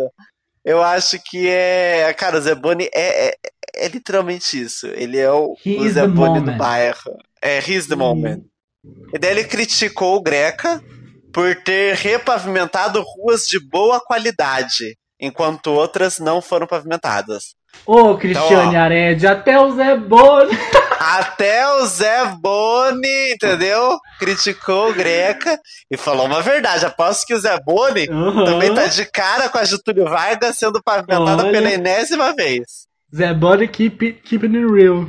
Eu 0.65 0.83
acho 0.83 1.19
que 1.23 1.47
é. 1.47 2.13
Cara, 2.17 2.37
o 2.37 2.41
Zé 2.41 2.53
Boni 2.53 2.89
é, 2.93 3.29
é, 3.29 3.35
é 3.79 3.87
literalmente 3.87 4.61
isso. 4.61 4.87
Ele 4.87 5.17
é 5.17 5.31
o, 5.31 5.53
o 5.53 5.89
Zé 5.89 6.07
Boni 6.07 6.41
do 6.41 6.51
bairro. 6.53 7.17
É, 7.41 7.57
he's 7.59 7.87
the 7.87 7.95
moment. 7.95 8.41
E 9.13 9.19
daí 9.19 9.31
ele 9.31 9.43
criticou 9.43 10.15
o 10.17 10.21
Greca 10.21 10.81
por 11.33 11.55
ter 11.63 11.95
repavimentado 11.95 13.01
ruas 13.01 13.47
de 13.47 13.59
boa 13.59 13.99
qualidade, 13.99 14.97
enquanto 15.19 15.67
outras 15.71 16.19
não 16.19 16.41
foram 16.41 16.65
pavimentadas. 16.65 17.55
Ô, 17.85 18.17
Cristiane 18.17 18.69
Então, 18.69 18.73
ó. 18.73 18.83
Ared, 18.83 19.27
até 19.27 19.59
o 19.59 19.75
Zé 19.75 19.95
Boni. 19.95 20.51
Até 21.01 21.65
o 21.75 21.85
Zé 21.85 22.25
Boni, 22.41 23.31
entendeu? 23.33 23.97
Criticou 24.19 24.89
o 24.89 24.93
Greca 24.93 25.57
e 25.89 25.95
falou 25.95 26.25
uma 26.25 26.41
verdade. 26.41 26.85
Aposto 26.85 27.25
que 27.25 27.33
o 27.33 27.39
Zé 27.39 27.57
Boni 27.61 28.05
Aham. 28.09 28.43
também 28.43 28.75
tá 28.75 28.85
de 28.85 29.05
cara 29.05 29.47
com 29.47 29.57
a 29.57 29.63
Getúlio 29.63 30.03
Vargas 30.03 30.57
sendo 30.57 30.83
pavimentada 30.83 31.43
Olha. 31.43 31.51
pela 31.53 31.71
enésima 31.71 32.33
vez. 32.35 32.85
Zé 33.15 33.33
Boni 33.33 33.67
keep, 33.67 34.13
keeping 34.23 34.55
it 34.55 34.71
real. 34.71 35.07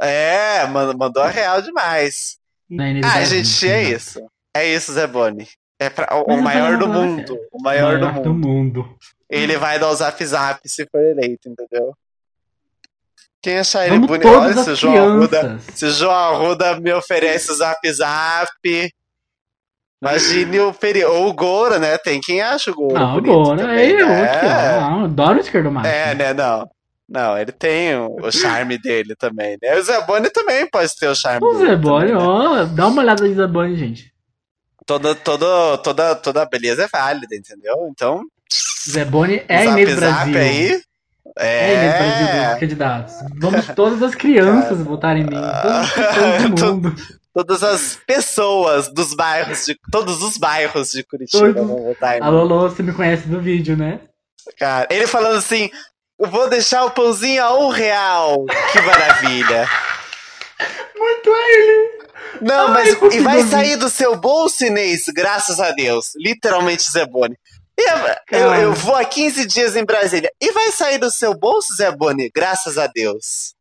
É, 0.00 0.66
mano, 0.66 0.96
mandou 0.98 1.22
a 1.22 1.28
real 1.28 1.62
demais. 1.62 2.36
Ah, 2.70 2.74
inevitável, 2.88 3.26
gente, 3.26 3.68
é 3.68 3.70
né? 3.70 3.82
isso. 3.82 4.22
É 4.54 4.66
isso, 4.74 4.92
Zé 4.92 5.06
Boni. 5.06 5.48
É 5.78 5.88
pra- 5.90 6.08
o, 6.16 6.34
o 6.34 6.42
maior 6.42 6.76
do 6.78 6.86
falando 6.86 7.00
mundo. 7.08 7.38
O 7.52 7.62
maior, 7.62 7.98
do 7.98 8.12
mundo. 8.12 8.34
mundo. 8.34 8.98
Ele 9.28 9.56
vai 9.56 9.78
dar 9.78 9.88
o 9.90 9.94
zap 9.94 10.24
zap 10.24 10.60
se 10.68 10.86
for 10.90 11.00
eleito, 11.00 11.48
entendeu? 11.48 11.94
Quem 13.42 13.58
achar 13.58 13.86
ele 13.86 13.98
bonito. 13.98 14.28
Olha, 14.28 14.54
se 14.62 14.70
o 14.70 14.74
João 14.76 14.96
Arruda. 14.96 15.58
Se 15.74 15.84
o 15.86 15.90
João 15.90 16.12
Arruda 16.14 16.80
me 16.80 16.92
oferece 16.92 17.50
o 17.50 17.54
zap 17.54 17.92
zap. 17.92 18.50
Imagine 20.00 20.60
o 20.60 20.72
Peri. 20.72 21.04
Ou 21.04 21.28
o 21.28 21.32
Gora, 21.32 21.78
né? 21.78 21.98
Tem 21.98 22.20
quem 22.20 22.40
acha 22.40 22.70
o 22.70 22.74
Gora. 22.74 22.98
Não, 22.98 23.14
bonito 23.14 23.32
agora 23.40 23.58
também, 23.62 23.96
é 23.96 24.02
eu 24.02 24.08
né? 24.08 24.24
aqui, 24.30 24.46
ó. 24.46 24.80
Não, 24.90 25.04
adoro 25.04 25.38
o 25.38 25.40
esquerdo 25.40 25.70
macho. 25.70 25.86
É, 25.88 26.14
né? 26.14 26.32
Não. 26.32 26.70
Não, 27.14 27.38
ele 27.38 27.52
tem 27.52 27.94
o, 27.94 28.16
o 28.16 28.32
charme 28.32 28.76
dele 28.76 29.14
também, 29.14 29.56
né? 29.62 29.78
O 29.78 29.82
Zé 29.82 30.04
Boni 30.04 30.28
também 30.30 30.68
pode 30.68 30.96
ter 30.96 31.06
o 31.06 31.14
charme 31.14 31.46
O 31.46 31.52
dele. 31.52 31.80
Também, 31.80 32.08
né? 32.08 32.16
ó, 32.16 32.64
dá 32.64 32.88
uma 32.88 33.02
olhada 33.02 33.24
no 33.24 33.32
Zé 33.32 33.46
Boni, 33.46 33.76
gente. 33.76 34.12
Toda, 34.84 35.14
toda, 35.14 35.78
toda, 35.78 36.16
toda 36.16 36.44
beleza 36.44 36.82
é 36.82 36.88
válida, 36.88 37.36
entendeu? 37.36 37.86
Então, 37.88 38.24
Zé 38.90 39.04
Boni 39.04 39.44
é 39.46 39.64
zap 39.64 39.80
Inês 39.80 39.94
Brasil. 39.94 40.38
aí. 40.38 40.82
É, 41.38 41.72
é 41.72 41.98
Brasil 41.98 42.50
dos 42.50 42.60
candidatos. 42.60 43.14
Vamos 43.36 43.66
todas 43.76 44.02
as 44.02 44.14
crianças 44.16 44.78
votarem 44.82 45.22
em 45.22 45.26
mim. 45.26 45.36
Todas 45.36 45.98
as 45.98 46.50
do 46.50 46.74
mundo. 46.74 46.94
Todas 47.32 47.62
as 47.62 47.98
pessoas 48.04 48.88
dos 48.92 49.14
bairros 49.14 49.64
de. 49.66 49.76
Todos 49.90 50.20
os 50.20 50.36
bairros 50.36 50.90
de 50.90 51.04
Curitiba 51.04 51.54
Todo... 51.54 51.66
vão 51.66 51.84
votar 51.84 52.16
em 52.16 52.20
mim. 52.20 52.26
Alô, 52.26 52.42
Lolo, 52.42 52.70
você 52.70 52.82
me 52.82 52.92
conhece 52.92 53.28
do 53.28 53.40
vídeo, 53.40 53.76
né? 53.76 54.00
Cara, 54.58 54.88
ele 54.90 55.06
falando 55.06 55.36
assim: 55.36 55.70
eu 56.18 56.30
vou 56.30 56.48
deixar 56.48 56.84
o 56.84 56.90
pãozinho 56.90 57.42
a 57.42 57.58
um 57.58 57.68
real. 57.68 58.44
Que 58.72 58.80
maravilha. 58.80 59.68
Muito 60.96 61.30
ele. 61.30 62.04
Não, 62.40 62.68
Ai, 62.68 62.72
mas 62.72 63.14
e 63.14 63.20
vai 63.20 63.42
sair 63.42 63.76
do 63.76 63.88
seu 63.88 64.16
bolso, 64.16 64.64
Inês, 64.64 65.04
graças 65.14 65.60
a 65.60 65.70
Deus. 65.72 66.12
Literalmente, 66.16 66.90
Zé 66.90 67.06
Boni. 67.06 67.36
Eu, 68.30 68.54
eu, 68.54 68.72
vou 68.72 68.94
há 68.94 69.04
15 69.04 69.46
dias 69.46 69.74
em 69.74 69.84
Brasília. 69.84 70.30
E 70.40 70.52
vai 70.52 70.70
sair 70.70 70.98
do 70.98 71.10
seu 71.10 71.34
bolso, 71.36 71.74
Zé 71.74 71.90
Boni? 71.90 72.30
Graças 72.34 72.78
a 72.78 72.86
Deus. 72.86 73.54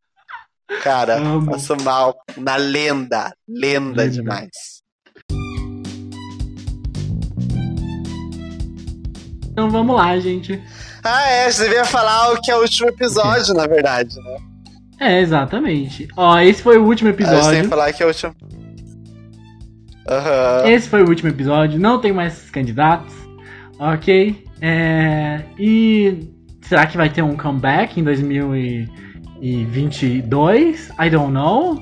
Cara, 0.82 1.18
Amo. 1.18 1.52
passo 1.52 1.76
mal 1.82 2.16
na 2.38 2.56
lenda. 2.56 3.34
Lenda, 3.48 4.04
lenda 4.04 4.10
demais. 4.10 4.83
Então 9.54 9.70
vamos 9.70 9.96
lá, 9.96 10.20
gente. 10.20 10.62
Ah, 11.04 11.30
é, 11.30 11.52
você 11.52 11.66
devia 11.66 11.86
falar 11.86 12.34
o 12.34 12.42
que 12.42 12.50
é 12.50 12.58
o 12.58 12.62
último 12.62 12.90
episódio, 12.90 13.54
na 13.54 13.68
verdade, 13.68 14.20
né? 14.20 14.38
É, 15.00 15.22
exatamente. 15.22 16.08
Ó, 16.18 16.40
esse 16.40 16.64
foi 16.64 16.80
o 16.80 16.84
último 16.84 17.12
episódio. 17.12 17.40
Ah, 17.40 17.44
você 17.44 17.52
tem 17.52 17.62
que 17.62 17.68
falar 17.68 17.94
que 17.94 18.02
é 18.02 18.06
o 18.06 18.10
último. 18.10 18.34
Uhum. 20.10 20.66
Esse 20.68 20.90
foi 20.90 21.04
o 21.04 21.08
último 21.08 21.30
episódio, 21.30 21.80
não 21.80 22.02
tem 22.02 22.12
mais 22.12 22.50
candidatos. 22.50 23.14
Ok. 23.78 24.44
É... 24.60 25.44
E 25.60 26.28
será 26.62 26.88
que 26.88 26.98
vai 26.98 27.10
ter 27.10 27.22
um 27.22 27.38
comeback 27.38 28.00
em 28.00 28.04
2022? 28.04 30.90
I 31.00 31.12
don't 31.12 31.32
know. 31.32 31.80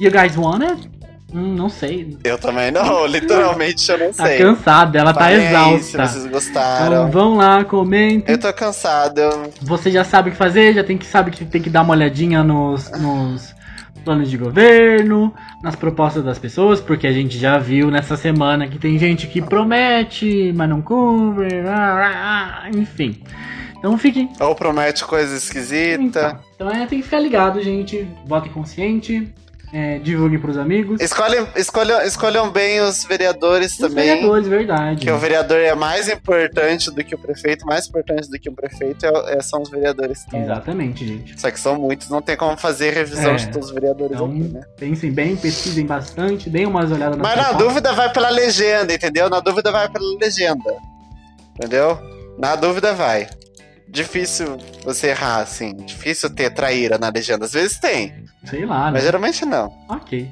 You 0.00 0.10
guys 0.10 0.36
want 0.36 0.64
it? 0.64 0.90
Hum, 1.32 1.54
não 1.54 1.68
sei. 1.68 2.16
Eu 2.24 2.38
também 2.38 2.70
não, 2.70 3.06
literalmente 3.08 3.90
eu 3.90 3.98
não 3.98 4.12
tá 4.12 4.26
sei. 4.26 4.38
Tá 4.38 4.44
cansada, 4.44 4.98
ela 4.98 5.12
tá 5.12 5.20
Falei 5.20 5.38
tá 5.38 5.44
exausta. 5.44 6.06
Se 6.06 6.12
vocês 6.14 6.26
gostaram. 6.26 6.86
Então 6.86 7.10
vão 7.10 7.36
lá, 7.36 7.64
comentem. 7.64 8.24
Eu 8.26 8.38
tô 8.38 8.52
cansado. 8.52 9.20
Você 9.62 9.90
já 9.90 10.04
sabe 10.04 10.28
o 10.28 10.32
que 10.32 10.38
fazer, 10.38 10.74
já 10.74 10.84
tem 10.84 10.98
que 10.98 11.06
sabe 11.06 11.30
que 11.30 11.44
tem 11.44 11.62
que 11.62 11.70
dar 11.70 11.82
uma 11.82 11.92
olhadinha 11.92 12.42
nos, 12.42 12.90
nos 12.92 13.54
planos 14.04 14.30
de 14.30 14.36
governo, 14.36 15.32
nas 15.62 15.76
propostas 15.76 16.24
das 16.24 16.38
pessoas, 16.38 16.80
porque 16.80 17.06
a 17.06 17.12
gente 17.12 17.38
já 17.38 17.58
viu 17.58 17.90
nessa 17.90 18.16
semana 18.16 18.66
que 18.66 18.78
tem 18.78 18.98
gente 18.98 19.26
que 19.26 19.40
promete, 19.40 20.52
mas 20.54 20.68
não 20.68 20.80
cumpre, 20.80 21.48
enfim. 22.74 23.22
Então 23.78 23.96
fiquem. 23.96 24.30
Ou 24.38 24.54
promete 24.54 25.04
coisa 25.04 25.34
esquisita. 25.36 26.02
Então, 26.02 26.38
então 26.54 26.70
é, 26.70 26.86
tem 26.86 26.98
que 26.98 27.04
ficar 27.04 27.18
ligado, 27.18 27.62
gente. 27.62 28.06
Vote 28.26 28.50
consciente. 28.50 29.32
É, 29.72 29.98
divulguem 29.98 30.38
pros 30.38 30.56
amigos. 30.56 31.00
Escolhem, 31.00 31.46
escolham, 31.54 32.02
escolham 32.02 32.50
bem 32.50 32.80
os 32.80 33.04
vereadores 33.04 33.72
os 33.72 33.78
também. 33.78 34.04
Os 34.04 34.14
vereadores, 34.14 34.48
verdade. 34.48 35.04
Que 35.04 35.10
o 35.10 35.18
vereador 35.18 35.58
é 35.58 35.74
mais 35.74 36.08
importante 36.08 36.90
do 36.90 37.04
que 37.04 37.14
o 37.14 37.18
prefeito, 37.18 37.64
mais 37.64 37.86
importante 37.86 38.28
do 38.28 38.38
que 38.38 38.48
o 38.48 38.52
prefeito 38.52 39.06
é, 39.06 39.36
é, 39.36 39.42
são 39.42 39.62
os 39.62 39.70
vereadores. 39.70 40.24
Também. 40.24 40.42
Exatamente, 40.42 41.06
gente. 41.06 41.40
Só 41.40 41.50
que 41.50 41.60
são 41.60 41.78
muitos, 41.78 42.08
não 42.08 42.20
tem 42.20 42.36
como 42.36 42.56
fazer 42.56 42.92
revisão 42.92 43.32
é, 43.32 43.36
de 43.36 43.50
todos 43.50 43.68
os 43.68 43.74
vereadores 43.74 44.16
então, 44.16 44.26
aqui, 44.26 44.38
né? 44.40 44.62
Pensem 44.76 45.12
bem, 45.12 45.36
pesquisem 45.36 45.86
bastante, 45.86 46.50
deem 46.50 46.66
umas 46.66 46.90
olhadas 46.90 47.16
na 47.16 47.22
Mas 47.22 47.36
na 47.36 47.52
dúvida 47.52 47.92
vai 47.92 48.12
pela 48.12 48.30
legenda, 48.30 48.92
entendeu? 48.92 49.30
Na 49.30 49.40
dúvida 49.40 49.70
vai 49.70 49.88
pela 49.88 50.18
legenda. 50.18 50.74
Entendeu? 51.54 51.98
Na 52.38 52.56
dúvida 52.56 52.92
vai. 52.92 53.28
Difícil 53.88 54.56
você 54.84 55.08
errar, 55.08 55.40
assim. 55.40 55.74
Difícil 55.76 56.30
ter 56.30 56.50
traíra 56.50 56.96
na 56.96 57.10
legenda. 57.10 57.44
Às 57.44 57.52
vezes 57.52 57.78
tem. 57.78 58.24
Sei 58.44 58.64
lá, 58.64 58.86
né? 58.86 58.92
Mas 58.92 59.04
geralmente 59.04 59.44
não. 59.44 59.72
Ok. 59.88 60.30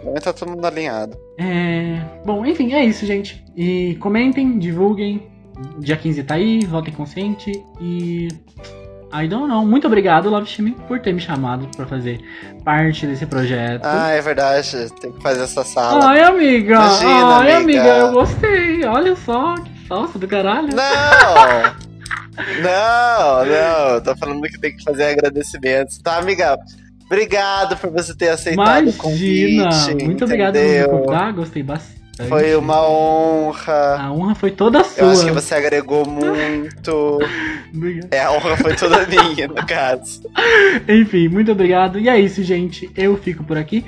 Geralmente 0.00 0.22
tá 0.22 0.32
todo 0.32 0.50
mundo 0.50 0.66
alinhado. 0.66 1.16
É... 1.38 2.00
Bom, 2.24 2.44
enfim, 2.44 2.72
é 2.72 2.84
isso, 2.84 3.06
gente. 3.06 3.44
E 3.56 3.96
comentem, 4.00 4.58
divulguem. 4.58 5.30
Dia 5.78 5.96
15 5.96 6.22
tá 6.24 6.34
aí, 6.34 6.64
votem 6.64 6.92
consciente. 6.92 7.52
E. 7.80 8.28
I 9.14 9.28
don't 9.28 9.46
know. 9.46 9.66
Muito 9.66 9.86
obrigado, 9.86 10.30
Love 10.30 10.46
Shimmy, 10.46 10.72
por 10.88 10.98
ter 10.98 11.12
me 11.12 11.20
chamado 11.20 11.68
pra 11.76 11.84
fazer 11.84 12.18
parte 12.64 13.06
desse 13.06 13.26
projeto. 13.26 13.84
Ah, 13.84 14.08
é 14.10 14.22
verdade. 14.22 14.90
Tem 15.00 15.12
que 15.12 15.22
fazer 15.22 15.42
essa 15.42 15.62
sala. 15.62 16.06
Ai, 16.06 16.22
amiga. 16.22 16.74
Imagina, 16.74 17.36
Ai, 17.36 17.52
amiga. 17.52 17.80
amiga, 17.82 17.96
eu 17.98 18.12
gostei. 18.12 18.84
Olha 18.86 19.14
só, 19.14 19.54
que 19.54 19.86
salsa 19.86 20.18
do 20.18 20.26
caralho. 20.26 20.68
Não! 20.74 21.62
não, 22.62 23.44
não. 23.44 24.00
Tô 24.00 24.16
falando 24.16 24.42
que 24.42 24.58
tem 24.58 24.74
que 24.74 24.82
fazer 24.82 25.04
agradecimentos. 25.04 25.98
Tá, 25.98 26.16
amiga? 26.16 26.56
Obrigado 27.12 27.76
por 27.76 27.90
você 27.90 28.14
ter 28.14 28.30
aceitado 28.30 28.88
Imagina, 28.88 28.90
o 28.90 28.94
convite. 28.94 30.04
Muito 30.04 30.24
obrigado 30.24 30.54
por 30.54 30.62
me 30.62 30.88
contar, 30.88 31.32
gostei 31.32 31.62
bastante. 31.62 32.02
Foi 32.26 32.56
uma 32.56 32.88
honra. 32.88 33.96
A 34.00 34.12
honra 34.12 34.34
foi 34.34 34.50
toda 34.50 34.82
sua. 34.82 35.02
Eu 35.02 35.10
acho 35.10 35.24
que 35.26 35.30
você 35.30 35.54
agregou 35.54 36.06
muito. 36.06 37.18
é, 38.10 38.20
a 38.20 38.32
honra 38.32 38.56
foi 38.56 38.74
toda 38.76 39.06
minha, 39.06 39.46
no 39.46 39.66
caso. 39.66 40.22
Enfim, 40.88 41.28
muito 41.28 41.52
obrigado. 41.52 41.98
E 41.98 42.08
é 42.08 42.18
isso, 42.18 42.42
gente. 42.42 42.90
Eu 42.96 43.14
fico 43.18 43.44
por 43.44 43.58
aqui. 43.58 43.84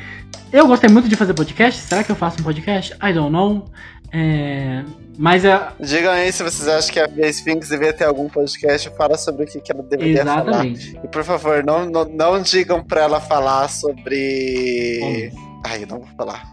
Eu 0.52 0.66
gostei 0.66 0.90
muito 0.90 1.08
de 1.08 1.16
fazer 1.16 1.32
podcast. 1.32 1.80
Será 1.80 2.04
que 2.04 2.10
eu 2.12 2.16
faço 2.16 2.40
um 2.40 2.44
podcast? 2.44 2.92
I 3.02 3.12
don't 3.12 3.32
know. 3.32 3.70
É... 4.14 4.84
Mas 5.18 5.44
é. 5.44 5.68
Digam 5.80 6.12
aí 6.12 6.32
se 6.32 6.42
vocês 6.42 6.68
acham 6.68 6.92
que 6.92 7.00
a 7.00 7.08
Bia 7.08 7.28
Sphinx 7.28 7.68
devia 7.68 7.92
ter 7.92 8.04
algum 8.04 8.28
podcast 8.28 8.88
fala 8.96 9.16
sobre 9.16 9.44
o 9.44 9.46
que, 9.46 9.60
que 9.60 9.72
ela 9.72 9.82
deveria 9.82 10.22
Exatamente. 10.22 10.92
falar. 10.92 11.04
E 11.04 11.08
por 11.08 11.24
favor, 11.24 11.64
não, 11.64 11.84
não, 11.84 12.04
não 12.04 12.42
digam 12.42 12.82
pra 12.84 13.02
ela 13.02 13.20
falar 13.20 13.68
sobre. 13.68 15.00
Homens. 15.02 15.34
Ai, 15.66 15.82
eu 15.82 15.86
não 15.88 15.98
vou 15.98 16.08
falar. 16.16 16.44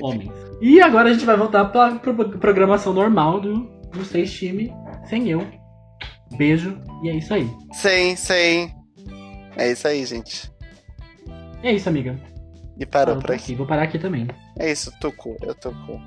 Homens. 0.00 0.30
E 0.60 0.80
agora 0.80 1.10
a 1.10 1.12
gente 1.12 1.24
vai 1.24 1.36
voltar 1.36 1.64
pra, 1.66 1.96
pra 1.96 2.12
programação 2.38 2.92
normal 2.92 3.40
do, 3.40 3.64
do 3.92 4.04
Seis 4.04 4.32
Time, 4.32 4.72
sem 5.08 5.28
eu. 5.28 5.46
Beijo, 6.36 6.78
e 7.02 7.08
é 7.08 7.16
isso 7.16 7.34
aí. 7.34 7.48
Sim, 7.72 8.16
sim. 8.16 8.70
É 9.56 9.70
isso 9.70 9.86
aí, 9.88 10.04
gente. 10.04 10.50
É 11.62 11.72
isso, 11.72 11.88
amiga. 11.88 12.18
E 12.78 12.84
parou 12.84 13.16
por 13.16 13.32
aqui. 13.32 13.42
aqui. 13.42 13.54
Vou 13.54 13.66
parar 13.66 13.82
aqui 13.82 13.98
também. 13.98 14.26
É 14.58 14.70
isso, 14.70 14.92
Tuco. 15.00 15.36
Eu 15.42 15.54
Tuco. 15.54 16.00